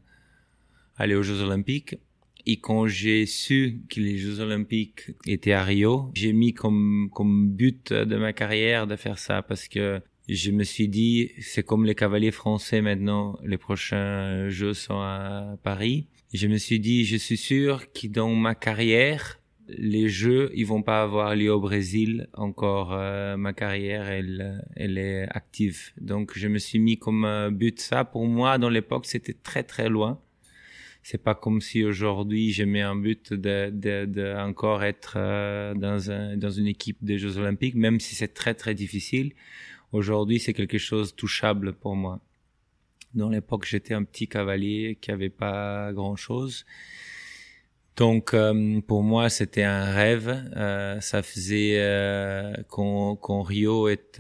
aller 0.98 1.16
aux 1.16 1.24
Jeux 1.24 1.42
Olympiques. 1.42 1.98
Et 2.46 2.58
quand 2.58 2.88
j'ai 2.88 3.26
su 3.26 3.82
que 3.90 4.00
les 4.00 4.18
Jeux 4.18 4.40
Olympiques 4.40 5.12
étaient 5.26 5.54
à 5.54 5.64
Rio, 5.64 6.12
j'ai 6.14 6.34
mis 6.34 6.54
comme 6.54 7.10
comme 7.14 7.50
but 7.50 7.94
de 7.94 8.16
ma 8.18 8.34
carrière 8.34 8.86
de 8.86 8.96
faire 8.96 9.18
ça 9.18 9.42
parce 9.42 9.68
que 9.68 10.02
je 10.30 10.52
me 10.52 10.64
suis 10.64 10.88
dit, 10.88 11.32
c'est 11.42 11.64
comme 11.64 11.86
les 11.86 11.96
cavaliers 11.96 12.32
français 12.32 12.82
maintenant, 12.82 13.38
les 13.44 13.58
prochains 13.58 14.48
jeux 14.50 14.74
sont 14.74 15.00
à 15.00 15.58
Paris. 15.64 16.08
Je 16.34 16.48
me 16.48 16.58
suis 16.58 16.80
dit, 16.80 17.04
je 17.06 17.18
suis 17.18 17.38
sûr 17.38 17.92
que 17.92 18.08
dans 18.08 18.34
ma 18.34 18.56
carrière, 18.56 19.40
les 19.68 20.10
jeux, 20.10 20.52
ils 20.56 20.66
vont 20.66 20.82
pas 20.82 21.04
avoir 21.04 21.36
lieu 21.36 21.54
au 21.54 21.60
Brésil 21.60 22.28
encore. 22.34 22.94
Euh, 22.94 23.38
ma 23.38 23.54
carrière, 23.54 24.10
elle, 24.10 24.66
elle 24.76 24.98
est 24.98 25.28
active. 25.30 25.92
Donc, 26.00 26.34
je 26.36 26.48
me 26.48 26.58
suis 26.58 26.80
mis 26.80 26.98
comme 26.98 27.50
but 27.52 27.80
ça. 27.80 28.04
Pour 28.06 28.26
moi, 28.26 28.58
dans 28.58 28.70
l'époque, 28.70 29.06
c'était 29.06 29.34
très 29.34 29.64
très 29.64 29.90
loin. 29.90 30.20
C'est 31.04 31.22
pas 31.22 31.36
comme 31.36 31.62
si 31.62 31.84
aujourd'hui 31.84 32.52
je 32.52 32.64
mets 32.64 32.82
un 32.82 32.96
but 32.96 33.34
de, 33.34 33.70
de, 33.72 34.06
de 34.06 34.36
encore 34.38 34.84
être 34.84 35.16
euh, 35.18 35.74
dans 35.76 36.10
un, 36.10 36.38
dans 36.38 36.50
une 36.50 36.68
équipe 36.68 36.98
des 37.02 37.18
Jeux 37.18 37.38
Olympiques, 37.38 37.76
même 37.76 38.00
si 38.00 38.16
c'est 38.16 38.34
très 38.34 38.54
très 38.54 38.74
difficile. 38.74 39.34
Aujourd'hui, 39.92 40.40
c'est 40.40 40.54
quelque 40.54 40.78
chose 40.80 41.16
touchable 41.16 41.74
pour 41.74 41.96
moi. 41.96 42.20
Dans 43.14 43.30
l'époque, 43.30 43.66
j'étais 43.66 43.94
un 43.94 44.04
petit 44.04 44.28
cavalier 44.28 44.98
qui 45.00 45.12
avait 45.12 45.30
pas 45.30 45.94
grand 45.94 46.16
chose. 46.16 46.66
Donc, 47.96 48.34
euh, 48.34 48.82
pour 48.82 49.04
moi, 49.04 49.30
c'était 49.30 49.64
un 49.64 49.86
rêve. 49.94 50.52
Euh, 50.56 51.00
ça 51.00 51.22
faisait 51.22 51.76
euh, 51.78 52.54
quand, 52.70 53.42
Rio 53.44 53.88
est 53.88 54.18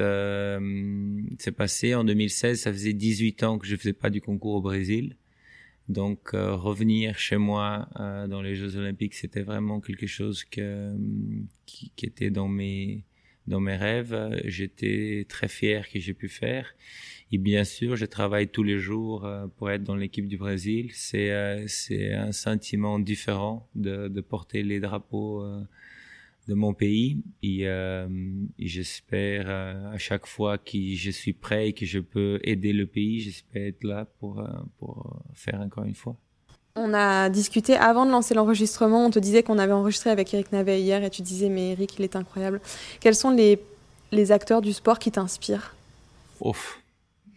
s'est 1.39 1.51
passé 1.51 1.95
en 1.95 2.03
2016, 2.03 2.61
ça 2.61 2.71
faisait 2.71 2.93
18 2.93 3.43
ans 3.43 3.57
que 3.57 3.65
je 3.65 3.75
faisais 3.75 3.93
pas 3.93 4.09
du 4.09 4.21
concours 4.21 4.55
au 4.55 4.61
Brésil. 4.61 5.15
Donc, 5.89 6.31
revenir 6.31 7.17
chez 7.17 7.38
moi 7.38 7.89
dans 8.29 8.41
les 8.41 8.55
Jeux 8.55 8.77
Olympiques, 8.77 9.13
c'était 9.15 9.41
vraiment 9.41 9.81
quelque 9.81 10.07
chose 10.07 10.43
que, 10.45 10.95
qui, 11.65 11.91
qui 11.95 12.05
était 12.05 12.29
dans 12.29 12.47
mes 12.47 13.03
dans 13.47 13.59
mes 13.59 13.75
rêves. 13.75 14.41
J'étais 14.45 15.25
très 15.27 15.49
fier 15.49 15.89
que 15.89 15.99
j'ai 15.99 16.13
pu 16.13 16.29
faire. 16.29 16.73
Et 17.34 17.38
bien 17.38 17.65
sûr, 17.65 17.97
je 17.97 18.05
travaille 18.05 18.47
tous 18.47 18.63
les 18.63 18.79
jours 18.79 19.29
pour 19.57 19.69
être 19.71 19.84
dans 19.84 19.95
l'équipe 19.95 20.27
du 20.27 20.38
Brésil. 20.38 20.91
C'est 20.93 21.65
c'est 21.67 22.13
un 22.13 22.31
sentiment 22.31 22.99
différent 22.99 23.67
de, 23.75 24.07
de 24.07 24.21
porter 24.21 24.63
les 24.63 24.79
drapeaux 24.79 25.43
de 26.47 26.53
mon 26.53 26.73
pays. 26.73 27.23
Et, 27.41 27.67
euh, 27.67 28.07
et 28.59 28.67
j'espère 28.67 29.49
à 29.49 29.97
chaque 29.97 30.25
fois 30.25 30.57
que 30.57 30.77
je 30.95 31.11
suis 31.11 31.33
prêt 31.33 31.69
et 31.69 31.73
que 31.73 31.85
je 31.85 31.99
peux 31.99 32.39
aider 32.43 32.73
le 32.73 32.85
pays, 32.85 33.21
j'espère 33.21 33.67
être 33.67 33.83
là 33.83 34.05
pour 34.19 34.43
pour 34.77 35.21
faire 35.33 35.61
encore 35.61 35.85
une 35.85 35.95
fois. 35.95 36.15
On 36.75 36.91
a 36.93 37.29
discuté 37.29 37.75
avant 37.75 38.05
de 38.05 38.11
lancer 38.11 38.33
l'enregistrement. 38.33 39.05
On 39.05 39.11
te 39.11 39.19
disait 39.19 39.43
qu'on 39.43 39.59
avait 39.59 39.73
enregistré 39.73 40.09
avec 40.09 40.33
Eric 40.33 40.51
Navet 40.51 40.81
hier 40.81 41.03
et 41.03 41.09
tu 41.11 41.21
disais, 41.21 41.47
mais 41.47 41.73
Eric, 41.73 41.99
il 41.99 42.03
est 42.03 42.15
incroyable. 42.15 42.61
Quels 42.99 43.13
sont 43.13 43.29
les, 43.29 43.59
les 44.11 44.31
acteurs 44.31 44.61
du 44.61 44.73
sport 44.73 44.97
qui 44.97 45.11
t'inspirent? 45.11 45.75
Ouf, 46.41 46.81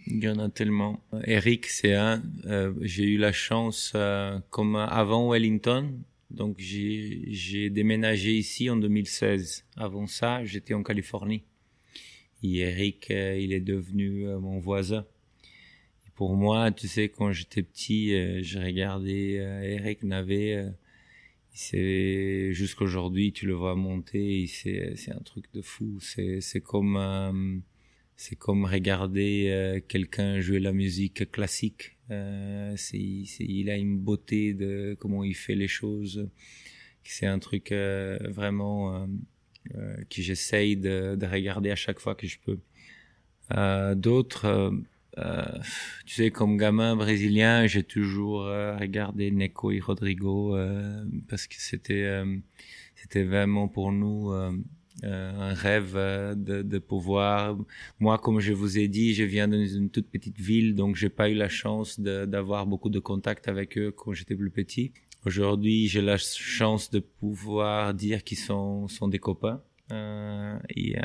il 0.07 0.25
y 0.25 0.29
en 0.31 0.39
a 0.39 0.49
tellement. 0.49 1.01
Eric, 1.25 1.67
c'est 1.67 1.95
un. 1.95 2.23
Euh, 2.47 2.73
j'ai 2.81 3.05
eu 3.05 3.19
la 3.19 3.33
chance, 3.33 3.93
euh, 3.95 4.39
comme 4.49 4.77
avant 4.77 5.31
Wellington, 5.31 5.93
donc 6.31 6.57
j'ai 6.59 7.71
déménagé 7.71 8.33
ici 8.37 8.69
en 8.71 8.77
2016. 8.77 9.65
Avant 9.77 10.07
ça, 10.07 10.45
j'étais 10.45 10.75
en 10.75 10.83
Californie. 10.83 11.43
Et 12.43 12.59
Eric, 12.59 13.11
euh, 13.11 13.39
il 13.39 13.53
est 13.53 13.61
devenu 13.61 14.27
mon 14.41 14.59
voisin 14.59 15.07
pour 16.17 16.35
moi, 16.35 16.73
tu 16.73 16.89
sais, 16.89 17.11
quand 17.11 17.31
j'étais 17.31 17.63
petit, 17.63 18.15
euh, 18.15 18.41
je 18.43 18.59
regardais 18.59 19.39
euh, 19.39 19.63
Eric 19.63 20.03
Navet. 20.03 20.57
Euh, 20.57 20.71
c'est 21.53 22.53
jusqu'aujourd'hui, 22.53 23.33
tu 23.33 23.47
le 23.47 23.53
vois 23.53 23.77
monter. 23.77 24.47
C'est 24.47 25.13
un 25.13 25.21
truc 25.21 25.45
de 25.55 25.63
fou. 25.63 25.99
C'est 26.01 26.61
comme 26.63 26.97
euh, 26.97 27.59
c'est 28.17 28.37
comme 28.37 28.65
regarder 28.65 29.49
euh, 29.51 29.81
quelqu'un 29.87 30.41
jouer 30.41 30.61
la 30.61 30.73
musique 30.73 31.31
classique. 31.31 31.97
c'est 32.09 32.99
il 33.41 33.71
a 33.71 33.77
une 33.77 33.99
beauté 33.99 34.55
de 34.55 34.97
comment 34.99 35.25
il 35.25 35.35
fait 35.35 35.55
les 35.55 35.69
choses. 35.69 36.29
C'est 37.05 37.27
un 37.27 37.39
truc 37.39 37.73
vraiment 37.73 39.09
que 40.11 40.23
j'essaye 40.23 40.77
de, 40.77 41.17
de 41.17 41.27
regarder 41.27 41.71
à 41.71 41.77
chaque 41.77 42.01
fois 42.01 42.15
que 42.17 42.27
je 42.27 42.39
peux. 42.45 42.59
D'autres 43.95 44.73
euh, 45.19 45.59
tu 46.05 46.15
sais, 46.17 46.31
comme 46.31 46.57
gamin 46.59 46.95
brésilien, 46.95 47.67
j'ai 47.67 47.83
toujours 47.83 48.43
euh, 48.45 48.77
regardé 48.77 49.31
Neco 49.31 49.71
et 49.71 49.81
Rodrigo 49.81 50.55
euh, 50.55 51.05
parce 51.29 51.47
que 51.47 51.55
c'était 51.59 52.05
euh, 52.05 52.37
c'était 52.95 53.25
vraiment 53.25 53.67
pour 53.69 53.93
nous 53.93 54.31
euh, 54.33 54.53
un 55.03 55.53
rêve 55.53 55.95
de, 55.95 56.63
de, 56.63 56.79
pouvoir. 56.79 57.57
Moi, 58.01 58.19
comme 58.19 58.41
je 58.41 58.53
vous 58.53 58.79
ai 58.79 58.89
dit, 58.89 59.15
je 59.15 59.25
viens 59.25 59.49
d'une 59.49 59.91
toute 59.91 60.09
petite 60.09 60.39
ville, 60.39 60.75
donc 60.75 60.97
j'ai 60.97 61.09
pas 61.11 61.29
eu 61.29 61.35
la 61.35 61.49
chance 61.49 62.01
d'avoir 62.01 62.67
beaucoup 62.67 62.89
de 62.89 62.99
contacts 62.99 63.49
avec 63.49 63.77
eux 63.79 63.91
quand 63.91 64.13
j'étais 64.13 64.35
plus 64.35 64.51
petit. 64.51 64.93
Aujourd'hui, 65.25 65.89
j'ai 65.89 66.03
la 66.03 66.19
chance 66.19 66.91
de 66.91 67.01
pouvoir 67.01 67.95
dire 67.95 68.25
qu'ils 68.25 68.39
sont 68.39 68.89
sont 68.89 69.09
des 69.09 69.19
copains. 69.19 69.61
Euh, 69.93 70.59
et, 70.71 70.99
euh, 70.99 71.03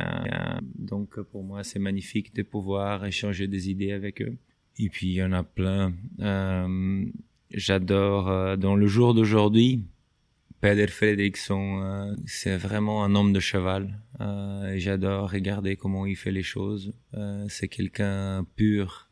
donc 0.76 1.20
pour 1.22 1.44
moi 1.44 1.64
c'est 1.64 1.78
magnifique 1.78 2.34
de 2.34 2.42
pouvoir 2.42 3.06
échanger 3.06 3.48
des 3.48 3.70
idées 3.70 3.92
avec 3.92 4.22
eux. 4.22 4.38
Et 4.80 4.90
puis 4.90 5.08
il 5.08 5.14
y 5.14 5.24
en 5.24 5.34
a 5.34 5.44
plein. 5.44 5.94
Euh, 6.20 7.06
J'adore 7.54 8.30
euh, 8.30 8.56
dans 8.56 8.76
le 8.76 8.88
jour 8.88 9.14
d'aujourd'hui. 9.14 9.84
Peder 10.62 10.88
Fredriksson, 10.88 11.82
euh, 11.82 12.16
c'est 12.26 12.56
vraiment 12.56 13.04
un 13.04 13.16
homme 13.16 13.34
de 13.34 13.40
cheval. 13.40 14.00
et 14.20 14.80
J'adore 14.80 15.32
regarder 15.32 15.76
comment 15.76 16.06
il 16.06 16.16
fait 16.16 16.32
les 16.32 16.44
choses. 16.44 16.94
c'est 17.50 17.68
quelqu'un 17.68 18.46
pur. 18.56 19.10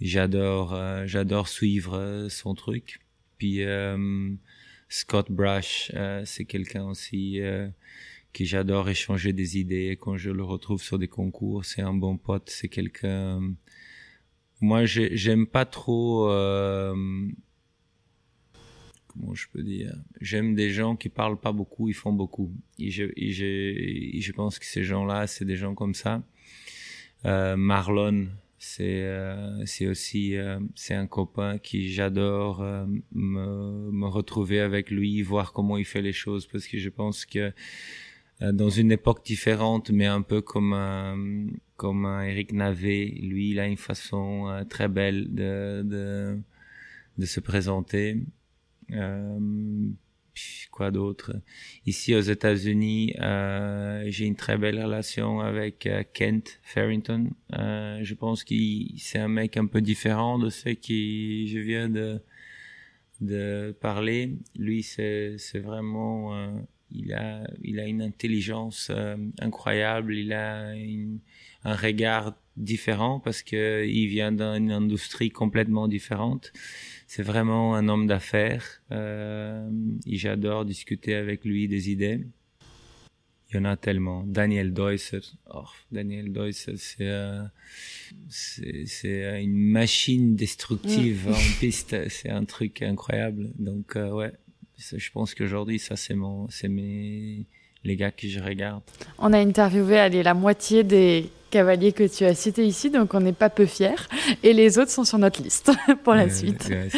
j'adore, 0.00 1.06
j'adore 1.06 1.48
suivre 1.48 2.26
son 2.30 2.54
truc. 2.54 3.00
Puis 3.38 3.64
Scott 4.90 5.30
Brush, 5.30 5.92
euh, 5.94 6.22
c'est 6.26 6.44
quelqu'un 6.44 6.84
aussi 6.84 7.40
euh, 7.40 7.68
qui 8.32 8.44
j'adore 8.44 8.90
échanger 8.90 9.32
des 9.32 9.56
idées. 9.56 9.96
Quand 9.98 10.16
je 10.16 10.30
le 10.30 10.42
retrouve 10.42 10.82
sur 10.82 10.98
des 10.98 11.06
concours, 11.06 11.64
c'est 11.64 11.80
un 11.80 11.94
bon 11.94 12.18
pote, 12.18 12.50
c'est 12.50 12.68
quelqu'un. 12.68 13.40
Moi, 14.60 14.84
j'aime 14.86 15.46
pas 15.46 15.64
trop. 15.64 16.28
Euh... 16.28 16.94
Comment 19.12 19.34
je 19.34 19.48
peux 19.52 19.62
dire 19.62 19.92
J'aime 20.20 20.54
des 20.54 20.70
gens 20.70 20.94
qui 20.94 21.08
parlent 21.08 21.40
pas 21.40 21.50
beaucoup, 21.50 21.88
ils 21.88 21.94
font 21.94 22.12
beaucoup. 22.12 22.52
Et 22.78 22.90
je, 22.90 23.06
je, 23.16 24.20
je 24.20 24.32
pense 24.32 24.60
que 24.60 24.66
ces 24.66 24.84
gens-là, 24.84 25.26
c'est 25.26 25.44
des 25.44 25.56
gens 25.56 25.74
comme 25.74 25.94
ça. 25.94 26.22
Euh, 27.26 27.56
Marlon, 27.56 28.28
c'est 28.58 29.02
euh, 29.02 29.64
aussi 29.90 30.36
euh, 30.36 30.60
c'est 30.76 30.94
un 30.94 31.08
copain 31.08 31.58
qui 31.58 31.92
j'adore 31.92 32.62
me, 33.12 34.06
retrouver 34.06 34.60
avec 34.60 34.90
lui, 34.90 35.22
voir 35.22 35.52
comment 35.52 35.76
il 35.76 35.84
fait 35.84 36.02
les 36.02 36.12
choses, 36.12 36.46
parce 36.46 36.66
que 36.66 36.78
je 36.78 36.88
pense 36.88 37.26
que 37.26 37.52
dans 38.40 38.70
une 38.70 38.92
époque 38.92 39.24
différente, 39.24 39.90
mais 39.90 40.06
un 40.06 40.22
peu 40.22 40.40
comme 40.40 41.50
comme 41.76 42.06
un 42.06 42.22
Eric 42.22 42.52
Navet. 42.52 43.06
Lui, 43.22 43.50
il 43.50 43.58
a 43.58 43.66
une 43.66 43.76
façon 43.76 44.64
très 44.70 44.88
belle 44.88 45.34
de, 45.34 46.38
de 47.18 47.26
se 47.26 47.40
présenter. 47.40 48.18
Euh, 48.92 49.88
quoi 50.70 50.90
d'autre? 50.90 51.32
Ici 51.86 52.14
aux 52.14 52.20
États-Unis, 52.20 53.14
euh, 53.20 54.04
j'ai 54.08 54.26
une 54.26 54.36
très 54.36 54.56
belle 54.56 54.82
relation 54.82 55.40
avec 55.40 55.86
euh, 55.86 56.02
Kent 56.12 56.60
Farrington. 56.62 57.30
Je 57.52 58.14
pense 58.14 58.44
qu'il 58.44 58.94
c'est 58.98 59.18
un 59.18 59.28
mec 59.28 59.56
un 59.56 59.66
peu 59.66 59.80
différent 59.80 60.38
de 60.38 60.50
ce 60.50 60.70
qui 60.70 61.48
je 61.48 61.58
viens 61.58 61.88
de 61.88 62.20
de 63.20 63.76
parler. 63.80 64.38
Lui, 64.56 64.82
c'est 64.82 65.36
vraiment 65.56 66.32
il 66.90 67.12
a, 67.12 67.46
il 67.62 67.78
a 67.78 67.86
une 67.86 68.00
intelligence 68.00 68.90
incroyable, 69.40 70.14
il 70.14 70.32
a 70.32 70.74
une, 70.74 71.18
un 71.64 71.76
regard 71.76 72.34
différent 72.56 73.20
parce 73.20 73.42
que 73.42 73.86
il 73.86 74.06
vient 74.06 74.32
d'une 74.32 74.70
industrie 74.70 75.30
complètement 75.30 75.88
différente. 75.88 76.52
C'est 77.12 77.24
vraiment 77.24 77.74
un 77.74 77.88
homme 77.88 78.06
d'affaires. 78.06 78.82
Euh, 78.92 79.68
et 80.06 80.16
j'adore 80.16 80.64
discuter 80.64 81.16
avec 81.16 81.44
lui 81.44 81.66
des 81.66 81.90
idées. 81.90 82.24
Il 83.48 83.56
y 83.56 83.58
en 83.58 83.64
a 83.64 83.76
tellement. 83.76 84.22
Daniel 84.22 84.72
Deusser, 84.72 85.18
oh, 85.52 85.64
Daniel 85.90 86.32
Deusser, 86.32 86.76
c'est 86.76 87.08
euh, 87.08 87.42
c'est 88.28 89.42
une 89.42 89.56
machine 89.56 90.36
destructive 90.36 91.26
mm. 91.26 91.32
en 91.32 91.58
piste. 91.58 92.08
C'est 92.10 92.30
un 92.30 92.44
truc 92.44 92.80
incroyable. 92.80 93.50
Donc 93.58 93.96
euh, 93.96 94.12
ouais, 94.12 94.32
je 94.76 95.10
pense 95.10 95.34
qu'aujourd'hui, 95.34 95.80
ça, 95.80 95.96
c'est 95.96 96.14
mon, 96.14 96.48
c'est 96.48 96.68
mes, 96.68 97.44
les 97.84 97.96
gars 97.96 98.10
que 98.10 98.28
je 98.28 98.40
regarde. 98.40 98.82
On 99.18 99.32
a 99.32 99.38
interviewé 99.38 99.98
allez, 99.98 100.22
la 100.22 100.34
moitié 100.34 100.84
des 100.84 101.30
cavaliers 101.50 101.92
que 101.92 102.04
tu 102.04 102.24
as 102.24 102.34
cités 102.34 102.64
ici, 102.64 102.90
donc 102.90 103.14
on 103.14 103.20
n'est 103.20 103.32
pas 103.32 103.50
peu 103.50 103.66
fiers. 103.66 103.90
Et 104.42 104.52
les 104.52 104.78
autres 104.78 104.90
sont 104.90 105.04
sur 105.04 105.18
notre 105.18 105.42
liste 105.42 105.70
pour 106.04 106.14
la 106.14 106.24
euh, 106.24 106.30
suite. 106.30 106.68
Ouais, 106.68 106.88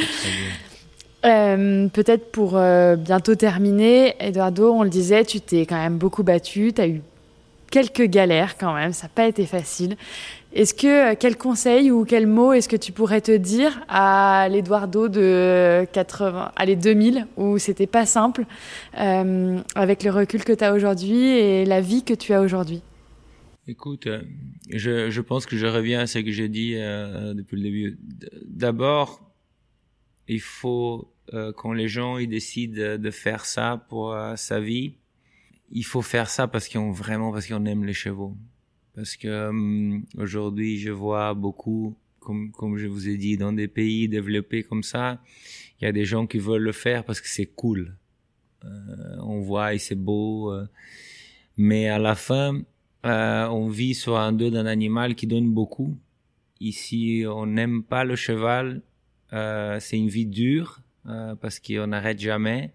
euh, 1.24 1.88
Peut-être 1.88 2.30
pour 2.30 2.56
euh, 2.56 2.96
bientôt 2.96 3.34
terminer, 3.34 4.14
Eduardo, 4.20 4.72
on 4.72 4.82
le 4.82 4.90
disait, 4.90 5.24
tu 5.24 5.40
t'es 5.40 5.66
quand 5.66 5.76
même 5.76 5.98
beaucoup 5.98 6.22
battu, 6.22 6.72
tu 6.74 6.80
as 6.80 6.88
eu 6.88 7.00
quelques 7.70 8.04
galères 8.04 8.58
quand 8.58 8.74
même, 8.74 8.92
ça 8.92 9.06
n'a 9.06 9.12
pas 9.14 9.26
été 9.26 9.46
facile. 9.46 9.96
Est-ce 10.54 10.74
que 10.74 11.14
quel 11.14 11.36
conseil 11.38 11.90
ou 11.90 12.04
quel 12.04 12.26
mot 12.26 12.52
est-ce 12.52 12.68
que 12.68 12.76
tu 12.76 12.92
pourrais 12.92 13.22
te 13.22 13.34
dire 13.34 13.82
à 13.88 14.48
l'Eduardo 14.50 15.08
de 15.08 15.86
80, 15.92 16.52
allez 16.56 16.76
2000 16.76 17.26
où 17.36 17.58
c'était 17.58 17.86
pas 17.86 18.04
simple 18.04 18.44
euh, 18.98 19.58
avec 19.74 20.04
le 20.04 20.10
recul 20.10 20.44
que 20.44 20.52
tu 20.52 20.62
as 20.62 20.74
aujourd'hui 20.74 21.26
et 21.26 21.64
la 21.64 21.80
vie 21.80 22.02
que 22.02 22.12
tu 22.12 22.34
as 22.34 22.42
aujourd'hui? 22.42 22.82
Écoute, 23.66 24.08
je, 24.68 25.08
je, 25.08 25.20
pense 25.20 25.46
que 25.46 25.56
je 25.56 25.66
reviens 25.66 26.00
à 26.00 26.06
ce 26.06 26.18
que 26.18 26.32
j'ai 26.32 26.48
dit 26.48 26.74
euh, 26.76 27.32
depuis 27.32 27.56
le 27.56 27.62
début. 27.62 27.98
D'abord, 28.44 29.32
il 30.28 30.40
faut 30.40 31.12
euh, 31.32 31.52
quand 31.52 31.72
les 31.72 31.88
gens 31.88 32.18
ils 32.18 32.28
décident 32.28 32.98
de 32.98 33.10
faire 33.10 33.44
ça 33.44 33.86
pour 33.88 34.12
euh, 34.12 34.36
sa 34.36 34.60
vie, 34.60 34.96
il 35.70 35.84
faut 35.84 36.02
faire 36.02 36.28
ça 36.28 36.48
parce 36.48 36.68
qu'ils 36.68 36.80
ont 36.80 36.90
vraiment 36.90 37.32
parce 37.32 37.46
qu'on 37.46 37.64
aime 37.64 37.84
les 37.84 37.94
chevaux 37.94 38.36
parce 38.94 39.16
que 39.16 39.28
euh, 39.28 39.98
aujourd'hui 40.18 40.78
je 40.78 40.90
vois 40.90 41.34
beaucoup 41.34 41.96
comme 42.20 42.52
comme 42.52 42.76
je 42.76 42.86
vous 42.86 43.08
ai 43.08 43.16
dit 43.16 43.36
dans 43.36 43.52
des 43.52 43.68
pays 43.68 44.08
développés 44.08 44.62
comme 44.62 44.82
ça 44.82 45.20
il 45.80 45.84
y 45.84 45.88
a 45.88 45.92
des 45.92 46.04
gens 46.04 46.26
qui 46.26 46.38
veulent 46.38 46.62
le 46.62 46.72
faire 46.72 47.04
parce 47.04 47.20
que 47.20 47.28
c'est 47.28 47.46
cool. 47.46 47.96
Euh, 48.64 49.16
on 49.22 49.40
voit 49.40 49.74
et 49.74 49.78
c'est 49.78 49.96
beau 49.96 50.52
euh, 50.52 50.66
mais 51.56 51.88
à 51.88 51.98
la 51.98 52.14
fin 52.14 52.62
euh, 53.04 53.46
on 53.48 53.68
vit 53.68 53.94
sur 53.94 54.16
un 54.16 54.32
dos 54.32 54.50
d'un 54.50 54.66
animal 54.66 55.16
qui 55.16 55.26
donne 55.26 55.50
beaucoup. 55.52 55.98
Ici 56.60 57.24
on 57.26 57.46
n'aime 57.46 57.82
pas 57.82 58.04
le 58.04 58.14
cheval. 58.14 58.82
Euh, 59.32 59.80
c'est 59.80 59.98
une 59.98 60.08
vie 60.08 60.26
dure 60.26 60.80
euh, 61.06 61.34
parce 61.34 61.58
qu'on 61.58 61.88
n'arrête 61.88 62.20
jamais 62.20 62.72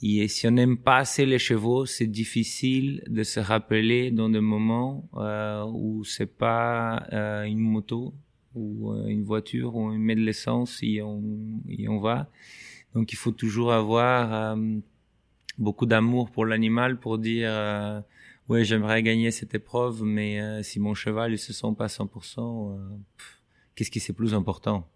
et 0.00 0.28
si 0.28 0.46
on 0.46 0.52
n'aime 0.52 0.78
pas 0.78 0.98
assez 0.98 1.26
les 1.26 1.40
chevaux, 1.40 1.84
c'est 1.84 2.06
difficile 2.06 3.02
de 3.08 3.24
se 3.24 3.40
rappeler 3.40 4.12
dans 4.12 4.28
des 4.28 4.40
moments 4.40 5.08
euh, 5.14 5.64
où 5.64 6.04
c'est 6.04 6.26
pas 6.26 7.04
euh, 7.12 7.42
une 7.42 7.58
moto 7.58 8.14
ou 8.54 8.92
euh, 8.92 9.06
une 9.08 9.24
voiture 9.24 9.74
où 9.74 9.88
on 9.88 9.98
met 9.98 10.14
de 10.14 10.20
l'essence 10.20 10.78
et 10.82 11.02
on, 11.02 11.22
et 11.68 11.88
on 11.88 11.98
va. 11.98 12.30
Donc 12.94 13.12
il 13.12 13.16
faut 13.16 13.32
toujours 13.32 13.72
avoir 13.72 14.56
euh, 14.56 14.76
beaucoup 15.58 15.86
d'amour 15.86 16.30
pour 16.30 16.46
l'animal 16.46 17.00
pour 17.00 17.18
dire 17.18 17.50
ouais 18.48 18.64
j'aimerais 18.64 19.02
gagner 19.02 19.32
cette 19.32 19.54
épreuve, 19.54 20.04
mais 20.04 20.62
si 20.62 20.78
mon 20.78 20.94
cheval 20.94 21.32
il 21.32 21.38
se 21.38 21.52
sent 21.52 21.74
pas 21.76 21.88
100%, 21.88 22.78
qu'est-ce 23.74 23.90
qui 23.90 23.98
c'est 23.98 24.12
plus 24.12 24.32
important? 24.32 24.88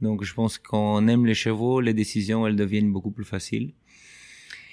Donc 0.00 0.24
je 0.24 0.32
pense 0.32 0.56
qu'on 0.56 1.06
aime 1.08 1.26
les 1.26 1.34
chevaux, 1.34 1.82
les 1.82 1.92
décisions 1.92 2.46
elles 2.46 2.56
deviennent 2.56 2.90
beaucoup 2.90 3.10
plus 3.10 3.26
faciles. 3.26 3.74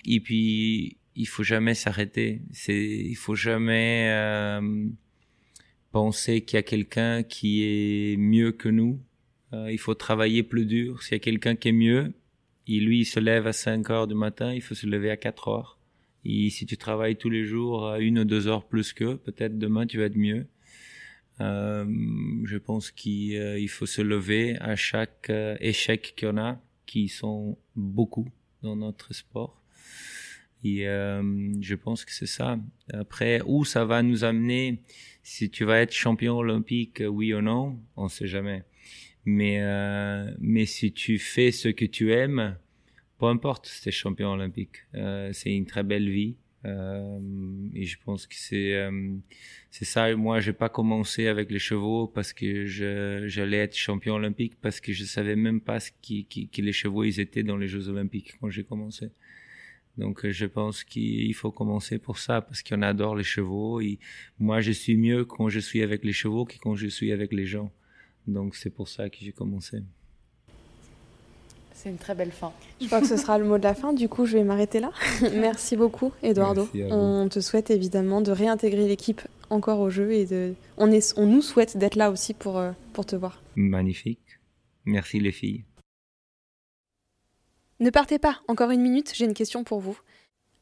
Et 0.05 0.19
puis, 0.19 0.97
il 1.15 1.27
faut 1.27 1.43
jamais 1.43 1.73
s'arrêter. 1.73 2.41
C'est, 2.51 2.77
il 2.77 3.15
faut 3.15 3.35
jamais 3.35 4.09
euh, 4.09 4.87
penser 5.91 6.41
qu'il 6.41 6.57
y 6.57 6.59
a 6.59 6.63
quelqu'un 6.63 7.23
qui 7.23 7.63
est 7.63 8.17
mieux 8.17 8.51
que 8.51 8.69
nous. 8.69 8.99
Euh, 9.53 9.71
il 9.71 9.79
faut 9.79 9.95
travailler 9.95 10.43
plus 10.43 10.65
dur. 10.65 11.03
S'il 11.03 11.13
y 11.13 11.15
a 11.15 11.19
quelqu'un 11.19 11.55
qui 11.55 11.69
est 11.69 11.73
mieux, 11.73 12.13
et 12.67 12.79
lui, 12.79 12.99
il 12.99 13.05
se 13.05 13.19
lève 13.19 13.47
à 13.47 13.53
5 13.53 13.89
heures 13.89 14.07
du 14.07 14.15
matin, 14.15 14.53
il 14.53 14.61
faut 14.61 14.75
se 14.75 14.85
lever 14.85 15.09
à 15.09 15.17
4 15.17 15.47
heures. 15.47 15.79
Et 16.25 16.49
si 16.49 16.65
tu 16.65 16.75
travailles 16.77 17.15
tous 17.15 17.29
les 17.29 17.45
jours 17.45 17.87
à 17.87 17.99
une 17.99 18.19
ou 18.19 18.25
deux 18.25 18.47
heures 18.47 18.67
plus 18.67 18.91
qu'eux, 18.91 19.17
peut-être 19.17 19.57
demain 19.57 19.87
tu 19.87 19.97
vas 19.97 20.05
être 20.05 20.17
mieux. 20.17 20.45
Euh, 21.39 21.85
je 22.43 22.57
pense 22.57 22.91
qu'il 22.91 23.37
euh, 23.37 23.67
faut 23.67 23.85
se 23.85 24.01
lever 24.01 24.57
à 24.59 24.75
chaque 24.75 25.29
euh, 25.29 25.55
échec 25.59 26.25
en 26.27 26.37
a, 26.37 26.61
qui 26.85 27.07
sont 27.07 27.57
beaucoup 27.75 28.27
dans 28.63 28.75
notre 28.75 29.13
sport. 29.13 29.56
Et 30.63 30.87
euh, 30.87 31.21
je 31.61 31.75
pense 31.75 32.05
que 32.05 32.11
c'est 32.11 32.27
ça. 32.27 32.59
Après, 32.93 33.41
où 33.45 33.65
ça 33.65 33.85
va 33.85 34.01
nous 34.01 34.23
amener, 34.23 34.81
si 35.23 35.49
tu 35.49 35.65
vas 35.65 35.79
être 35.79 35.93
champion 35.93 36.37
olympique, 36.37 37.03
oui 37.07 37.33
ou 37.33 37.41
non, 37.41 37.79
on 37.95 38.07
sait 38.07 38.27
jamais. 38.27 38.63
Mais 39.25 39.57
euh, 39.61 40.31
mais 40.39 40.65
si 40.65 40.93
tu 40.93 41.19
fais 41.19 41.51
ce 41.51 41.67
que 41.67 41.85
tu 41.85 42.13
aimes, 42.13 42.57
peu 43.17 43.25
importe 43.25 43.67
si 43.67 43.81
tu 43.81 43.89
es 43.89 43.91
champion 43.91 44.31
olympique, 44.31 44.77
euh, 44.95 45.31
c'est 45.33 45.53
une 45.53 45.65
très 45.65 45.83
belle 45.83 46.09
vie. 46.09 46.35
Euh, 46.65 47.19
et 47.75 47.85
je 47.85 47.97
pense 48.03 48.25
que 48.25 48.35
c'est 48.35 48.73
euh, 48.73 49.15
c'est 49.69 49.85
ça. 49.85 50.13
Moi, 50.15 50.39
j'ai 50.39 50.53
pas 50.53 50.69
commencé 50.69 51.27
avec 51.27 51.51
les 51.51 51.59
chevaux 51.59 52.07
parce 52.07 52.33
que 52.33 52.65
j'allais 52.65 53.57
être 53.57 53.75
champion 53.75 54.15
olympique 54.15 54.53
parce 54.61 54.79
que 54.79 54.91
je 54.91 55.03
savais 55.05 55.35
même 55.35 55.61
pas 55.61 55.79
ce 55.79 55.91
qui, 56.01 56.25
qui, 56.25 56.47
qui 56.47 56.61
les 56.61 56.73
chevaux 56.73 57.03
ils 57.03 57.19
étaient 57.19 57.43
dans 57.43 57.57
les 57.57 57.67
Jeux 57.67 57.89
olympiques 57.89 58.33
quand 58.39 58.49
j'ai 58.49 58.63
commencé. 58.63 59.09
Donc 59.97 60.27
je 60.29 60.45
pense 60.45 60.83
qu'il 60.83 61.33
faut 61.33 61.51
commencer 61.51 61.97
pour 61.97 62.19
ça 62.19 62.41
parce 62.41 62.61
qu'on 62.61 62.81
adore 62.81 63.15
les 63.15 63.23
chevaux. 63.23 63.81
Et 63.81 63.99
moi, 64.39 64.61
je 64.61 64.71
suis 64.71 64.95
mieux 64.95 65.25
quand 65.25 65.49
je 65.49 65.59
suis 65.59 65.81
avec 65.81 66.03
les 66.03 66.13
chevaux 66.13 66.45
que 66.45 66.55
quand 66.61 66.75
je 66.75 66.87
suis 66.87 67.11
avec 67.11 67.33
les 67.33 67.45
gens. 67.45 67.71
Donc 68.27 68.55
c'est 68.55 68.69
pour 68.69 68.87
ça 68.87 69.09
que 69.09 69.17
j'ai 69.19 69.31
commencé. 69.31 69.81
C'est 71.73 71.89
une 71.89 71.97
très 71.97 72.15
belle 72.15 72.31
fin. 72.31 72.51
Je 72.81 72.87
crois 72.87 73.01
que 73.01 73.07
ce 73.07 73.17
sera 73.17 73.37
le 73.37 73.45
mot 73.45 73.57
de 73.57 73.63
la 73.63 73.75
fin. 73.75 73.93
Du 73.93 74.09
coup, 74.09 74.25
je 74.25 74.37
vais 74.37 74.43
m'arrêter 74.43 74.79
là. 74.79 74.91
Merci 75.33 75.77
beaucoup, 75.77 76.11
Eduardo. 76.23 76.67
Merci 76.73 76.91
on 76.91 77.29
te 77.29 77.39
souhaite 77.39 77.69
évidemment 77.69 78.21
de 78.21 78.31
réintégrer 78.31 78.87
l'équipe 78.87 79.21
encore 79.49 79.79
au 79.79 79.89
jeu 79.89 80.11
et 80.11 80.25
de... 80.25 80.53
on, 80.77 80.91
est... 80.91 81.13
on 81.17 81.27
nous 81.27 81.41
souhaite 81.41 81.77
d'être 81.77 81.95
là 81.95 82.11
aussi 82.11 82.33
pour, 82.33 82.57
euh, 82.57 82.71
pour 82.93 83.05
te 83.05 83.15
voir. 83.15 83.41
Magnifique. 83.55 84.39
Merci 84.85 85.19
les 85.19 85.31
filles. 85.31 85.65
Ne 87.79 87.91
partez 87.91 88.17
pas, 88.17 88.39
encore 88.47 88.71
une 88.71 88.81
minute, 88.81 89.11
j'ai 89.13 89.25
une 89.25 89.35
question 89.35 89.63
pour 89.63 89.79
vous. 89.79 89.99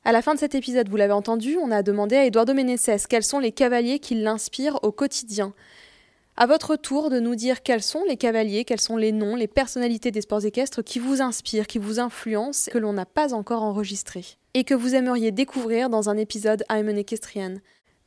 À 0.04 0.12
la 0.12 0.22
fin 0.22 0.36
de 0.36 0.40
cet 0.40 0.54
épisode, 0.54 0.90
vous 0.90 0.98
l'avez 0.98 1.14
entendu, 1.14 1.58
on 1.62 1.72
a 1.72 1.82
demandé 1.82 2.18
à 2.18 2.26
Eduardo 2.26 2.54
Meneses 2.54 3.08
quels 3.08 3.24
sont 3.24 3.40
les 3.40 3.54
cavaliers 3.54 4.00
qui 4.00 4.16
l'inspirent 4.16 4.84
au 4.84 4.92
quotidien. 4.92 5.54
À 6.36 6.46
votre 6.46 6.76
tour 6.76 7.10
de 7.10 7.22
nous 7.22 7.36
dire 7.36 7.64
quels 7.64 7.82
sont 7.82 8.04
les 8.06 8.18
cavaliers, 8.18 8.66
quels 8.66 8.82
sont 8.82 8.98
les 8.98 9.14
noms, 9.14 9.38
les 9.38 9.48
personnalités 9.48 10.12
des 10.12 10.20
sports 10.20 10.44
équestres 10.44 10.84
qui 10.84 11.00
vous 11.00 11.22
inspirent, 11.22 11.68
qui 11.68 11.80
vous 11.80 12.02
influencent, 12.02 12.70
que 12.70 12.78
l'on 12.78 12.92
n'a 12.92 13.06
pas 13.06 13.34
encore 13.34 13.64
enregistrés, 13.64 14.26
et 14.54 14.66
que 14.66 14.74
vous 14.74 14.94
aimeriez 14.94 15.32
découvrir 15.32 15.90
dans 15.90 16.10
un 16.10 16.18
épisode 16.18 16.66
I'm 16.70 16.90
an 16.90 16.98
Equestrian. 16.98 17.56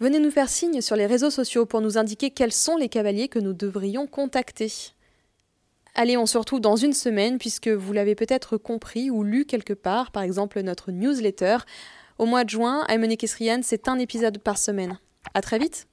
Venez 0.01 0.19
nous 0.19 0.31
faire 0.31 0.51
signe 0.51 0.83
sur 0.83 0.97
les 0.97 1.07
réseaux 1.07 1.31
sociaux 1.31 1.65
pour 1.65 1.81
nous 1.81 1.97
indiquer 1.97 2.31
quels 2.31 2.53
sont 2.53 2.77
les 2.77 2.91
cavaliers 2.91 3.29
que 3.29 3.39
nous 3.39 3.55
devrions 3.55 4.07
contacter. 4.07 4.71
Allez, 6.01 6.17
on 6.17 6.27
se 6.27 6.39
retrouve 6.39 6.61
dans 6.61 6.77
une 6.77 6.93
semaine 6.93 7.39
puisque 7.39 7.67
vous 7.67 7.93
l'avez 7.93 8.15
peut-être 8.15 8.57
compris 8.57 9.11
ou 9.11 9.25
lu 9.25 9.47
quelque 9.47 9.73
part, 9.73 10.13
par 10.13 10.23
exemple 10.23 10.61
notre 10.61 10.93
newsletter. 10.93 11.57
Au 12.19 12.25
mois 12.25 12.45
de 12.45 12.51
juin, 12.51 12.87
I'm 12.89 13.03
an 13.03 13.11
Equestrian, 13.11 13.63
c'est 13.65 13.89
un 13.89 13.99
épisode 13.99 14.39
par 14.39 14.59
semaine. 14.59 15.01
À 15.35 15.41
très 15.41 15.59
vite! 15.59 15.89